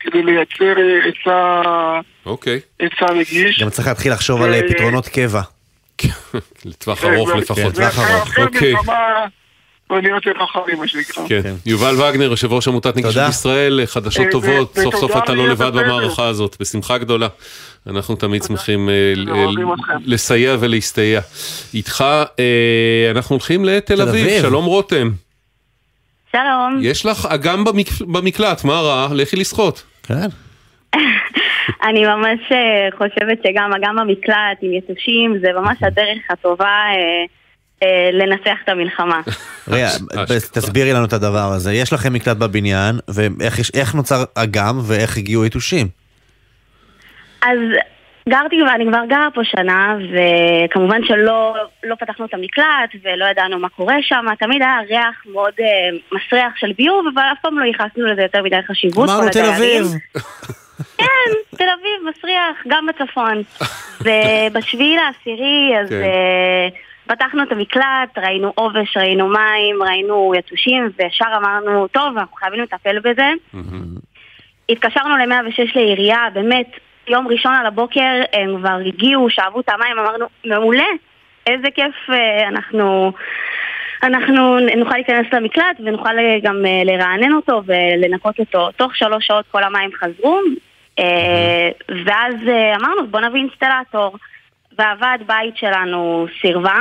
כדי 0.00 0.22
לייצר 0.22 0.78
אה, 0.78 1.04
היצע 1.04 1.62
אוקיי. 2.26 2.60
היצע 2.80 3.14
נגיש. 3.14 3.62
גם 3.62 3.70
צריך 3.70 3.88
להתחיל 3.88 4.12
לחשוב 4.12 4.42
על 4.42 4.54
אה, 4.54 4.60
אה, 4.60 4.68
פתרונות 4.68 5.08
קבע. 5.08 5.40
לטווח 6.64 7.04
ארוך 7.04 7.30
כן, 7.30 7.38
לפחות. 7.38 7.78
לטווח 7.78 7.98
ארוך. 7.98 8.38
אוקיי. 8.38 8.74
נהיה 9.90 10.14
יותר 10.14 10.30
חכמים, 10.46 10.78
מה 10.78 10.88
שנקרא. 10.88 11.24
כן. 11.28 11.54
יובל 11.66 11.94
וגנר, 11.94 12.30
יושב 12.30 12.52
ראש 12.52 12.68
עמותת 12.68 12.96
נגישות. 12.96 13.28
ישראל, 13.28 13.80
חדשות 13.86 14.26
אה, 14.26 14.30
טובות, 14.30 14.78
סוף 14.82 14.96
סוף 14.96 15.16
אתה 15.16 15.34
לא 15.34 15.48
לבד. 15.48 15.70
במערכה 15.74 16.26
הזאת, 16.26 16.56
בשמחה 16.60 16.98
גדולה. 16.98 17.28
אנחנו 17.86 18.16
תמיד 18.16 18.42
שמחים 18.42 18.88
אה. 18.88 18.94
לסייע 20.04 20.56
ולהסתייע. 20.60 21.20
איתך, 21.74 22.04
אה, 22.38 23.10
אנחנו 23.10 23.34
הולכים 23.34 23.64
לתל 23.64 23.94
תל 23.96 24.02
אביב, 24.02 24.26
אביב. 24.26 24.42
שלום 24.42 24.64
רותם. 24.64 25.10
שלום. 26.32 26.78
יש 26.82 27.06
לך 27.06 27.26
אגם 27.26 27.64
במק- 27.64 28.02
במקלט, 28.12 28.64
מה 28.64 28.80
רע? 28.80 29.08
לכי 29.14 29.36
לשחות. 29.36 29.82
כן. 30.02 30.26
אני 31.88 32.04
ממש 32.06 32.38
אה, 32.52 32.88
חושבת 32.98 33.38
שגם 33.46 33.70
אגם 33.76 33.96
במקלט 33.96 34.58
עם 34.62 34.72
יתושים 34.74 35.38
זה 35.40 35.48
ממש 35.60 35.78
הדרך 35.82 36.18
הטובה 36.30 36.66
אה, 36.66 37.24
אה, 37.82 38.10
לנצח 38.12 38.58
את 38.64 38.68
המלחמה. 38.68 39.20
רגע, 39.68 39.88
תסבירי 40.52 40.92
לנו 40.92 41.04
את 41.04 41.12
הדבר 41.12 41.52
הזה. 41.52 41.72
יש 41.72 41.92
לכם 41.92 42.12
מקלט 42.12 42.36
בבניין, 42.36 42.98
ואיך 43.08 43.94
נוצר 43.94 44.24
אגם 44.34 44.78
ואיך 44.86 45.16
הגיעו 45.16 45.44
יתושים? 45.44 45.88
אז 47.42 47.58
גרתי 48.28 48.62
ואני 48.62 48.86
כבר 48.88 49.04
גרה 49.08 49.28
פה 49.34 49.40
שנה, 49.44 49.96
וכמובן 50.12 51.04
שלא 51.04 51.54
לא 51.84 51.94
פתחנו 51.94 52.24
את 52.24 52.34
המקלט 52.34 52.90
ולא 53.02 53.24
ידענו 53.24 53.58
מה 53.58 53.68
קורה 53.68 53.96
שם, 54.02 54.26
תמיד 54.38 54.62
היה 54.62 54.78
ריח 54.88 55.22
מאוד 55.32 55.52
אה, 55.60 55.98
מסריח 56.12 56.52
של 56.56 56.72
ביוב, 56.76 57.06
אבל 57.14 57.22
אף 57.32 57.38
פעם 57.42 57.58
לא 57.58 57.64
ייחסנו 57.64 58.06
לזה 58.06 58.22
יותר 58.22 58.42
מדי 58.42 58.56
חשיבות. 58.66 59.08
אמרנו 59.08 59.28
תל. 59.30 59.44
אביב. 59.44 59.82
כן, 60.98 61.30
תל 61.56 61.68
אביב, 61.78 62.10
מסריח, 62.10 62.56
גם 62.68 62.86
בצפון. 62.86 63.42
ובשביעי 64.04 64.96
לעשירי, 64.96 65.72
אז 65.80 65.88
כן. 65.88 66.02
אה, 66.02 66.68
פתחנו 67.06 67.42
את 67.42 67.52
המקלט, 67.52 68.18
ראינו 68.18 68.52
עובש, 68.54 68.96
ראינו 68.96 69.28
מים, 69.28 69.82
ראינו 69.82 70.32
יתושים, 70.38 70.90
וישר 70.98 71.26
אמרנו, 71.36 71.88
טוב, 71.88 72.18
אנחנו 72.18 72.36
חייבים 72.36 72.60
לטפל 72.60 72.98
בזה. 72.98 73.30
התקשרנו 74.68 75.16
ל-106 75.16 75.70
לעירייה, 75.74 76.26
באמת, 76.34 76.66
יום 77.08 77.28
ראשון 77.28 77.54
על 77.54 77.66
הבוקר 77.66 78.22
הם 78.32 78.56
כבר 78.58 78.78
הגיעו, 78.86 79.30
שאבו 79.30 79.60
את 79.60 79.68
המים, 79.68 79.98
אמרנו, 79.98 80.26
מעולה, 80.44 80.88
איזה 81.46 81.70
כיף 81.74 81.94
אה, 82.10 82.48
אנחנו... 82.48 83.12
אנחנו 84.02 84.58
נוכל 84.58 84.94
להיכנס 84.94 85.26
למקלט 85.32 85.76
ונוכל 85.84 86.18
אה, 86.18 86.38
גם 86.42 86.66
אה, 86.66 86.82
לרענן 86.84 87.32
אותו 87.32 87.62
ולנקות 87.66 88.40
אותו. 88.40 88.70
תוך 88.76 88.96
שלוש 88.96 89.26
שעות 89.26 89.44
כל 89.50 89.62
המים 89.62 89.90
חזרו, 89.92 90.40
ואז 92.06 92.34
אמרנו 92.76 93.06
בוא 93.10 93.20
נביא 93.20 93.40
אינסטלטור. 93.40 94.16
והוועד 94.78 95.22
בית 95.26 95.56
שלנו 95.56 96.26
סירבה. 96.40 96.80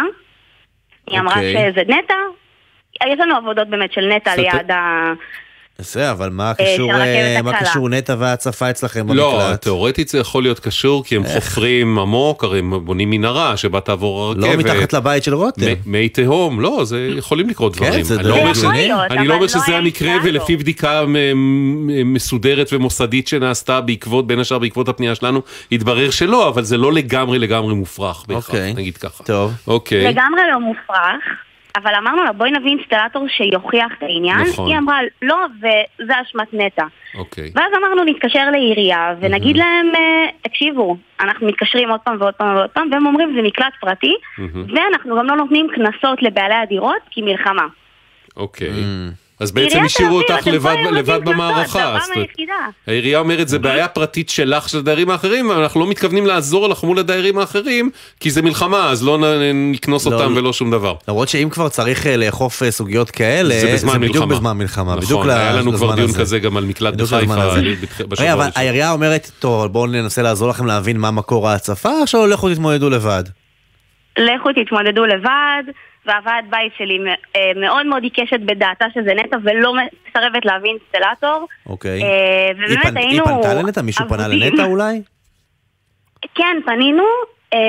היא 1.08 1.20
אמרה 1.20 1.36
אוקיי. 1.36 1.72
שזה 1.72 1.82
נטע. 1.88 2.16
יש 3.06 3.20
לנו 3.20 3.36
עבודות 3.36 3.68
באמת 3.68 3.94
של 3.94 4.14
נטע 4.16 4.36
ליד 4.36 4.72
ה... 4.72 5.14
בסדר, 5.80 6.12
אבל 6.12 6.30
מה 6.30 6.52
אה, 6.60 6.74
קשור, 6.74 6.92
אה, 6.94 7.42
מה. 7.44 7.54
קשור 7.60 7.90
נטע 7.90 8.16
וההצפה 8.20 8.70
אצלכם 8.70 9.12
לא, 9.14 9.32
במקלט? 9.40 9.62
תאורטית 9.62 10.08
זה 10.10 10.18
יכול 10.20 10.44
להיות 10.44 10.60
קשור, 10.60 11.04
כי 11.04 11.16
הם 11.16 11.24
חופרים 11.28 12.00
עמוק, 12.00 12.44
הרי 12.44 12.60
הם 12.60 12.86
בונים 12.86 13.10
מנהרה 13.10 13.58
שבה 13.58 13.80
תעבור 13.80 14.24
הרכבת. 14.24 14.44
לא 14.44 14.56
מתחת 14.56 14.94
לבית 14.94 15.24
של 15.24 15.34
רותם. 15.36 15.62
מי 15.86 16.10
תהום, 16.10 16.62
לא, 16.62 16.82
זה 16.86 17.10
יכולים 17.18 17.50
לקרות 17.50 17.76
כן, 17.76 17.86
דברים. 17.86 18.04
זה 18.04 18.14
אני 18.16 18.24
די 18.24 18.30
לא 18.30 18.36
אומר 18.36 18.50
הגיוני. 18.50 18.56
ש- 18.56 18.84
יכול 18.86 18.96
להיות, 18.98 19.12
אני 19.12 19.28
לא 19.28 19.34
אומר 19.34 19.42
לא 19.46 19.48
שזה 19.48 19.78
המקרה. 19.78 20.12
ולפי 20.24 20.58
בדיקה 20.58 21.06
מ- 21.08 21.14
מ- 21.88 22.14
מסודרת 22.14 22.70
ומוסדית 22.74 23.28
שנעשתה 23.28 23.82
בעקבות, 23.82 24.28
בין 24.28 24.40
השאר 24.40 24.60
בעקבות 24.60 24.90
הפנייה 24.90 25.16
שלנו, 25.16 25.42
התברר 25.72 26.10
שלא, 26.10 26.50
אבל 26.50 26.64
זה 26.64 26.78
לא 26.78 26.94
לגמרי 26.94 27.40
לגמרי 27.40 27.74
מופרך 27.76 28.24
בהכרח, 28.28 28.48
אוקיי. 28.50 28.74
נגיד 28.74 28.98
ככה. 28.98 29.24
טוב. 29.24 29.54
אוקיי. 29.68 30.04
לגמרי 30.04 30.42
לא 30.54 30.60
מופרך, 30.60 31.24
אבל 31.78 31.96
אמרנו 31.96 32.24
לה 32.24 32.32
בואי 32.32 32.52
נביא 32.52 32.72
אינסטלטור 32.72 33.28
שיוכיח 33.28 33.92
את 33.98 34.04
העניין. 34.04 34.40
נכון. 34.40 34.70
היא 34.70 34.78
אמרה 34.78 35.00
לא, 35.22 35.38
וזה 35.58 36.14
אשמת 36.22 36.54
נטע. 36.54 36.86
אוקיי. 37.16 37.52
ואז 37.56 37.72
אמרנו 37.78 38.04
נתקשר 38.04 38.52
לעירייה 38.52 39.16
ונגיד 39.20 39.58
להם, 39.58 39.92
אה, 39.96 40.28
תקשיבו, 40.42 40.98
אנחנו 41.20 41.48
מתקשרים 41.48 41.90
עוד 41.90 42.00
פעם 42.00 42.16
ועוד 42.20 42.34
פעם 42.34 42.56
ועוד 42.56 42.70
פעם, 42.70 42.90
והם 42.92 43.06
אומרים 43.06 43.34
זה 43.36 43.42
מקלט 43.42 43.74
פרטי, 43.80 44.16
ואנחנו 44.76 45.18
גם 45.18 45.26
לא 45.26 45.36
נותנים 45.36 45.68
קנסות 45.76 46.22
לבעלי 46.22 46.56
הדירות 46.56 47.02
כי 47.12 47.22
מלחמה. 47.22 47.68
אוקיי. 48.38 48.70
Mm. 48.70 49.27
אז 49.40 49.52
בעצם 49.52 49.80
השאירו 49.86 50.18
אותך 50.18 50.48
לבד 50.48 50.76
לבד 50.92 51.20
במערכה. 51.26 51.98
זה. 52.08 52.14
העירייה 52.88 53.20
אומרת 53.20 53.48
זה 53.48 53.60
בעיה 53.60 53.88
פרטית 53.88 54.30
שלך 54.30 54.70
של 54.70 54.78
הדיירים 54.78 55.10
האחרים 55.10 55.50
ואנחנו 55.50 55.80
לא 55.80 55.88
מתכוונים 55.88 56.26
לעזור 56.26 56.70
לך 56.70 56.84
מול 56.84 57.00
הדיירים 57.00 57.38
האחרים 57.38 57.90
כי 58.20 58.32
זה 58.32 58.42
מלחמה 58.42 58.90
אז 58.90 59.04
לא 59.04 59.18
נ- 59.18 59.72
נקנוס 59.72 60.08
לא, 60.08 60.16
אותם 60.16 60.34
לא. 60.34 60.40
ולא 60.40 60.54
שום 60.54 60.72
דבר. 60.72 60.96
למרות 61.08 61.30
שאם 61.30 61.50
כבר 61.52 61.70
צריך 61.70 62.08
אה, 62.08 62.18
לאכוף 62.18 62.64
אה, 62.64 62.72
סוגיות 62.72 63.12
כאלה, 63.12 63.60
זה 63.60 63.74
בזמן 63.74 64.02
בדיוק 64.02 64.16
מלחמה. 64.16 64.36
בזמן 64.36 64.58
מלחמה. 64.58 64.92
נכון, 64.92 65.04
בדיוק 65.06 65.26
היה 65.26 65.54
לנו 65.54 65.74
כבר 65.74 65.96
דיון 65.96 66.10
הזה. 66.10 66.20
כזה 66.20 66.40
גם 66.40 66.58
על 66.58 66.66
מקלט 66.66 66.94
בדיוק 66.94 67.10
בחיפה 67.10 67.26
בשבוע 68.08 68.26
רגע, 68.26 68.34
אבל. 68.34 68.50
העירייה 68.56 68.92
אומרת, 68.92 69.32
טוב, 69.40 69.66
בואו 69.66 69.88
ננסה 69.88 70.22
לעזור 70.22 70.50
לכם 70.50 70.66
להבין 70.66 70.98
מה 70.98 71.12
מקור 71.12 71.50
ההצפה, 71.50 71.92
שלא 72.06 72.30
לכו 72.30 72.50
תתמודדו 72.54 72.90
לבד? 72.90 73.24
לכו 74.18 74.50
תתמודדו 74.64 75.06
לבד, 75.06 75.64
והוועד 76.08 76.46
בית 76.50 76.74
שלי 76.78 76.98
אה, 77.36 77.52
מאוד 77.56 77.86
מאוד 77.86 78.04
עיקשת 78.04 78.40
בדעתה 78.40 78.86
שזה 78.94 79.14
נטע 79.14 79.38
ולא 79.44 79.74
מסרבת 79.74 80.46
להביא 80.46 80.70
אינסטלטור. 80.70 81.48
אוקיי. 81.66 82.04
אה, 82.04 82.48
היא 82.48 82.54
ובאמת 82.58 82.98
היא 82.98 83.08
היינו... 83.08 83.26
פנתה 83.26 83.54
לנטע? 83.54 83.82
מישהו 83.82 84.06
פנה. 84.10 84.28
לנטע 84.28 84.64
אולי? 84.64 85.02
כן, 86.36 86.58
פנינו, 86.66 87.04
אה, 87.54 87.60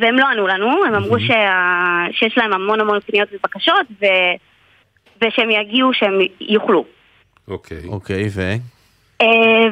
והם 0.00 0.14
לא 0.18 0.26
ענו 0.26 0.46
לנו, 0.46 0.84
הם 0.86 0.94
אמרו 0.94 1.20
שה- 1.20 2.06
שיש 2.12 2.38
להם 2.38 2.52
המון 2.52 2.80
המון 2.80 3.00
פניות 3.00 3.28
ובקשות, 3.32 3.86
ו... 4.02 4.04
ושהם 5.24 5.50
יגיעו 5.50 5.94
שהם 5.94 6.18
יוכלו. 6.40 6.84
אוקיי. 7.48 7.78
אוקיי, 7.88 8.24
ו? 8.34 8.40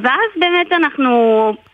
ואז 0.03 0.31
באמת 0.41 0.73
אנחנו, 0.73 1.11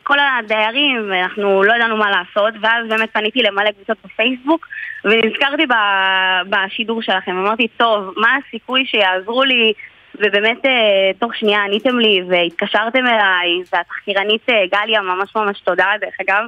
כל 0.09 0.17
הדיירים, 0.19 1.13
אנחנו 1.13 1.63
לא 1.63 1.73
ידענו 1.73 1.97
מה 1.97 2.11
לעשות, 2.11 2.55
ואז 2.61 2.89
באמת 2.89 3.11
פניתי 3.13 3.43
למלא 3.43 3.71
קבוצות 3.71 3.97
בפייסבוק, 4.05 4.67
ונזכרתי 5.05 5.67
ב- 5.67 6.43
בשידור 6.51 7.03
שלכם, 7.03 7.37
אמרתי, 7.37 7.69
טוב, 7.77 8.15
מה 8.17 8.29
הסיכוי 8.37 8.85
שיעזרו 8.87 9.45
לי, 9.45 9.73
ובאמת 10.15 10.67
אה, 10.67 11.11
תוך 11.19 11.37
שנייה 11.37 11.65
עניתם 11.65 11.99
לי 11.99 12.23
והתקשרתם 12.29 13.07
אליי, 13.07 13.63
והתחקירנית 13.73 14.51
אה, 14.51 14.63
גליה, 14.73 15.03
ממש 15.03 15.37
ממש 15.37 15.61
תודה, 15.61 15.87
דרך 16.01 16.15
אגב, 16.21 16.45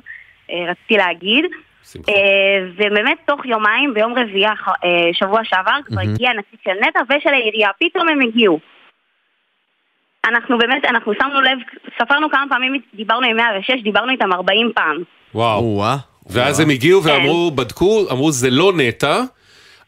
אה, 0.50 0.70
רציתי 0.70 0.96
להגיד. 0.96 1.44
אה, 2.08 2.66
ובאמת 2.76 3.18
תוך 3.26 3.46
יומיים, 3.46 3.94
ביום 3.94 4.18
רביעי 4.18 4.46
שבוע 5.12 5.40
שעבר, 5.44 5.78
כבר. 5.84 6.00
הגיע 6.00 6.30
נציג 6.32 6.58
של 6.64 6.86
נטע 6.88 7.00
ושל 7.08 7.28
העירייה, 7.28 7.68
פתאום 7.80 8.08
הם 8.08 8.20
הגיעו. 8.20 8.58
אנחנו 10.28 10.58
באמת, 10.58 10.84
אנחנו 10.84 11.12
שמנו 11.18 11.40
לב, 11.40 11.58
ספרנו 12.02 12.30
כמה 12.30 12.44
פעמים, 12.48 12.80
דיברנו 12.94 13.26
עם 13.26 13.36
106, 13.36 13.82
דיברנו 13.82 14.12
איתם 14.12 14.32
40 14.32 14.72
פעם. 14.74 14.96
וואו. 15.34 15.84
ואז 16.26 16.60
הם 16.60 16.70
הגיעו 16.70 17.04
ואמרו, 17.04 17.50
בדקו, 17.50 18.06
אמרו 18.10 18.32
זה 18.32 18.50
לא 18.50 18.72
נטע. 18.76 19.22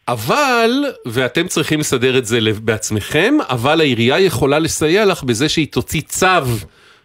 אבל, 0.07 0.71
ואתם 1.05 1.47
צריכים 1.47 1.79
לסדר 1.79 2.17
את 2.17 2.25
זה 2.25 2.39
בעצמכם, 2.61 3.33
אבל 3.49 3.79
העירייה 3.79 4.19
יכולה 4.19 4.59
לסייע 4.59 5.05
לך 5.05 5.23
בזה 5.23 5.49
שהיא 5.49 5.67
תוציא 5.71 6.01
צו, 6.01 6.27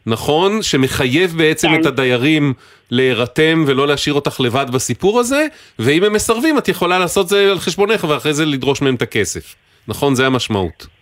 נכון? 0.06 0.62
שמחייב 0.62 1.34
בעצם 1.38 1.68
כן. 1.68 1.80
את 1.80 1.86
הדיירים 1.86 2.54
להירתם 2.90 3.64
ולא 3.66 3.88
להשאיר 3.88 4.14
אותך 4.14 4.40
לבד 4.40 4.66
בסיפור 4.70 5.20
הזה, 5.20 5.46
ואם 5.78 6.04
הם 6.04 6.12
מסרבים 6.12 6.58
את 6.58 6.68
יכולה 6.68 6.98
לעשות 6.98 7.28
זה 7.28 7.50
על 7.50 7.58
חשבונך 7.58 8.04
ואחרי 8.08 8.34
זה 8.34 8.46
לדרוש 8.46 8.82
מהם 8.82 8.94
את 8.94 9.02
הכסף. 9.02 9.54
נכון? 9.88 10.14
זה 10.14 10.26
המשמעות. 10.26 10.97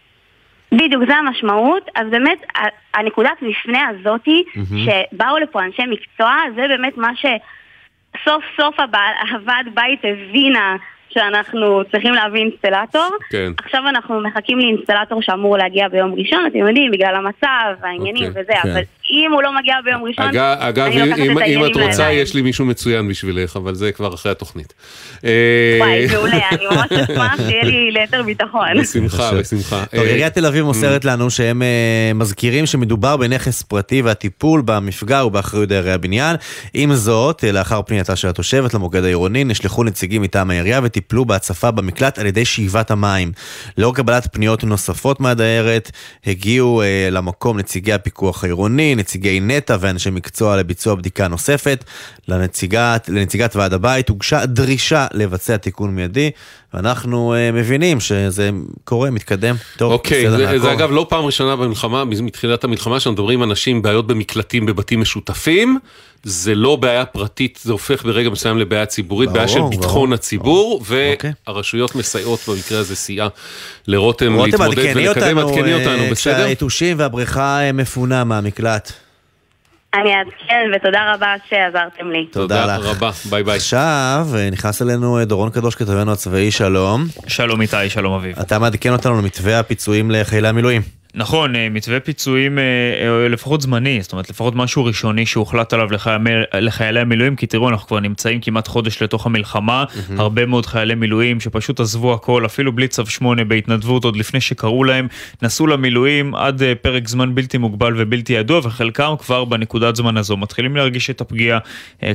בדיוק, 0.73 1.03
זה 1.09 1.17
המשמעות. 1.17 1.89
אז 1.95 2.07
באמת, 2.11 2.39
הנקודת 2.95 3.43
מפנה 3.43 3.89
הזאתי, 3.89 4.45
מהמם. 4.57 4.85
שבאו 4.85 5.39
לפה 5.39 5.65
אנשי 5.65 5.83
מקצוע, 5.87 6.35
זה 6.55 6.63
באמת 6.69 6.97
מה 6.97 7.11
שסוף 7.17 8.45
סוף 8.57 8.77
הוועד 9.31 9.67
בית 9.75 10.01
הבינה 10.05 10.77
שאנחנו 11.09 11.83
צריכים 11.91 12.15
להביא 12.15 12.41
אינסטלטור. 12.41 13.11
כן. 13.31 13.53
עכשיו 13.59 13.89
אנחנו 13.89 14.21
מחכים 14.21 14.59
לאינסטלטור 14.59 15.23
שאמור 15.23 15.57
להגיע 15.57 15.89
ביום 15.89 16.15
ראשון, 16.15 16.47
אתם 16.47 16.59
יודעים, 16.59 16.91
בגלל 16.91 17.15
המצב, 17.15 17.75
העניינים 17.83 18.29
אוקיי. 18.29 18.43
וזה, 18.43 18.53
כן. 18.63 18.71
אבל 18.71 18.81
אם 19.11 19.33
הוא 19.33 19.43
לא 19.43 19.57
מגיע 19.59 19.75
ביום 19.85 20.03
ראשון, 20.05 20.25
אגב, 20.25 20.57
אגב 20.59 20.87
אני 20.87 20.99
לוקחת 20.99 21.19
אם, 21.19 21.25
את 21.25 21.31
אם 21.31 21.39
העניינים 21.39 21.67
את 21.67 21.77
רוצה, 21.77 21.89
לידיים. 21.89 22.23
יש 22.23 22.35
לי 22.35 22.43
מישהו 22.43 22.65
מצוין 22.65 23.09
בשבילך, 23.09 23.57
אבל 23.57 23.75
זה 23.75 23.93
כבר 23.93 24.15
אחרי 24.15 24.33
התוכנית. 24.33 24.75
אה, 25.25 25.31
וואי, 25.81 26.07
מעולה, 26.13 26.49
אני 26.53 26.67
ממש 26.67 26.93
אשמח 26.93 27.37
שיהיה 27.37 27.65
לי 27.65 27.91
ליתר 27.91 28.23
ביטחון. 28.23 28.81
בשמחה, 28.81 29.31
בשמחה. 29.35 29.85
טוב, 29.91 30.01
אה, 30.01 30.09
עיריית 30.09 30.35
תל 30.35 30.47
אביב 30.47 30.65
מוסרת 30.65 31.05
לנו 31.05 31.31
שהם 31.31 31.63
אה, 31.63 32.13
מזכירים 32.15 32.67
שמדובר 32.67 33.17
בנכס 33.17 33.63
פרטי 33.63 34.03
והטיפול 34.03 34.63
במפגע 34.65 35.19
הוא 35.19 35.33
באחריות 35.33 35.69
דיירי 35.69 35.93
הבניין. 35.93 36.37
עם 36.75 36.95
זאת, 36.95 37.45
אה, 37.45 37.53
לאחר 37.53 37.83
פנייתה 37.83 38.17
של 38.17 38.29
התושבת 38.29 38.75
למוקד 38.75 39.05
העירוני, 39.05 39.45
נשלחו 39.45 39.85
נציגים 39.85 40.23
מטעם 40.23 40.51
העירייה 40.51 40.81
וטיפלו 40.83 41.17
טיפלו 41.17 41.25
בהצפה 41.25 41.71
במקלט 41.71 42.19
על 42.19 42.27
ידי 42.27 42.45
שאיבת 42.45 42.91
המים. 42.91 43.33
לאור 43.79 43.95
קבלת 43.95 44.29
פניות 44.33 44.65
נוספות 44.65 45.21
מהדיירת, 45.21 45.91
הגיעו 46.27 46.83
אה, 46.83 47.09
למקום 47.11 47.59
נציגי 47.59 47.93
הפיקוח 47.93 48.45
העירוני, 48.45 48.95
נציגי 48.97 49.41
נטע 49.41 49.77
ואנשי 49.81 50.11
מקצוע 50.11 50.57
לביצוע 50.57 50.95
בדיקה 50.95 51.29
נוספת. 51.29 51.85
לנציגת, 52.29 53.09
לנציגת 53.09 53.57
ועד 53.57 53.73
הבית 53.73 54.09
הוגשה 54.09 54.47
דרישה 54.47 55.07
לבצע 55.13 55.57
תיקון 55.57 55.95
מיידי, 55.95 56.31
ואנחנו 56.75 57.35
אה, 57.35 57.53
מבינים 57.53 58.01
שזה 58.01 58.51
קורה, 58.85 59.11
מתקדם. 59.11 59.57
טוב, 59.77 59.93
אוקיי, 59.93 60.27
בסדר, 60.27 60.51
זה. 60.51 60.59
זה 60.59 60.73
אגב 60.73 60.91
לא 60.93 61.07
פעם 61.09 61.25
ראשונה 61.25 61.57
במלחמה, 61.57 62.05
מתחילת 62.05 62.65
המלחמה, 62.65 63.01
שאנחנו 63.01 63.13
מדברים 63.13 63.43
עם 63.43 63.51
אנשים 63.51 63.77
עם 63.77 63.83
בעיות 63.83 64.07
במקלטים 64.07 64.67
בבתים 64.67 65.01
משותפים. 65.01 65.79
זה 66.29 66.55
לא 66.55 66.77
בעיה 66.77 67.05
פרטית, 67.05 67.59
זה 67.63 67.73
הופך 67.73 68.03
ברגע 68.05 68.31
מסוים 68.31 68.59
לבעיה 68.59 68.87
ציבורית, 68.87 69.31
בעיה 69.31 69.49
של 69.49 69.59
ברור, 69.59 69.71
ביטחון 69.71 70.09
ברור. 70.09 70.15
הציבור, 70.15 70.83
והרשויות 71.47 71.95
מסייעות 71.95 72.41
במקרה 72.49 72.79
הזה 72.79 72.97
סייעה 72.97 73.29
לרותם 73.87 74.35
רותם, 74.35 74.51
להתמודד 74.51 74.79
עדכני 74.79 75.09
ולקדם, 75.09 75.39
אותנו, 75.39 75.49
עדכני 75.49 75.73
אה, 75.73 75.79
אותנו, 75.79 76.11
בסדר? 76.11 76.35
כשהיתושים 76.45 76.99
והבריכה 76.99 77.61
אה, 77.61 77.73
מפונה 77.73 78.25
מהמקלט. 78.25 78.93
אני 79.95 80.11
אעדכן, 80.15 80.71
ותודה 80.77 81.15
רבה 81.15 81.35
שעזרתם 81.49 82.11
לי. 82.11 82.27
תודה 82.33 82.77
לך. 82.77 82.85
רבה, 82.85 83.11
ביי 83.31 83.43
ביי. 83.43 83.57
עכשיו 83.57 84.27
אה, 84.37 84.51
נכנס 84.51 84.83
אלינו 84.83 85.25
דורון 85.25 85.51
קדוש, 85.51 85.75
כתבנו 85.75 86.13
הצבאי, 86.13 86.51
שלום. 86.51 87.05
שלום 87.27 87.61
איתי, 87.61 87.91
שלום 87.91 88.13
אביב. 88.13 88.39
אתה 88.39 88.59
מעדכן 88.59 88.93
אותנו 88.93 89.19
למתווה 89.19 89.59
הפיצויים 89.59 90.11
לחיילי 90.11 90.49
המילואים. 90.49 90.83
נכון, 91.19 91.57
אה, 91.57 91.69
מתווה 91.71 92.01
פיצויים 92.01 92.59
אה, 92.59 92.65
אה, 92.65 93.29
לפחות 93.29 93.61
זמני, 93.61 94.03
זאת 94.03 94.13
אומרת 94.13 94.31
לפחות 94.31 94.55
משהו 94.55 94.85
ראשוני 94.85 95.27
שהוחלט 95.27 95.73
עליו 95.73 95.93
לחיילי, 95.93 96.31
לחיילי 96.55 97.01
המילואים, 97.01 97.37
כי 97.37 97.47
תראו, 97.47 97.69
אנחנו 97.69 97.87
כבר 97.87 98.01
נמצאים 98.01 98.41
כמעט 98.41 98.69
חודש 98.69 99.03
לתוך 99.03 99.27
המלחמה. 99.27 99.85
הרבה 100.19 100.47
מאוד 100.47 100.67
חיילי 100.67 100.95
מילואים 100.95 101.41
שפשוט 101.41 101.81
עזבו 101.81 102.15
הכל, 102.15 102.47
אפילו 102.47 102.73
בלי 102.73 102.89
צו 102.89 103.07
8 103.07 103.45
בהתנדבות, 103.45 104.05
עוד 104.05 104.17
לפני 104.17 104.41
שקראו 104.41 104.85
להם, 104.85 105.09
נסעו 105.43 105.67
למילואים 105.67 106.35
עד 106.35 106.63
פרק 106.83 107.09
זמן 107.09 107.35
בלתי 107.35 107.59
מוגבל 107.59 107.95
ובלתי 107.97 108.33
ידוע, 108.33 108.61
וחלקם 108.63 109.15
כבר 109.19 109.45
בנקודת 109.45 109.97
זמן 109.97 110.17
הזו 110.17 110.37
מתחילים 110.37 110.77
להרגיש 110.77 111.11
את 111.11 111.21
הפגיעה, 111.21 111.59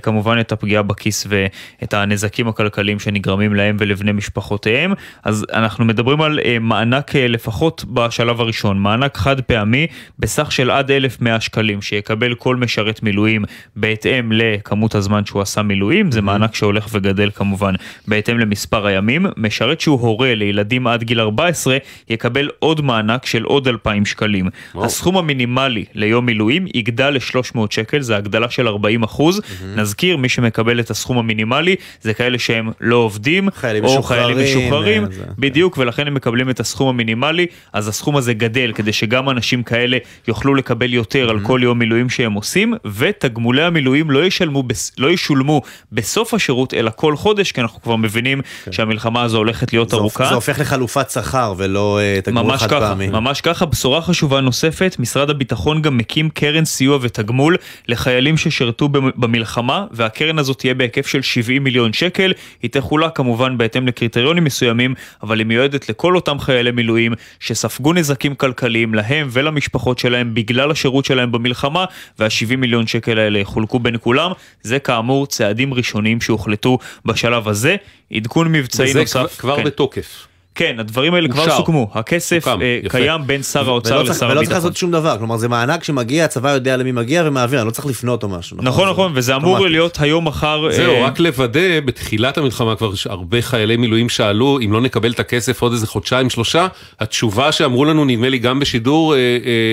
כמובן 0.01 0.39
את 0.39 0.51
הפגיעה 0.51 0.83
בכיס 0.83 1.27
ואת 1.29 1.93
הנזקים 1.93 2.47
הכלכליים 2.47 2.99
שנגרמים 2.99 3.55
להם 3.55 3.77
ולבני 3.79 4.11
משפחותיהם. 4.11 4.93
אז 5.23 5.45
אנחנו 5.53 5.85
מדברים 5.85 6.21
על 6.21 6.39
מענק 6.61 7.15
לפחות 7.15 7.85
בשלב 7.87 8.41
הראשון, 8.41 8.79
מענק 8.91 9.17
חד 9.17 9.41
פעמי 9.41 9.87
בסך 10.19 10.51
של 10.51 10.71
עד 10.71 10.91
1,100 10.91 11.39
שקלים 11.41 11.81
שיקבל 11.81 12.33
כל 12.35 12.55
משרת 12.55 13.03
מילואים 13.03 13.43
בהתאם 13.75 14.31
לכמות 14.31 14.95
הזמן 14.95 15.25
שהוא 15.25 15.41
עשה 15.41 15.61
מילואים, 15.61 16.11
זה 16.11 16.21
מענק 16.21 16.55
שהולך 16.55 16.87
וגדל 16.91 17.29
כמובן 17.35 17.73
בהתאם 18.07 18.39
למספר 18.39 18.85
הימים. 18.85 19.25
משרת 19.37 19.81
שהוא 19.81 19.99
הורה 20.01 20.35
לילדים 20.35 20.87
עד 20.87 21.03
גיל 21.03 21.19
14 21.19 21.77
יקבל 22.09 22.49
עוד 22.59 22.81
מענק 22.81 23.25
של 23.25 23.43
עוד 23.43 23.67
2,000 23.67 24.05
שקלים. 24.05 24.47
וואו. 24.75 24.85
הסכום 24.85 25.17
המינימלי 25.17 25.85
ליום 25.93 26.25
מילואים 26.25 26.65
יגדל 26.75 27.09
ל-300 27.09 27.59
שקל, 27.69 28.01
זה 28.01 28.17
הגדלה 28.17 28.49
של 28.49 28.67
40 28.67 29.03
אחוז. 29.03 29.41
נזכיר, 29.75 30.17
מי 30.17 30.29
שמקבל 30.29 30.79
את 30.79 30.89
הסכום 30.89 31.17
המינימלי 31.17 31.75
זה 32.01 32.13
כאלה 32.13 32.39
שהם 32.39 32.69
לא 32.81 32.95
עובדים, 32.95 33.49
חיילים 33.51 33.85
או 33.85 33.89
משוחררים, 33.93 34.35
חיילים 34.37 34.57
משוחררים, 34.57 35.03
אה, 35.05 35.11
זה- 35.11 35.23
בדיוק, 35.37 35.77
ולכן 35.77 36.07
הם 36.07 36.13
מקבלים 36.13 36.49
את 36.49 36.59
הסכום 36.59 36.87
המינימלי, 36.89 37.45
אז 37.73 37.87
הסכום 37.87 38.15
הזה 38.17 38.33
גדל 38.33 38.71
כדי 38.81 38.93
שגם 38.93 39.29
אנשים 39.29 39.63
כאלה 39.63 39.97
יוכלו 40.27 40.55
לקבל 40.55 40.93
יותר 40.93 41.29
על 41.29 41.39
כל 41.39 41.59
יום 41.63 41.79
מילואים 41.79 42.09
שהם 42.09 42.33
עושים, 42.33 42.73
ותגמולי 42.97 43.63
המילואים 43.63 44.11
לא 44.11 44.25
ישלמו, 44.25 44.63
בס- 44.63 44.91
לא 44.97 45.11
ישולמו 45.11 45.61
בסוף 45.91 46.33
השירות, 46.33 46.73
אלא 46.73 46.91
כל 46.95 47.15
חודש, 47.15 47.51
כי 47.51 47.61
אנחנו 47.61 47.81
כבר 47.81 47.95
מבינים 47.95 48.41
שהמלחמה 48.71 49.21
הזו 49.23 49.37
הולכת 49.37 49.73
להיות 49.73 49.89
זה 49.89 49.95
ארוכה. 49.95 50.25
זה 50.25 50.35
הופך 50.35 50.59
לחלופת 50.59 51.09
שכר 51.09 51.53
ולא 51.57 51.99
אה, 52.01 52.19
תגמול 52.23 52.57
חד 52.57 52.67
ככה, 52.69 52.79
פעמי. 52.79 53.07
ממש 53.07 53.41
ככה. 53.41 53.65
בשורה 53.65 54.01
חשובה 54.01 54.41
נוספת, 54.41 54.95
משרד 54.99 55.29
הביטחון 55.29 55.81
גם 55.81 55.97
מקים 55.97 56.29
קרן 56.29 56.65
סיוע 56.65 56.97
ותגמול 57.01 57.55
לחיילים 57.87 58.37
ששירתו 58.37 58.87
במ- 58.89 59.09
במלחמה, 59.15 59.85
והקרן 59.91 60.39
הזאת 60.39 60.57
תהיה 60.59 60.73
בהיקף 60.73 61.07
של 61.07 61.21
70 61.21 61.63
מיליון 61.63 61.93
שקל. 61.93 62.33
היא 62.61 62.71
תחולק 62.71 63.11
כמובן 63.15 63.57
בהתאם 63.57 63.87
לקריטריונים 63.87 64.43
מסוימים, 64.43 64.93
אבל 65.23 65.39
היא 65.39 65.47
מיועדת 65.47 65.89
לכל 65.89 66.15
אותם 66.15 66.39
חיילי 66.39 66.71
מילואים 66.71 67.13
שספגו 67.39 67.93
נזקים 67.93 68.35
כלכליים 68.35 68.60
להם 68.93 69.27
ולמשפחות 69.31 69.99
שלהם 69.99 70.33
בגלל 70.33 70.71
השירות 70.71 71.05
שלהם 71.05 71.31
במלחמה, 71.31 71.85
וה-70 72.19 72.55
מיליון 72.55 72.87
שקל 72.87 73.19
האלה 73.19 73.39
יחולקו 73.39 73.79
בין 73.79 73.95
כולם. 74.01 74.31
זה 74.61 74.79
כאמור 74.79 75.27
צעדים 75.27 75.73
ראשונים 75.73 76.21
שהוחלטו 76.21 76.77
בשלב 77.05 77.47
הזה. 77.47 77.75
עדכון 78.13 78.51
מבצעי 78.51 78.89
וזה 78.89 78.99
נוסף. 78.99 79.13
כבר- 79.17 79.27
כבר 79.27 79.55
כן. 79.57 79.63
בתוקף. 79.63 80.27
כן, 80.55 80.75
הדברים 80.79 81.13
האלה 81.13 81.27
כבר. 81.29 81.57
סוכמו. 81.57 81.89
הכסף 81.93 82.47
אה. 82.47 82.53
קיים 82.89 83.21
בין 83.27 83.43
שר 83.43 83.69
האוצר 83.69 84.03
לשר 84.03 84.05
ולא 84.05 84.13
צריך 84.13 84.31
הביטחון. 84.37 84.53
לעשות 84.55 84.77
שום 84.77 84.91
דבר, 84.91 85.17
כלומר 85.17 85.37
זה 85.37 85.47
מענק 85.49 85.83
שמגיע, 85.83 86.25
הצבא 86.25 86.49
יודע 86.51 86.77
למי 86.77 86.91
מגיע 86.91 87.23
ומעביר, 87.25 87.59
אני 87.59 87.67
לא 87.67 87.71
צריך 87.71 87.87
לפנות 87.87 88.23
או 88.23 88.29
משהו. 88.29 88.57
נכון, 88.61 88.89
נכון, 88.89 89.11
וזה 89.15 89.35
אמור. 89.35 89.67
להיות 89.67 89.97
היום, 90.01 90.27
מחר. 90.27 90.71
זהו, 90.71 90.93
אה, 90.93 91.05
רק 91.05 91.19
לוודא, 91.19 91.59
בתחילת 91.85 92.37
המלחמה 92.37 92.75
כבר 92.75 92.91
הרבה 93.05 93.41
חיילי 93.41 93.77
מילואים 93.77 94.09
שאלו, 94.09 94.59
אם 94.65 94.73
לא 94.73 94.81
נקבל 94.81 95.11
את 95.11 95.19
הכסף 95.19 95.61
עוד 95.61 95.71
איזה 95.71 95.87
חודשיים, 95.87 96.29
שלושה, 96.29 96.67
התשובה 96.99 97.51
שאמרו 97.51 97.85
לנו, 97.85 98.05
נדמה 98.05 98.29
לי 98.29 98.39
גם 98.39 98.59
בשידור, 98.59 99.15
אה, 99.15 99.19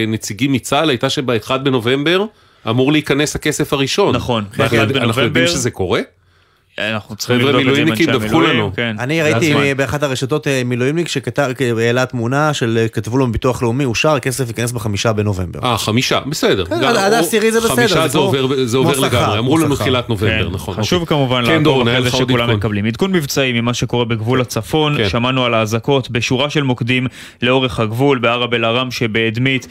נציגים 0.09 0.53
מצה"ל, 0.53 0.89
הייתה 0.91 1.11
שב-1 1.11 1.57
בנובמבר 1.57 2.24
אמור 2.68 2.93
להיכנס 2.93 3.37
הכסף 3.37 3.72
הראשון. 3.72 4.14
נכון, 4.16 4.45
אנחנו 4.59 4.64
ב-1 4.64 4.74
יודע- 4.83 5.01
אנחנו 5.01 5.22
יודעים 5.22 5.33
בנובמבר. 5.33 5.47
שזה 5.47 5.70
קורה? 5.70 6.01
אנחנו 6.79 7.16
צריכים 7.16 7.39
לבדוק 7.39 7.61
את 7.68 7.74
זה 7.74 7.83
עם 7.83 7.89
אנשי 7.89 8.07
דווחו 8.07 8.24
המילואים, 8.37 8.57
לנו. 8.57 8.70
כן. 8.76 8.97
אני 8.99 9.22
ראיתי. 9.22 9.55
אה, 9.55 9.74
באחת 9.74 10.03
הרשתות 10.03 10.47
אה, 10.47 10.62
מילואימניק 10.64 11.09
שהעלה 11.09 12.07
תמונה 12.07 12.55
של 12.55 12.79
אה, 12.81 12.89
כתבו 12.89 13.18
לו 13.18 13.26
מביטוח 13.26 13.62
לאומי, 13.62 13.85
אושר, 13.85 14.09
הכסף 14.14 14.49
ייכנס 14.49 14.72
בחמישה 14.72 15.12
בנובמבר. 15.12 15.61
אה, 15.64 15.79
חמישה, 15.79 16.20
בסדר. 16.26 16.64
כן, 16.64 16.81
גם- 16.83 16.97
עד 16.97 17.12
העשירי 17.12 17.53
זה 17.53 17.61
בסדר, 17.61 17.74
חמישה 17.74 18.09
זה 18.09 18.18
עובר- 18.18 19.01
לגמרי, 19.01 19.39
אמרו 19.39 19.59
לנו. 19.59 19.76
תחילת 19.76 20.09
נובמבר, 20.09 20.49
כן, 20.49 20.55
נכון. 20.55 20.74
חשוב 20.76 21.01
אוקיי. 21.03 21.16
כמובן 21.16 21.45
כן, 21.47 21.59
לעקוב 21.59 21.89
אחרי 21.89 22.03
זה 22.03 22.11
שכולם 22.11 22.41
עדכון. 22.41 22.57
מקבלים. 22.57 22.85
עדכון 22.87 23.12
מבצעי 23.12 23.61
ממה 23.61 23.74
שקורה 23.74 24.05
בגבול 24.05 24.41
הצפון, 24.41 24.97
כן. 24.97 25.09
שמענו 25.09 25.45
על 25.45 25.55
האזעקות 25.55 26.11
בשורה 26.11 26.51
של 26.51 26.62
מוקדים 26.62 27.07
לאורך 27.43 27.81
הגבול, 27.81 28.18
בערב 28.18 28.55
אל-ערם 28.55 28.91
שבאדמית, 28.91 29.66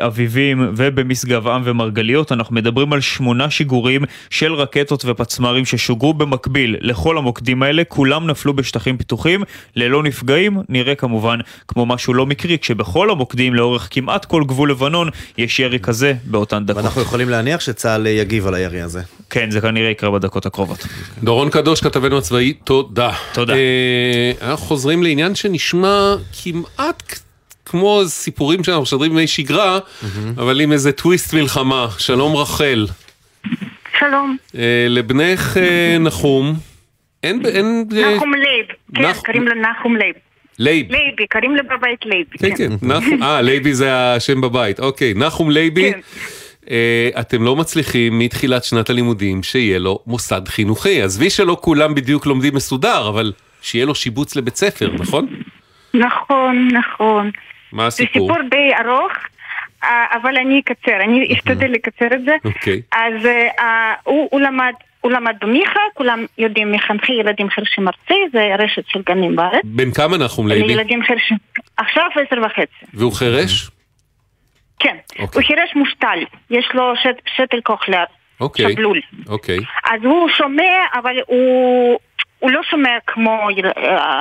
באביבים 0.00 0.70
ובמשגב 0.76 1.48
עם 1.48 1.62
ומרגליות. 1.64 2.32
אנחנו 2.32 2.54
מדברים 2.54 2.92
על 2.92 3.00
שמונה 3.00 3.50
שיגורים 3.50 4.02
של 4.30 4.54
רקטות 4.54 5.04
ופצמ"רים 5.06 5.64
ששוגרו 5.84 6.14
במקביל 6.14 6.76
לכל 6.80 7.18
המוקדים 7.18 7.62
האלה, 7.62 7.82
כולם 7.88 8.26
נפלו 8.26 8.54
בשטחים 8.54 8.98
פתוחים, 8.98 9.42
ללא 9.76 10.02
נפגעים, 10.02 10.58
נראה 10.68 10.94
כמובן 10.94 11.38
כמו 11.68 11.86
משהו 11.86 12.14
לא 12.14 12.26
מקרי, 12.26 12.58
כשבכל 12.58 13.10
המוקדים 13.10 13.54
לאורך 13.54 13.88
כמעט 13.90 14.24
כל 14.24 14.44
גבול 14.46 14.70
לבנון 14.70 15.08
יש 15.38 15.60
ירי 15.60 15.78
כזה 15.78 16.14
באותן 16.24 16.66
דקות. 16.66 16.82
ואנחנו 16.82 17.02
יכולים 17.02 17.28
להניח 17.28 17.60
שצה"ל 17.60 18.06
יגיב 18.06 18.46
על 18.46 18.54
הירי 18.54 18.82
הזה. 18.82 19.00
כן, 19.30 19.50
זה 19.50 19.60
כנראה 19.60 19.90
יקרה 19.90 20.10
בדקות 20.10 20.46
הקרובות. 20.46 20.86
דורון 21.22 21.50
קדוש, 21.50 21.80
כתבנו 21.80 22.18
הצבאי, 22.18 22.52
תודה. 22.52 23.10
תודה. 23.32 23.54
אה, 23.54 24.32
אנחנו 24.42 24.66
חוזרים 24.66 25.02
לעניין 25.02 25.34
שנשמע 25.34 26.14
כמעט 26.42 27.18
כמו 27.64 28.02
סיפורים 28.06 28.64
שאנחנו 28.64 28.82
משדרים 28.82 29.10
בימי 29.10 29.26
שגרה, 29.26 29.78
אבל 30.36 30.60
עם 30.60 30.72
איזה 30.72 30.92
טוויסט 30.92 31.34
מלחמה. 31.34 31.86
שלום 31.98 32.36
רחל. 32.36 32.86
שלום. 33.98 34.36
אה, 34.58 34.86
לבנך 34.88 35.56
אה, 35.56 35.96
נחום, 36.00 36.54
אין... 37.22 37.42
אין 37.46 37.84
אה, 37.96 38.16
נחום 38.16 38.34
לייב. 38.34 38.66
כן, 38.94 39.02
נח- 39.02 39.20
קוראים 39.26 39.48
לו 39.48 39.54
נחום 39.54 39.96
לייב. 39.96 40.14
לייב. 40.58 40.92
לייבי, 40.92 41.26
קוראים 41.32 41.56
לו 41.56 41.62
בבית 41.64 42.06
לייבי. 42.06 42.38
כן, 42.38 42.56
כן, 42.56 42.86
נחום, 42.88 43.22
אה, 43.22 43.42
לייבי 43.42 43.74
זה 43.74 44.14
השם 44.14 44.40
בבית, 44.40 44.80
אוקיי, 44.80 45.14
נחום 45.16 45.50
לייבי, 45.50 45.92
כן. 45.92 46.00
אתם 47.20 47.42
לא 47.42 47.56
מצליחים 47.56 48.18
מתחילת 48.18 48.64
שנת 48.64 48.90
הלימודים 48.90 49.42
שיהיה 49.42 49.78
לו 49.78 49.98
מוסד 50.06 50.48
חינוכי. 50.48 51.02
עזבי 51.02 51.30
שלא 51.30 51.56
כולם 51.60 51.94
בדיוק 51.94 52.26
לומדים 52.26 52.54
מסודר, 52.54 53.08
אבל 53.08 53.32
שיהיה 53.62 53.86
לו 53.86 53.94
שיבוץ 53.94 54.36
לבית 54.36 54.56
ספר, 54.56 54.90
נכון? 54.98 55.26
נכון, 55.94 56.68
נכון. 56.72 57.30
מה 57.72 57.82
זה 57.82 57.86
הסיפור? 57.88 58.28
סיפור 58.32 58.48
די 58.50 58.70
ארוך, 58.84 59.12
אבל 60.12 60.36
אני 60.36 60.60
אקצר, 60.60 60.96
אני 61.00 61.34
אשתדל 61.34 61.70
לקצר 61.70 62.06
את 62.14 62.24
זה. 62.24 62.36
אוקיי. 62.44 62.82
אז 62.92 63.26
אה, 63.58 63.94
הוא 64.04 64.28
הוא 64.30 64.40
למד... 64.40 64.72
הוא 65.00 65.12
למד 65.12 65.36
במיכה, 65.40 65.80
כולם 65.94 66.26
יודעים 66.38 66.72
מחנכי 66.72 67.12
ילדים 67.12 67.50
חרשים 67.50 67.88
ארצי, 67.88 68.14
זה 68.32 68.54
רשת 68.58 68.82
של 68.88 69.02
גנים 69.06 69.36
בארץ. 69.36 69.60
בן 69.64 69.90
כמה 69.90 70.18
נחום 70.18 70.48
לייבי? 70.48 70.66
לילדים 70.66 71.02
חרשים. 71.02 71.36
עכשיו 71.76 72.04
עשר 72.14 72.42
וחצי. 72.46 72.86
והוא 72.94 73.12
חירש? 73.12 73.70
כן. 74.78 74.96
אוקיי. 75.18 75.26
הוא 75.34 75.42
חירש 75.46 75.76
מושתל, 75.76 76.18
יש 76.50 76.68
לו 76.74 76.92
שת, 77.02 77.16
שתל 77.36 77.60
כוחלר, 77.64 78.04
אוקיי. 78.40 78.72
שבלול. 78.72 79.00
אוקיי. 79.28 79.58
אז 79.84 80.00
הוא 80.04 80.28
שומע, 80.28 80.72
אבל 80.94 81.16
הוא, 81.26 81.98
הוא 82.44 82.52
לא 82.52 82.60
שומע 82.70 82.90
כמו 83.06 83.48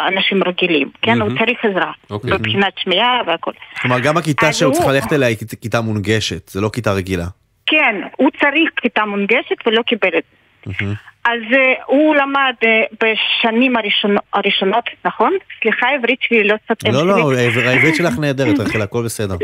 אנשים 0.08 0.44
רגילים, 0.48 0.90
כן? 1.02 1.22
הוא. 1.22 1.30
צריך 1.40 1.66
עזרה. 1.66 1.92
אוקיי. 2.10 2.34
מבחינת 2.34 2.74
שמיעה 2.78 3.22
והכל. 3.28 3.52
כלומר, 3.82 4.00
גם 4.00 4.18
הכיתה 4.18 4.54
שהוא 4.54 4.68
הוא- 4.72 4.76
צריך 4.82 4.88
ללכת 4.94 5.14
אליה 5.14 5.28
היא 5.28 5.38
כית- 5.38 5.62
כיתה 5.62 5.82
מונגשת, 5.82 6.48
זה 6.50 6.62
לא 6.62 6.70
כיתה 6.74 6.92
רגילה. 6.92 7.26
כן, 7.66 7.96
הוא 8.18 8.30
צריך 8.42 8.70
כיתה 8.82 9.06
מונגשת 9.06 9.68
ולא 9.68 9.82
קיבל 9.82 10.10
את 10.18 10.24
זה. 10.66 10.86
אז 11.26 11.40
אה, 11.54 11.74
הוא 11.86 12.16
למד 12.16 12.54
אה, 12.66 12.82
בשנים 13.04 13.78
הראשון- 13.78 14.18
הראשונות, 14.34 14.84
נכון? 15.06 15.34
סליחה, 15.62 15.88
העברית 15.88 16.20
שלי 16.22 16.44
לא 16.44 16.56
סתם 16.66 16.92
לא, 16.92 17.08
לא, 17.08 17.32
העבר- 17.34 17.68
העברית 17.68 17.96
שלך 17.96 18.14
נהדרת, 18.22 18.60
רחל, 18.60 18.82
הכל 18.82 19.04
בסדר. 19.06 19.36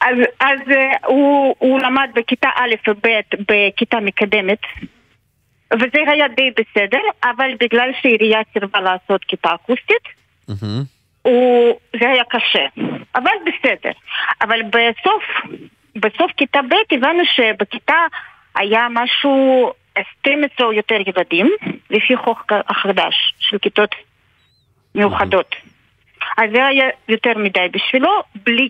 אז, 0.00 0.14
אז 0.40 0.58
אה, 0.70 0.76
הוא, 1.06 1.54
הוא 1.58 1.80
למד 1.80 2.08
בכיתה 2.14 2.48
א' 2.56 2.90
וב' 2.90 3.06
בכיתה 3.48 4.00
מקדמת, 4.00 4.58
וזה 5.74 6.10
היה 6.12 6.28
די 6.28 6.50
בסדר, 6.50 7.00
אבל 7.24 7.50
בגלל 7.60 7.90
שהעירייה 8.02 8.40
סירבה 8.52 8.80
לעשות 8.80 9.24
כיתה 9.24 9.54
אקוסטית, 9.54 10.02
הוא, 11.22 11.78
זה 12.00 12.10
היה 12.10 12.24
קשה, 12.24 12.66
אבל 13.14 13.32
בסדר. 13.46 13.90
אבל 14.40 14.62
בסוף, 14.62 15.22
בסוף 15.96 16.32
כיתה 16.36 16.60
ב' 16.62 16.94
הבנו 16.94 17.22
שבכיתה 17.24 17.96
היה 18.54 18.86
משהו 18.90 19.72
12 20.20 20.66
או 20.66 20.72
יותר 20.72 20.96
ילדים, 21.06 21.50
לפי 21.90 22.16
חוק 22.16 22.52
החדש 22.68 23.34
של 23.38 23.58
כיתות 23.58 23.94
מיוחדות. 24.94 25.54
אז 26.38 26.50
זה 26.54 26.66
היה 26.66 26.88
יותר 27.08 27.38
מדי 27.38 27.66
בשבילו, 27.72 28.22
בלי, 28.44 28.68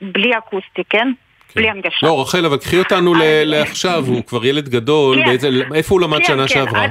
בלי 0.00 0.38
אקוסטי, 0.38 0.82
כן? 0.90 1.12
בלי 1.56 1.70
הנגשה. 1.70 2.06
לא, 2.06 2.20
רחל, 2.22 2.46
אבל 2.46 2.56
קחי 2.56 2.78
אותנו 2.78 3.14
לעכשיו, 3.44 4.04
הוא 4.06 4.24
כבר 4.24 4.46
ילד 4.46 4.68
גדול, 4.68 5.18
כן. 5.18 5.24
באיזה- 5.28 5.48
איפה 5.74 5.94
הוא 5.94 6.00
למד 6.00 6.18
כן, 6.18 6.24
שנה 6.24 6.42
כן, 6.42 6.48
שעברה? 6.48 6.86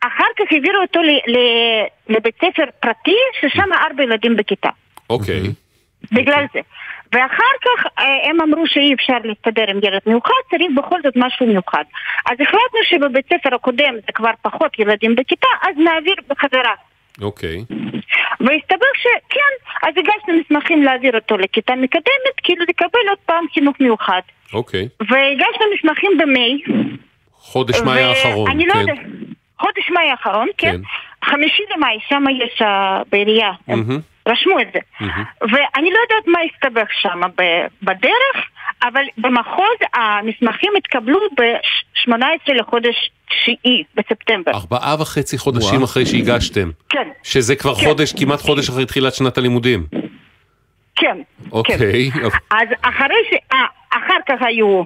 אחר 0.00 0.24
כך 0.38 0.44
העבירו 0.52 0.76
אותו 0.82 1.00
ל- 1.02 1.30
ל- 1.36 1.86
לבית 2.16 2.34
ספר 2.36 2.64
פרטי, 2.80 3.16
ששם 3.40 3.72
ארבע 3.90 4.02
ילדים 4.02 4.36
בכיתה. 4.36 4.68
אוקיי. 5.10 5.42
בגלל 6.12 6.44
זה. 6.54 6.60
ואחר 7.12 7.52
כך 7.64 7.86
אה, 7.98 8.30
הם 8.30 8.40
אמרו 8.40 8.66
שאי 8.66 8.94
אפשר 8.94 9.16
להסתדר 9.24 9.64
עם 9.70 9.76
ילד 9.82 10.00
מיוחד, 10.06 10.32
צריך 10.50 10.62
בכל 10.76 10.96
זאת 11.02 11.12
משהו 11.16 11.46
מיוחד. 11.46 11.84
אז 12.26 12.36
החלטנו 12.40 12.78
שבבית 12.84 13.24
ספר 13.26 13.54
הקודם 13.54 13.94
זה 13.94 14.12
כבר 14.14 14.30
פחות 14.42 14.78
ילדים 14.78 15.16
בכיתה, 15.16 15.46
אז 15.62 15.74
נעביר 15.76 16.14
בחזרה. 16.28 16.72
אוקיי. 17.22 17.64
והסתבר 18.40 18.86
שכן, 19.00 19.52
אז 19.88 19.94
הגשנו 19.96 20.40
מסמכים 20.40 20.82
להעביר 20.82 21.14
אותו 21.14 21.36
לכיתה 21.36 21.74
מקדמת, 21.74 22.36
כאילו 22.42 22.64
לקבל 22.68 23.08
עוד 23.08 23.18
פעם 23.26 23.44
חינוך 23.54 23.76
מיוחד. 23.80 24.20
אוקיי. 24.52 24.88
והגשנו 25.00 25.66
מסמכים 25.74 26.10
במאי. 26.18 26.62
חודש 27.32 27.80
מאי 27.80 28.02
האחרון, 28.02 28.50
אני 28.50 28.66
לא 28.66 28.72
כן. 28.72 28.80
יודעת, 28.80 28.98
חודש 29.58 29.90
מאי 29.90 30.10
האחרון, 30.10 30.48
כן. 30.58 30.70
כן. 30.70 30.80
חמישי 31.24 31.62
למאי, 31.76 31.98
שם 32.08 32.24
יש 32.44 32.62
אה, 32.62 33.02
בעירייה, 33.12 33.50
הם 33.68 33.84
רשמו 34.28 34.60
את 34.60 34.66
זה. 34.72 34.78
ואני 35.40 35.90
לא 35.90 35.98
יודעת 36.02 36.26
מה 36.26 36.38
הסתבך 36.40 36.88
שם 36.92 37.20
בדרך, 37.82 38.36
אבל 38.84 39.02
במחוז 39.18 39.76
המסמכים 39.94 40.72
התקבלו 40.78 41.18
ב-18 41.38 42.54
לחודש 42.54 43.10
תשיעי, 43.30 43.84
בספטמבר. 43.94 44.52
ארבעה 44.52 44.96
וחצי 45.00 45.38
חודשים 45.38 45.82
אחרי 45.82 46.06
שהגשתם. 46.06 46.70
כן, 46.88 47.08
שזה 47.22 47.56
כבר 47.56 47.74
כן. 47.74 47.84
חודש, 47.86 48.12
כמעט 48.12 48.40
חודש 48.40 48.68
אחרי 48.68 48.86
תחילת 48.86 49.14
שנת 49.14 49.38
הלימודים. 49.38 49.86
כן. 50.96 51.18
אוקיי. 51.52 52.10
אז 52.50 52.68
אחרי 52.82 53.22
ש... 53.30 53.34
אה, 53.52 53.58
אחר 53.90 54.18
כך 54.28 54.42
היו 54.42 54.82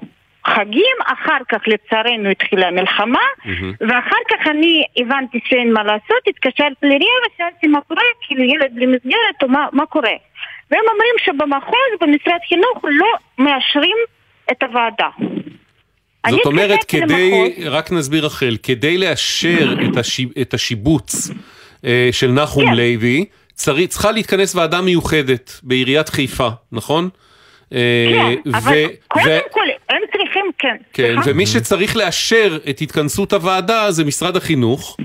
חגים, 0.46 0.96
אחר 1.04 1.38
כך 1.48 1.58
לצערנו 1.66 2.28
התחילה 2.28 2.68
המלחמה, 2.68 3.18
מהמם. 3.44 3.72
ואחר 3.80 4.22
כך 4.30 4.46
אני 4.50 4.84
הבנתי 4.96 5.40
שאין 5.44 5.72
מה 5.72 5.82
לעשות, 5.82 6.22
התקשרתי 6.28 6.74
לעירייה 6.82 7.12
ושאלתי 7.26 7.66
מה 7.66 7.80
קורה, 7.80 8.02
כאילו 8.20 8.44
ילד 8.44 8.74
בלי 8.74 8.86
מסגרת 8.86 9.42
או 9.42 9.48
מה, 9.48 9.66
מה 9.72 9.86
קורה. 9.86 10.14
והם 10.70 10.84
אומרים 10.92 11.14
שבמחוז, 11.24 11.90
במשרד 12.00 12.38
חינוך, 12.48 12.84
לא 12.84 13.06
מאשרים 13.38 13.96
את 14.50 14.62
הוועדה. 14.62 15.08
זאת 16.30 16.46
אומרת, 16.46 16.84
כדי, 16.84 17.30
למחוז. 17.30 17.66
רק 17.66 17.92
נסביר 17.92 18.26
רחל, 18.26 18.56
כדי 18.62 18.98
לאשר 18.98 19.74
את, 19.90 19.96
השיב, 19.96 20.28
את 20.40 20.54
השיבוץ 20.54 21.30
אה, 21.84 22.08
של 22.12 22.30
נחום 22.30 22.66
כן. 22.66 22.74
לוי, 22.74 23.24
צריך, 23.52 23.90
צריכה 23.90 24.12
להתכנס 24.12 24.54
ועדה 24.54 24.80
מיוחדת 24.80 25.60
בעיריית 25.62 26.08
חיפה, 26.08 26.48
נכון? 26.72 27.08
אה, 27.72 28.32
כן, 28.44 28.50
אבל 28.54 28.86
קודם 29.08 29.40
כל, 29.50 29.66
כן. 30.64 30.76
כן, 30.92 31.12
סליחה? 31.14 31.30
ומי 31.30 31.46
שצריך 31.46 31.96
לאשר 31.96 32.58
את 32.70 32.80
התכנסות 32.80 33.32
הוועדה 33.32 33.90
זה 33.90 34.04
משרד 34.04 34.36
החינוך, 34.36 34.96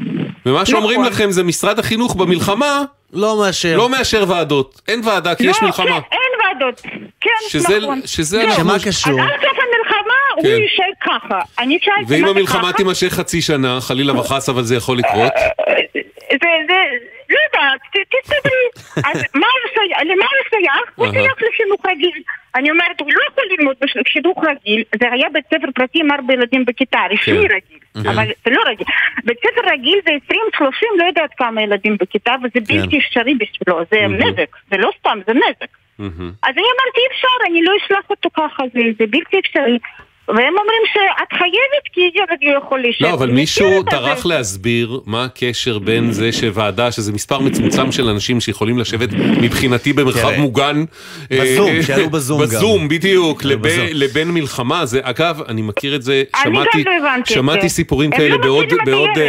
ומה 0.45 0.65
שאומרים 0.65 1.01
נכון. 1.01 1.13
לכם 1.13 1.31
זה 1.31 1.43
משרד 1.43 1.79
החינוך 1.79 2.15
במלחמה 2.15 2.81
לא 3.13 3.37
מאשר. 3.39 3.77
לא 3.77 3.89
מאשר 3.89 4.23
ועדות, 4.27 4.81
אין 4.87 5.01
ועדה 5.05 5.35
כי 5.35 5.43
יש 5.47 5.57
לא, 5.61 5.67
מלחמה. 5.67 5.85
כן, 5.85 5.93
אין 6.11 6.31
ועדות. 6.61 6.81
כן, 7.21 7.29
שזה- 7.49 7.79
נכון. 7.79 8.01
שזה 8.05 8.37
כן. 8.41 8.47
אנחנו- 8.49 8.63
שמה 8.63 8.79
קשור? 8.85 9.21
אז 9.21 9.27
עד 9.27 9.39
סוף 9.41 9.57
המלחמה 9.59 10.13
הוא 10.35 10.43
כן. 10.43 10.49
יישאר 10.61 10.85
ככה. 11.01 11.39
אני 11.59 11.77
שאלתי 11.81 12.03
ואם 12.13 12.21
מה 12.21 12.27
זה 12.27 12.39
המלחמה 12.39 12.61
ככה? 12.63 12.73
תימשך 12.73 13.07
חצי 13.13 13.41
שנה, 13.41 13.81
חלילה 13.81 14.19
וחס, 14.19 14.49
אבל 14.49 14.63
זה 14.63 14.75
יכול 14.75 14.97
לקרות. 14.97 15.31
זה, 16.31 16.49
זה, 16.67 16.79
לא 17.29 17.37
יודעת, 17.45 17.79
ת- 17.88 17.88
תסתדרי. 18.09 18.67
אז? 19.09 19.23
למה 19.35 19.45
הוא 20.25 20.49
שייך? 20.49 20.91
הוא. 20.95 21.11
שייך 21.11 21.33
לחינוך 21.49 21.85
רגיל. 21.85 22.21
אני 22.55 22.71
אומרת, 22.71 23.01
הוא 23.01 23.11
לא 23.13 23.21
יכול 23.31 23.43
ללמוד 23.57 23.75
בחינוך 23.99 24.43
רגיל. 24.43 24.83
זה 24.99 25.11
היה 25.11 25.29
בית 25.33 25.45
ספר 25.45 25.67
פרטי 25.75 25.99
עם 25.99 26.11
ארבע 26.11 26.33
ילדים 26.33 26.65
בכיתה, 26.65 26.99
רשמי 27.11 27.47
כן. 27.47 27.55
רגיל. 27.55 27.79
כן. 28.03 28.09
אבל 28.09 28.27
זה 28.45 28.51
לא 28.51 28.61
רגיל. 28.67 28.87
בית 29.23 29.37
ספר 29.39 29.61
רגיל 29.71 29.99
זה 30.05 30.11
20-30, 30.59 30.63
לא 30.97 31.03
יודעת 31.03 31.29
כמה 31.37 31.61
ילדים 31.61 31.97
בכיתה, 31.99 32.35
וזה 32.43 32.65
בלתי 32.67 32.97
אפשרי 32.97 33.35
בשבילו. 33.35 33.81
זה. 33.91 33.97
נזק. 34.07 34.55
זה 34.71 34.77
לא 34.77 34.91
סתם, 34.99 35.19
זה 35.27 35.33
נזק. 35.33 35.71
אז 36.43 36.53
אני 36.57 36.65
אמרתי, 36.75 36.99
אי 36.99 37.07
אפשר, 37.11 37.27
אני 37.49 37.63
לא 37.63 37.73
אשלח 37.85 38.09
אותו 38.09 38.29
ככה, 38.33 38.63
זה 38.73 39.05
בלתי 39.09 39.39
אפשרי. 39.39 39.79
והם 40.29 40.53
אומרים 40.59 40.81
שאת 40.93 41.37
חייבת 41.37 41.83
כי 41.93 42.01
ילד 42.15 42.53
לא 42.53 42.57
יכול 42.65 42.79
להישאר. 42.79 43.07
לא, 43.07 43.13
אבל 43.13 43.31
מישהו 43.31 43.83
טרח. 43.83 44.25
להסביר 44.25 44.99
מה 45.05 45.23
הקשר 45.25 45.79
בין 45.79 46.11
זה 46.11 46.31
שוועדה, 46.31 46.91
שזה 46.91 47.11
מספר 47.11 47.39
מצומצם 47.39 47.91
של 47.91 48.09
אנשים 48.09 48.39
שיכולים 48.41 48.77
לשבת 48.79 49.09
מבחינתי 49.41 49.93
במרחב 49.93 50.31
מוגן. 50.37 50.83
בזום, 51.31 51.67
אה, 51.69 51.83
שיעלו 51.83 52.09
בזום 52.09 52.41
גם. 52.41 52.47
בזום, 52.47 52.87
בדיוק, 52.87 53.43
לבין- 53.43 53.71
בזום. 53.85 53.87
מלחמה. 54.31 54.83
אגב, 55.01 55.41
אני 55.47 55.61
מכיר 55.61 55.95
את 55.95 56.01
זה, 56.03 56.23
שמעתי, 56.43 56.83
לא. 57.63 57.69
סיפורים 57.69 58.11
כאלה 58.11 58.29
לא 58.29 58.37
בעוד. 58.85 59.17
אה, 59.17 59.23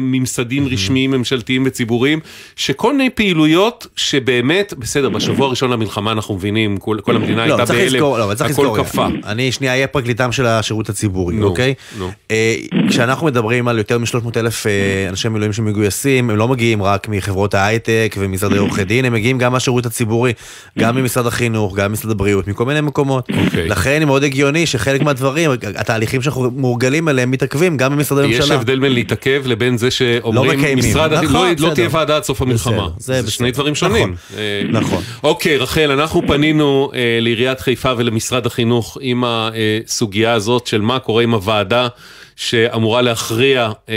ממסדים 0.00 0.68
רשמיים, 0.68 1.10
ממשלתיים 1.10 1.62
וציבוריים, 1.66 2.20
שכל 2.56 2.92
מיני 2.92 3.10
פעילויות 3.10 3.86
שבאמת, 3.96 4.74
בסדר, 4.78 5.08
בשבוע 5.08 5.46
הראשון 5.46 5.70
למלחמה 5.70 6.12
אנחנו 6.12 6.34
מבינים, 6.34 6.76
כל, 6.76 6.96
המדינה 7.16 7.46
לא, 7.46 7.56
הייתה 7.58 7.72
בהלם, 7.72 8.04
הכל 8.40 8.68
קפא. 8.76 9.06
אני 9.26 9.52
שנייה 9.52 9.72
אהיה 9.72 9.86
פרקליטם 9.86 10.32
של 10.32 10.43
השירות 10.46 10.88
הציבורי, 10.88 11.36
נו, 11.36 11.46
אוקיי? 11.46 11.74
נו. 11.98 12.10
אה, 12.30 12.54
כשאנחנו 12.88 13.26
מדברים 13.26 13.68
על 13.68 13.78
יותר 13.78 13.98
מ-300 13.98 14.28
אלף 14.36 14.66
אה, 14.66 14.72
אנשי 15.08 15.28
מילואים 15.28 15.52
שמגויסים, 15.52 16.30
הם 16.30 16.36
לא 16.36 16.48
מגיעים 16.48 16.82
רק 16.82 17.08
מחברות 17.08 17.54
ההייטק 17.54 18.14
ומשרדי 18.18 18.58
עורכי 18.58 18.84
דין, 18.84 19.04
הם 19.04 19.12
מגיעים 19.12 19.38
גם 19.38 19.52
מהשירות 19.52 19.86
הציבורי, 19.86 20.32
גם 20.78 20.96
ממשרד 20.96 21.26
החינוך, 21.26 21.76
גם 21.76 21.90
ממשרד 21.90 22.10
הבריאות, 22.10 22.48
מכל 22.48 22.64
מיני 22.64 22.80
מקומות. 22.80 23.28
אוקיי. 23.44 23.68
לכן 23.68 24.02
מאוד 24.06 24.24
הגיוני 24.24 24.66
שחלק 24.66 25.02
מהדברים, 25.02 25.50
התהליכים 25.76 26.22
שאנחנו 26.22 26.50
מורגלים 26.50 27.08
אליהם 27.08 27.30
מתעכבים 27.30 27.76
גם 27.76 27.92
במשרדי 27.92 28.26
יש 28.26 28.40
ממשלה. 28.40 28.54
הבדל 28.54 28.78
בין 28.78 28.92
להתעכב 28.92 29.42
לבין 29.46 29.78
זה 29.78 29.90
שאומרים 29.90 30.58
מקיימים. 30.58 30.84
משרד 30.90 31.12
החינוך, 31.12 31.34
נכון, 31.34 31.54
לא- 31.58 31.68
לא. 31.68 31.74
תהיה 31.74 31.88
ועדה 31.90 32.16
עד 32.16 32.22
סוף 32.24 32.42
המלחמה. 32.42 32.88
בסדר, 32.98 33.22
זה. 33.22 33.30
שני 33.30 33.50
דברים 33.50 33.74
שונים. 33.74 34.14
נכון, 34.14 34.38
אה, 34.38 34.62
נכון. 34.80 35.02
אוקיי, 35.22 35.56
רחל, 35.56 35.90
אנחנו 35.90 36.22
פנינו 36.26 36.90
אה, 36.94 37.18
לעיריית 37.20 37.60
חיפה 37.60 37.92
ולמשרד 37.96 38.46
החינוך 38.46 38.98
עם 39.00 39.24
הסוגיה 39.26 40.33
הזאת 40.34 40.66
של 40.66 40.80
מה 40.80 40.98
קורה 40.98 41.22
עם 41.22 41.34
הוועדה 41.34 41.88
שאמורה 42.36 43.02
להכריע 43.02 43.70
אה, 43.88 43.94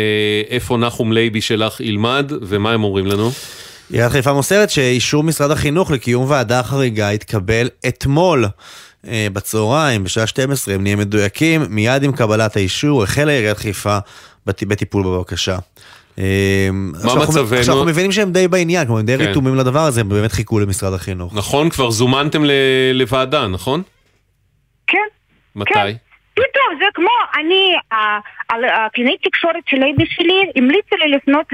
איפה 0.50 0.78
נחום 0.78 1.12
לייבי 1.14 1.42
שלך 1.42 1.80
ילמד, 1.80 2.32
ומה 2.42 2.72
הם 2.72 2.84
אומרים 2.84 3.06
לנו? 3.06 3.32
עיריית 3.92 4.12
חיפה 4.12 4.34
מוסרת 4.34 4.70
שאישור 4.70 5.24
משרד 5.24 5.52
החינוך 5.52 5.92
לקיום 5.92 6.26
ועדה 6.30 6.64
חריגה 6.64 7.10
התקבל 7.10 7.70
אתמול. 7.88 8.46
אה, 9.08 9.28
בצהריים, 9.34 10.04
בשעה 10.04 10.28
12, 10.28 10.76
אם 10.76 10.84
נהיה 10.84 10.96
מדויקים, 10.96 11.66
מיד 11.70 12.04
עם 12.04 12.12
קבלת 12.12 12.56
האישור 12.56 13.04
החלה 13.04 13.32
עיריית 13.32 13.58
חיפה 13.58 13.98
בט- 14.46 14.64
בטיפול 14.64 15.04
בבקשה. 15.04 15.58
אה, 16.20 16.24
עכשיו 16.96 17.12
אנחנו- 17.22 17.34
מצבנו? 17.34 17.60
עכשיו 17.60 17.74
אנחנו 17.76 17.90
מבינים 17.90 18.12
שהם 18.12 18.32
די 18.32 18.48
בעניין, 18.48 18.86
כלומר 18.86 19.00
הם 19.00 19.06
די 19.06 19.18
כן. 19.18 19.24
רתומים 19.30 19.56
לדבר 19.56 19.80
הזה, 19.80 20.02
הם 20.02 20.10
באמת 20.10 20.32
חיכו 20.32 20.60
למשרד 20.60 20.94
החינוך. 20.94 21.34
נכון, 21.36 21.70
כבר 21.70 21.92
זומנתם 21.92 22.46
ל- 22.46 22.52
לוועדה, 22.94 23.48
נכון? 23.48 23.82
כן. 24.88 24.98
מתי? 25.56 25.72
פתאום, 26.38 26.80
זה 26.80 26.86
כמו, 26.94 27.10
אני, 27.40 27.76
ה- 27.92 28.20
על 28.50 28.66
הקלינאית 28.66 29.22
תקשורת 29.24 29.64
שלי 29.68 29.94
המליצה 30.56 30.96
לי 30.96 31.08
לפנות 31.12 31.46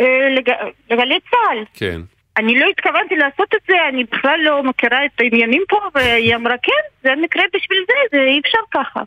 אה, 0.00 0.28
לג- 0.30 0.70
לגלי 0.90 1.18
צה"ל. 1.30 1.64
כן. 1.74 2.00
אני 2.36 2.58
לא 2.58 2.66
התכוונתי 2.70 3.16
לעשות 3.16 3.54
את 3.54 3.60
זה, 3.68 3.74
אני 3.88 4.04
בכלל 4.04 4.40
לא 4.42 4.62
מכירה 4.62 5.04
את 5.04 5.20
העניינים 5.20 5.62
פה, 5.68 5.78
והיא 5.94 6.34
אמרה, 6.36 6.54
כן, 6.62 6.82
זה 7.02 7.14
מקרה 7.22 7.42
בשביל 7.54 7.78
זה, 7.88 7.94
זה 8.16 8.22
אי 8.22 8.40
אפשר 8.40 8.58
ככה. 8.70 9.00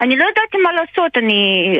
אני 0.00 0.16
לא 0.16 0.24
ידעתי 0.24 0.58
מה 0.62 0.72
לעשות, 0.72 1.16
אני 1.16 1.78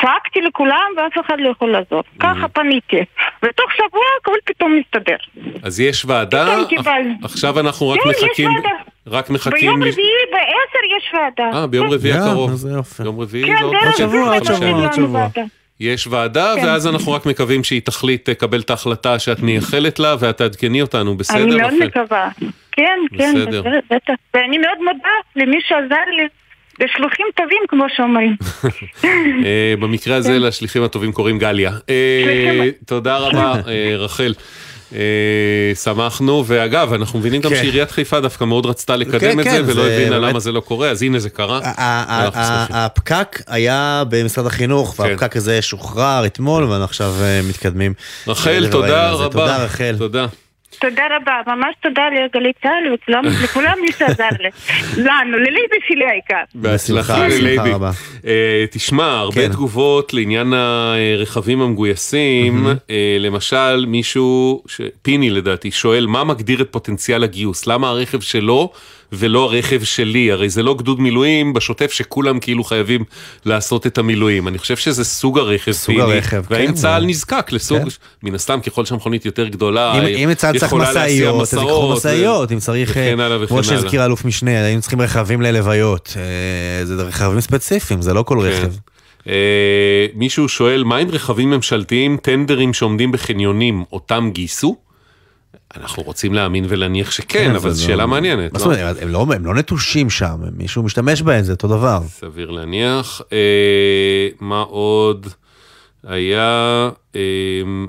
צעקתי 0.00 0.40
לכולם 0.40 0.90
ואף 0.96 1.26
אחד 1.26 1.36
לא 1.38 1.48
יכול 1.48 1.72
לעזור. 1.72 2.02
ככה 2.20 2.48
פניתי. 2.48 3.04
ותוך 3.42 3.72
שבוע 3.72 4.02
הכל 4.20 4.36
פתאום 4.44 4.80
מסתדר. 4.80 5.16
אז 5.62 5.80
יש 5.80 6.04
ועדה, 6.04 6.46
פתאום 6.46 6.66
קיבלנו. 6.66 7.14
עכשיו 7.22 7.60
אנחנו 7.60 7.88
רק 7.88 8.00
כן, 8.00 8.08
מחכים. 8.08 8.50
רק 9.06 9.30
מחכים... 9.30 9.60
ביום 9.60 9.82
רביעי 9.82 10.24
בעשר 10.32 10.96
יש 10.96 11.14
ועדה. 11.14 11.58
אה, 11.58 11.66
ביום 11.66 11.86
כן. 11.86 11.92
רביעי 11.94 12.14
הקרוב. 12.14 12.50
יום 13.04 13.20
רביעי 13.20 13.44
כן, 13.44 13.56
זה 13.58 13.64
עוד. 13.64 13.76
זה 13.84 13.92
שבוע, 13.98 14.34
עוד 14.34 14.44
שבוע, 14.44 14.70
עוד 14.70 14.92
שבוע. 14.92 15.28
יש 15.80 16.06
ועדה, 16.06 16.54
כן. 16.56 16.66
ואז 16.66 16.86
אנחנו 16.86 17.12
רק 17.12 17.26
מקווים 17.26 17.64
שהיא 17.64 17.80
תחליט, 17.84 18.30
תקבל 18.30 18.60
את 18.60 18.70
ההחלטה 18.70 19.18
שאת 19.18 19.40
מייחלת 19.40 19.98
לה, 19.98 20.14
ואת 20.18 20.36
תעדכני 20.36 20.82
אותנו, 20.82 21.16
בסדר? 21.16 21.42
אני 21.42 21.56
מאוד? 21.56 21.74
מקווה. 21.80 22.28
כן, 22.72 22.98
כן, 23.18 23.34
בסדר. 23.34 23.62
בטח. 23.90 24.12
ואני 24.34 24.58
מאוד 24.58 24.78
מודה 24.78 25.08
למי 25.36 25.60
שעזר 25.68 26.04
לי. 26.16 26.28
לשלוחים 26.80 27.26
טובים, 27.36 27.58
כמו 27.68 27.84
שאומרים. 27.96 28.36
אה, 29.46 29.74
במקרה 29.80 30.16
הזה 30.16 30.38
לשליחים 30.38 30.82
הטובים 30.82 31.12
קוראים 31.12 31.38
גליה. 31.38 31.70
אה. 31.88 32.68
תודה 32.86 33.16
רבה, 33.16 33.54
אה, 33.68 33.96
רחל. 33.96 34.34
שמחנו, 35.84 36.44
ואגב, 36.46 36.92
אנחנו 36.92 37.18
מבינים 37.18 37.40
גם 37.40 37.50
כן. 37.50 37.56
שעיריית 37.56 37.90
חיפה 37.90 38.20
דווקא 38.20 38.44
מאוד 38.44 38.66
רצתה 38.66 38.96
לקדם 38.96 39.20
כן, 39.20 39.40
את 39.40 39.44
כן, 39.44 39.64
זה, 39.64 39.72
ולא 39.72 39.86
הבינה 39.86 40.18
למה 40.18 40.40
זה 40.40 40.52
לא 40.52 40.60
קורה, 40.60 40.90
אז 40.90 41.02
הנה 41.02 41.18
זה 41.18 41.30
קרה. 41.30 41.60
הפקק 42.70 43.42
היה 43.46 44.02
במשרד 44.08 44.46
החינוך, 44.46 44.94
כן. 44.96 45.02
והפקק 45.02 45.36
הזה 45.36 45.62
שוחרר 45.62 46.26
אתמול, 46.26 46.64
ואנחנו 46.64 46.84
עכשיו 46.84 47.14
מתקדמים. 47.48 47.94
רחל, 48.28 48.68
תודה. 48.70 49.10
רבה. 49.10 49.28
תודה 49.28 49.64
רחל. 49.64 49.94
תודה. 49.98 50.26
תודה 50.80 51.02
רבה, 51.16 51.40
ממש 51.46 51.74
תודה 51.82 52.02
לגלי 52.08 52.52
צה"ל 52.62 52.94
וכולם, 52.94 53.22
לכולם 53.44 53.72
מי 53.80 53.92
שעזר 53.92 54.28
לי. 54.40 54.50
לנו, 54.96 55.38
לליבי 55.38 55.76
שלי 55.88 56.04
העיקר. 56.04 56.42
בהצלחה 56.54 57.26
רבה. 57.58 57.90
אה, 58.26 58.64
תשמע, 58.70 59.18
הרבה 59.18 59.34
כן. 59.34 59.52
תגובות 59.52 60.14
לעניין 60.14 60.52
הרכבים 60.52 61.60
המגויסים, 61.60 62.66
אה, 62.90 63.16
למשל 63.20 63.86
מישהו, 63.86 64.62
פיני 65.02 65.30
לדעתי, 65.30 65.70
שואל 65.70 66.06
מה 66.06 66.24
מגדיר 66.24 66.62
את 66.62 66.68
פוטנציאל 66.70 67.24
הגיוס? 67.24 67.66
למה 67.66 67.88
הרכב 67.88 68.20
שלו 68.20 68.72
ולא 69.12 69.44
הרכב 69.44 69.84
שלי? 69.84 70.32
הרי 70.32 70.48
זה 70.48 70.62
לא 70.62 70.74
גדוד 70.74 71.00
מילואים 71.00 71.52
בשוטף 71.52 71.92
שכולם 71.92 72.38
כאילו 72.40 72.64
חייבים 72.64 73.04
לעשות 73.44 73.86
את 73.86 73.98
המילואים. 73.98 74.48
אני 74.48 74.58
חושב 74.58 74.76
שזה 74.76 75.04
סוג 75.04 75.38
הרכב, 75.38 75.72
סוג 75.72 75.94
פיני. 75.96 76.12
הרכב, 76.12 76.42
והאם 76.50 76.66
כן. 76.66 76.72
צה"ל 76.74 77.04
נזקק 77.04 77.52
לסוג, 77.52 77.82
כן. 77.82 77.88
מן 78.22 78.34
הסתם 78.34 78.60
ככל 78.60 78.84
שהמכונית 78.84 79.24
יותר 79.26 79.48
גדולה, 79.48 79.98
אם- 79.98 80.28
אם 80.28 80.34
צה"ל 80.34 80.58
צריך 80.58 80.72
משאיות, 80.72 81.42
אז 81.42 81.54
מסעות, 81.54 81.96
משאיות, 81.98 82.52
אם 82.52 82.58
צריך, 82.58 82.90
וכן 82.90 83.20
אה, 83.20 83.26
הלאה 83.26 83.36
וכן 83.38 83.46
כמו 83.46 83.56
הלאה. 83.58 83.68
שהזכיר 83.68 84.04
אלוף 84.04 84.24
משנה, 84.24 84.64
היינו 84.64 84.80
צריכים 84.80 85.00
רכבים 85.00 85.42
ללוויות. 85.42 86.14
אה, 86.16 86.84
זה 86.84 87.02
רכבים 87.02 87.40
ספציפיים, 87.40 88.02
זה 88.02 88.14
לא 88.14 88.22
כל 88.22 88.38
כן. 88.42 88.46
רכב. 88.46 88.72
אה, 89.28 89.34
מישהו 90.14 90.48
שואל, 90.48 90.84
מה 90.84 90.96
עם 90.96 91.10
רכבים 91.10 91.50
ממשלתיים, 91.50 92.16
טנדרים 92.22 92.74
שעומדים 92.74 93.12
בחניונים, 93.12 93.84
אותם 93.92 94.30
גייסו? 94.32 94.76
אנחנו 95.76 96.02
רוצים 96.02 96.34
להאמין 96.34 96.64
ולהניח 96.68 97.10
שכן, 97.10 97.50
אבל 97.54 97.70
זה 97.70 97.76
זו 97.76 97.82
לא- 97.82 97.88
שאלה 97.88 98.06
מעניינת, 98.06 98.52
מה 98.52 98.58
לא? 98.58 98.64
זאת 98.64 98.66
אומרת, 98.66 98.96
הם 99.02 99.08
לא- 99.08 99.26
הם 99.34 99.46
לא 99.46 99.54
נטושים 99.54 100.10
שם, 100.10 100.36
מישהו 100.56 100.82
משתמש 100.82 101.22
בהם, 101.22 101.44
זה 101.44 101.52
אותו 101.52 101.68
דבר. 101.68 102.00
סביר 102.08 102.50
להניח. 102.50 103.20
אה, 103.32 103.38
מה 104.40 104.60
עוד? 104.60 105.26
היה... 106.06 106.88
אה, 107.16 107.20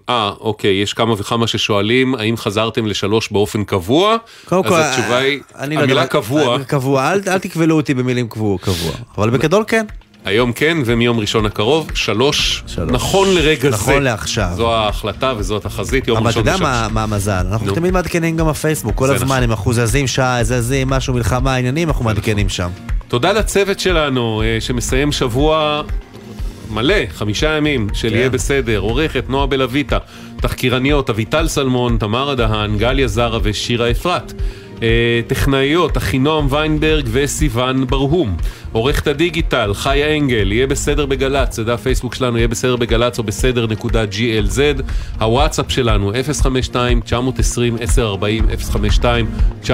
אה, 0.09 0.31
אוקיי, 0.39 0.81
יש 0.81 0.93
כמה 0.93 1.13
וכמה 1.13 1.47
ששואלים, 1.47 2.15
האם 2.15 2.37
חזרתם 2.37 2.85
לשלוש 2.85 3.31
באופן 3.31 3.63
קבוע? 3.63 4.17
קודם 4.45 4.63
כל, 4.63 4.73
אז 4.73 4.97
התשובה 4.97 5.17
היא, 5.17 5.39
לא 5.55 5.81
המילה 5.81 6.07
קבוע, 6.07 6.63
קבוע, 6.63 7.11
אל 7.11 7.21
אל 7.27 7.39
תכבלו 7.39 7.75
אותי 7.75 7.93
במילים 7.93 8.27
קבוע, 8.29 8.57
קבוע. 8.57 8.91
אבל 9.17 9.29
בגדול 9.29 9.63
כן. 9.67 9.85
היום 10.25 10.53
כן, 10.53 10.77
ומיום 10.85 11.19
ראשון 11.19 11.45
הקרוב, 11.45 11.91
שלוש, 11.93 12.63
נכון 12.87 13.27
לרגע 13.35 13.61
זה. 13.61 13.69
נכון 13.69 14.03
לעכשיו. 14.03 14.49
זו 14.55 14.73
ההחלטה 14.73 15.33
וזו 15.37 15.57
התחזית, 15.57 16.07
יום 16.07 16.17
אבל 16.17 16.29
אתה 16.29 16.39
ראשון 16.39 16.47
יודע 16.47 16.55
בשלוש. 16.55 16.91
מה 16.93 17.03
המזל, 17.03 17.45
אנחנו 17.51 17.67
נו. 17.67 17.75
תמיד 17.75 17.93
מעדכנים 17.93 18.37
גם 18.37 18.47
בפייסבוק, 18.47 18.95
כל 18.95 19.05
הזמן, 19.05 19.27
נכון. 19.27 19.43
אם 19.43 19.51
אנחנו 19.51 19.73
זזים 19.73 20.07
שעה, 20.07 20.43
זזים, 20.43 20.89
משהו, 20.89 21.13
מלחמה, 21.13 21.55
עניינים, 21.55 21.87
אנחנו 21.87 22.05
מעדכנים 22.05 22.49
שם. 22.49 22.69
תודה 23.07 23.31
לצוות 23.31 23.79
שלנו 23.79 24.41
אה, 24.45 24.57
שמסיים 24.61 25.11
שבוע 25.11 25.81
מלא, 26.71 26.95
חמישה 27.13 27.57
ימים 27.57 27.87
של 27.93 28.09
כן. 28.09 28.15
יהיה 28.15 28.29
בסדר, 28.29 28.77
עורכת 28.79 29.23
נועה 29.29 29.47
בלויטה, 29.47 29.97
תחקירניות 30.41 31.09
אביטל 31.09 31.47
סלמון, 31.47 31.97
תמרה 31.97 32.35
דהן, 32.35 32.77
גליה 32.77 33.07
זרה 33.07 33.39
ושירה 33.43 33.91
אפרת. 33.91 34.33
אה, 34.83 35.21
טכנאיות, 35.27 35.97
אחינועם 35.97 36.47
ויינברג 36.49 37.05
וסיון 37.11 37.87
ברהום. 37.87 38.37
עורכת 38.71 39.07
הדיגיטל, 39.07 39.73
חיה 39.73 40.17
אנגל, 40.17 40.51
יהיה 40.51 40.67
בסדר 40.67 41.05
בגל"צ, 41.05 41.55
זה 41.55 41.63
דף 41.63 41.81
פייסבוק 41.81 42.15
שלנו, 42.15 42.37
יהיה 42.37 42.47
בסדר 42.47 42.75
בגל"צ 42.75 43.17
או 43.17 43.23
בסדר 43.23 43.67
נקודה 43.67 44.03
glz. 44.03 44.81
הוואטסאפ 45.19 45.71
שלנו, 45.71 46.11
052-920-1040, 46.11 46.15
052-920-1040, 49.63 49.65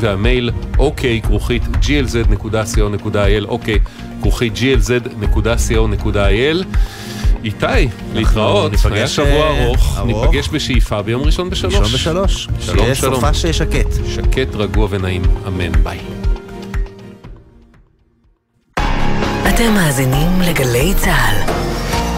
והמייל, 0.00 0.50
אוקיי, 0.78 1.20
כרוכית 1.22 1.62
glz.co.il, 1.82 3.44
אוקיי, 3.48 3.78
כרוכית 4.22 4.52
glz.co.il. 4.56 5.76
איתי, 7.44 7.66
להתראות, 8.14 8.72
ניפגש, 8.72 8.92
היה 8.92 9.08
שבוע 9.08 9.28
אה, 9.28 9.64
ארוך. 9.64 9.98
ניפגש 10.06 10.48
בשאיפה 10.48 11.02
ביום 11.02 11.22
ראשון 11.22 11.50
בשלוש. 11.50 11.74
ראשון 11.74 11.92
בשלוש. 11.94 12.48
שלום 12.60 12.78
שיהיה 12.78 12.94
שלום. 12.94 13.14
סופה 13.14 13.34
שקט. 13.34 13.86
שקט, 14.08 14.54
רגוע 14.54 14.86
ונעים, 14.90 15.22
אמן, 15.46 15.72
ביי. 15.82 15.98
אתם 19.48 19.74
מאזינים 19.74 20.40
לגלי 20.40 20.94
צה"ל. 20.96 21.52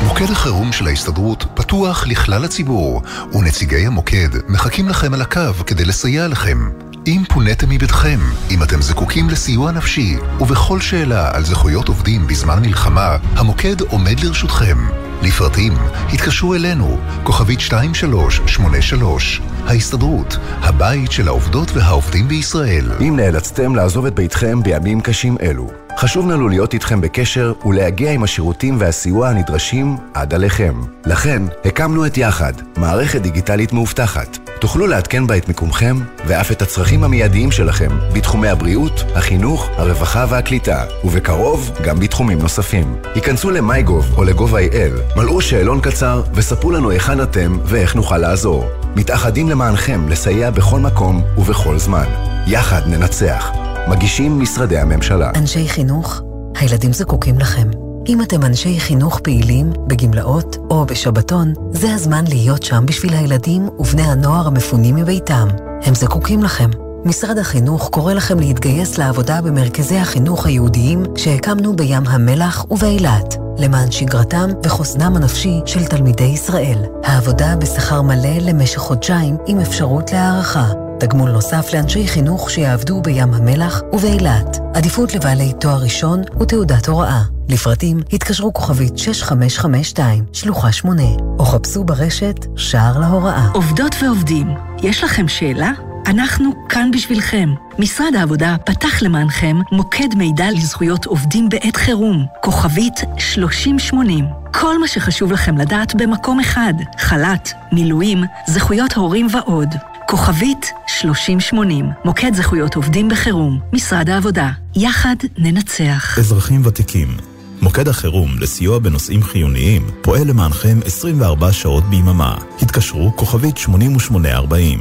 מוקד 0.07 0.31
החירום 0.31 0.73
של 0.73 0.87
ההסתדרות 0.87 1.45
פתוח 1.55 2.07
לכלל 2.07 2.45
הציבור, 2.45 3.03
ונציגי 3.33 3.87
המוקד 3.87 4.29
מחכים 4.49 4.89
לכם 4.89 5.15
על 5.15 5.23
הקו 5.23 5.55
כדי 5.67 5.85
לסייע 5.85 6.29
לכם. 6.29 6.82
אם 7.07 7.23
פוניתם 7.29 7.71
מביתכם, 7.71 8.19
אם 8.51 8.63
אתם 8.63 8.83
זקוקים 8.83 9.31
לסיוע 9.31 9.73
נפשי, 9.73 10.17
ובכל 10.41 10.81
שאלה 10.81 11.37
על 11.37 11.45
זכויות 11.45 11.89
עובדים 11.89 12.27
בזמן 12.27 12.63
מלחמה, 12.63 13.17
המוקד 13.37 13.81
עומד 13.81 14.21
לרשותכם. 14.21 14.77
לפרטים, 15.23 15.73
התקשרו 16.13 16.55
אלינו, 16.55 16.99
כוכבית 17.23 17.59
2383, 17.61 19.41
ההסתדרות, 19.67 20.37
הבית 20.61 21.13
של 21.13 21.29
העובדות 21.29 21.71
והעובדים 21.75 22.29
בישראל. 22.29 22.93
אם 23.01 23.17
נאלצתם 23.17 23.75
לעזוב 23.75 24.07
את 24.07 24.15
ביתכם 24.15 24.63
בימים 24.63 25.01
קשים 25.01 25.37
אלו, 25.43 25.71
חשוב 25.97 26.31
לנו 26.31 26.49
להיות 26.49 26.75
איתכם 26.75 27.01
בקשר 27.01 27.53
ולהגיע 27.65 28.13
עם 28.13 28.23
השירותים 28.23 28.77
והסיוע 28.81 29.29
הנדרשים 29.29 29.97
עד 30.15 30.35
עליכם. 30.35 30.81
לכן, 31.07 31.43
הקמנו 31.65 32.07
את 32.07 32.19
יחד, 32.19 32.53
מערכת 32.77 33.21
דיגיטלית 33.21 33.73
מאובטחת. 33.73 34.52
תוכלו 34.63 34.87
לעדכן 34.87 35.27
בה 35.27 35.37
את 35.37 35.49
מיקומכם 35.49 35.97
ואף 36.27 36.53
את 36.53 36.63
הצרכים 36.63 37.05
המיידיים 37.05 37.51
שלכם 37.51 37.89
בתחומי 38.13 38.49
הבריאות, 38.49 39.05
החינוך, 39.15 39.69
הרווחה 39.77 40.27
והקליטה, 40.29 40.85
ובקרוב 41.05 41.71
גם 41.85 42.01
בתחומים 42.01 42.39
נוספים. 42.39 42.97
היכנסו 43.15 43.51
ל-MyGov 43.51 44.17
או 44.17 44.25
ל-gov.il, 44.25 45.17
מלאו 45.17 45.41
שאלון 45.41 45.81
קצר 45.81 46.23
וספרו 46.35 46.71
לנו 46.71 46.91
היכן 46.91 47.23
אתם 47.23 47.59
ואיך 47.65 47.97
נוכל 47.97 48.19
לעזור. 48.19 48.65
מתאחדים 48.97 49.49
למענכם 49.49 50.09
לסייע 50.09 50.51
בכל 50.51 50.81
מקום 50.81 51.23
ובכל 51.39 51.79
זמן. 51.79 52.07
יחד 52.47 52.83
ננצח. 52.87 53.53
מגישים 53.89 54.41
משרדי 54.41 54.79
הממשלה. 54.79 55.31
אנשי 55.35 55.69
חינוך, 55.69 56.21
הילדים 56.61 56.93
זקוקים 56.93 57.39
לכם. 57.39 57.82
אם 58.09 58.23
אתם 58.23 58.45
אנשי 58.45 58.81
חינוך 58.81 59.21
פעילים, 59.21 59.73
בגמלאות 59.87 60.57
או 60.71 60.87
בשבתון, 60.87 61.55
זה 61.71 61.95
הזמן 61.95 62.25
להיות 62.29 62.63
שם 62.63 62.87
בשביל 62.87 63.15
הילדים 63.15 63.69
ובני 63.79 64.03
הנוער 64.03 64.47
המפונים 64.47 64.95
מביתם. 64.95 65.49
הם 65.83 65.95
זקוקים 65.95 66.43
לכם. 66.43 66.71
משרד 67.05 67.39
החינוך 67.39 67.89
קורא 67.89 68.13
לכם 68.13 68.39
להתגייס 68.39 68.99
לעבודה 68.99 69.41
במרכזי 69.41 69.97
החינוך 69.99 70.47
היהודיים 70.47 71.03
שהקמנו 71.17 71.77
בים 71.77 72.07
המלח 72.07 72.65
ובאילת, 72.71 73.35
למען 73.59 73.91
שגרתם 73.91 74.51
וחוסנם 74.65 75.17
הנפשי 75.17 75.61
של 75.67 75.85
תלמידי 75.85 76.25
ישראל. 76.25 76.79
העבודה 77.05 77.57
בשכר 77.57 78.03
מלא 78.03 78.39
למשך 78.41 78.79
חודשיים 78.79 79.37
עם 79.47 79.61
אפשרות 79.61 80.13
להערכה. 80.13 80.73
תגמול 80.99 81.31
נוסף 81.31 81.75
לאנשי 81.75 82.09
חינוך 82.09 82.51
שיעבדו 82.51 83.03
בים 83.03 83.35
המלח 83.35 83.83
ובאילת. 83.93 84.59
עדיפות 84.75 85.15
לבעלי 85.15 85.53
תואר 85.61 85.83
ראשון 85.83 86.23
ותעודת 86.41 86.89
הוראה. 86.89 87.23
לפרטים 87.53 88.01
התקשרו 88.13 88.53
כוכבית 88.53 88.99
6552, 88.99 90.25
שלוחה 90.33 90.73
8, 90.73 91.03
או 91.39 91.45
חפשו 91.45 91.85
ברשת 91.85 92.47
שער 92.57 92.99
להוראה. 92.99 93.49
עובדות 93.55 93.95
ועובדים, 94.03 94.47
יש 94.83 95.05
לכם 95.05 95.29
שאלה? 95.29 95.71
אנחנו 96.07 96.69
כאן 96.69 96.91
בשבילכם. 96.91 97.49
משרד 97.79 98.15
העבודה 98.15 98.57
פתח 98.67 99.03
למענכם 99.03 99.57
מוקד 99.73 100.15
מידע 100.17 100.51
לזכויות 100.51 101.07
עובדים 101.07 101.49
בעת 101.49 101.77
חירום, 101.77 102.27
כוכבית 102.43 102.95
3080. 103.19 104.25
כל 104.55 104.79
מה 104.79 104.89
שחשוב 104.89 105.33
לכם 105.33 105.59
לדעת 105.59 105.95
במקום 105.95 106.41
אחד, 106.41 106.75
חל"ת, 106.99 107.53
מילואים, 107.73 108.25
זכויות 108.47 108.93
הורים 108.93 109.27
ועוד. 109.33 109.69
כוכבית 110.09 110.73
3080, 110.87 111.91
מוקד 112.05 112.35
זכויות 112.35 112.75
עובדים 112.75 113.09
בחירום, 113.09 113.61
משרד 113.73 114.11
העבודה. 114.11 114.51
יחד 114.77 115.17
ננצח. 115.39 116.19
אזרחים 116.19 116.67
ותיקים, 116.67 117.32
מוקד 117.63 117.89
החירום 117.89 118.39
לסיוע 118.39 118.79
בנושאים 118.79 119.23
חיוניים 119.23 119.83
פועל 120.03 120.29
למענכם 120.29 120.79
24 120.85 121.53
שעות 121.53 121.85
ביממה. 121.85 122.39
התקשרו 122.63 123.13
כוכבית 123.17 123.57
8840. 123.57 124.81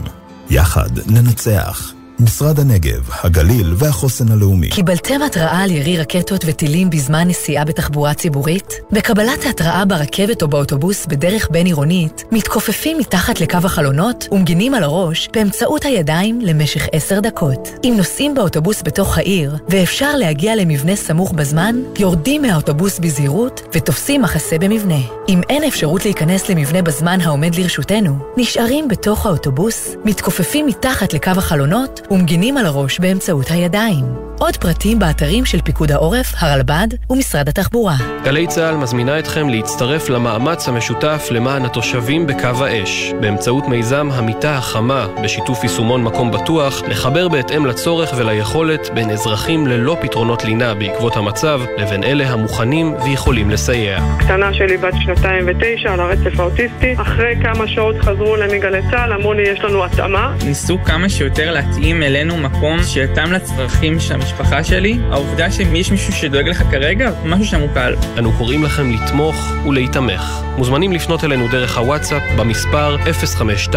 יחד 0.49 0.89
ננצח. 1.07 2.00
משרד 2.21 2.59
הנגב, 2.59 3.09
הגליל 3.23 3.73
והחוסן 3.77 4.31
הלאומי. 4.31 4.69
קיבלתם 4.69 5.21
התראה 5.21 5.63
על 5.63 5.71
ירי 5.71 5.97
רקטות 5.97 6.43
וטילים 6.47 6.89
בזמן 6.89 7.27
נסיעה 7.27 7.65
בתחבורה 7.65 8.13
ציבורית? 8.13 8.73
בקבלת 8.91 9.45
ההתראה 9.45 9.85
ברכבת 9.85 10.41
או 10.41 10.47
באוטובוס 10.47 11.05
בדרך 11.05 11.47
בין-עירונית, 11.51 12.23
מתכופפים 12.31 12.97
מתחת 12.97 13.41
לקו 13.41 13.57
החלונות 13.63 14.27
ומגינים 14.31 14.73
על 14.73 14.83
הראש 14.83 15.29
באמצעות 15.33 15.85
הידיים 15.85 16.41
למשך 16.41 16.87
עשר 16.91 17.19
דקות. 17.19 17.69
אם 17.83 17.93
נוסעים 17.97 18.35
באוטובוס 18.35 18.81
בתוך 18.81 19.17
העיר 19.17 19.57
ואפשר 19.69 20.15
להגיע 20.15 20.55
למבנה 20.55 20.95
סמוך 20.95 21.31
בזמן, 21.31 21.75
יורדים 21.99 22.41
מהאוטובוס 22.41 22.99
בזהירות 22.99 23.61
ותופסים 23.73 24.21
מחסה 24.21 24.57
במבנה. 24.57 24.99
אם 25.29 25.41
אין 25.49 25.63
אפשרות 25.63 26.05
להיכנס 26.05 26.49
למבנה 26.49 26.81
בזמן 26.81 27.21
העומד 27.21 27.55
לרשותנו, 27.55 28.17
נשארים 28.37 28.87
בתוך 28.87 29.25
האוטובוס, 29.25 29.95
מתכופפים 30.05 30.65
מתחת 30.65 31.13
לקו 31.13 31.31
החלונות 31.37 32.01
ומגינים 32.11 32.57
על 32.57 32.65
הראש 32.65 32.99
באמצעות 32.99 33.45
הידיים. 33.49 34.05
עוד 34.41 34.57
פרטים 34.57 34.99
באתרים 34.99 35.45
של 35.45 35.61
פיקוד 35.61 35.91
העורף, 35.91 36.33
הרלב"ד 36.37 36.87
ומשרד 37.09 37.49
התחבורה. 37.49 37.95
גלי 38.23 38.47
צה"ל 38.47 38.75
מזמינה 38.75 39.19
אתכם 39.19 39.49
להצטרף 39.49 40.09
למאמץ 40.09 40.67
המשותף 40.67 41.27
למען 41.31 41.65
התושבים 41.65 42.27
בקו 42.27 42.65
האש, 42.65 43.13
באמצעות 43.21 43.67
מיזם 43.67 44.09
המיטה 44.11 44.57
החמה, 44.57 45.07
בשיתוף 45.23 45.63
יישומון 45.63 46.03
מקום 46.03 46.31
בטוח, 46.31 46.81
לחבר 46.87 47.27
בהתאם 47.27 47.65
לצורך 47.65 48.13
וליכולת 48.17 48.89
בין 48.93 49.09
אזרחים 49.09 49.67
ללא 49.67 49.97
פתרונות 50.01 50.43
לינה 50.43 50.73
בעקבות 50.73 51.17
המצב, 51.17 51.61
לבין 51.77 52.03
אלה 52.03 52.29
המוכנים 52.29 52.95
ויכולים 53.03 53.49
לסייע. 53.49 53.99
קטנה 54.19 54.53
שלי 54.53 54.77
בת 54.77 54.93
שנתיים 54.99 55.45
ותשע 55.47 55.93
על 55.93 55.99
הרצף 55.99 56.39
האוטיסטי, 56.39 56.93
אחרי 56.97 57.35
כמה 57.43 57.67
שעות 57.67 57.95
חזרו 57.99 58.35
אליי 58.35 58.57
מגלי 58.57 58.81
צה"ל, 58.91 59.13
אמרו 59.13 59.33
לי 59.33 59.41
יש 59.41 59.59
לנו 59.59 59.85
התאמה. 59.85 60.35
ניסו 60.45 60.77
כמה 60.85 61.09
שיותר 61.09 61.51
להתאים 61.51 62.00
אלינו 62.03 62.37
מקום 62.37 62.83
שיתאם 62.83 63.31
לצרכים 63.31 63.99
של 63.99 64.13
המשפחה 64.13 64.63
שלי. 64.63 64.99
העובדה 65.11 65.51
שיש 65.51 65.91
מישהו 65.91 66.13
שדואג 66.13 66.47
לך 66.47 66.63
כרגע, 66.71 67.11
משהו 67.25 67.45
שם 67.45 67.59
הוא 67.59 67.69
קל. 67.73 67.95
אנו 68.17 68.31
קוראים 68.31 68.63
לכם 68.63 68.91
לתמוך 68.91 69.35
ולהיתמך. 69.67 70.41
מוזמנים 70.57 70.91
לפנות 70.91 71.23
אלינו 71.23 71.47
דרך 71.47 71.77
הוואטסאפ 71.77 72.23
במספר 72.37 72.97
052-915-6466. 72.97 73.73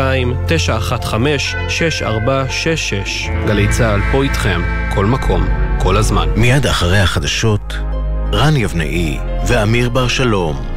גלי 3.46 3.68
צה"ל 3.68 4.00
פה 4.12 4.22
איתכם, 4.22 4.62
כל 4.94 5.06
מקום, 5.06 5.48
כל 5.78 5.96
הזמן. 5.96 6.28
מיד 6.36 6.66
אחרי 6.66 6.98
החדשות, 6.98 7.74
רן 8.32 8.56
יבנאי 8.56 9.18
ואמיר 9.46 9.88
בר 9.88 10.08
שלום. 10.08 10.73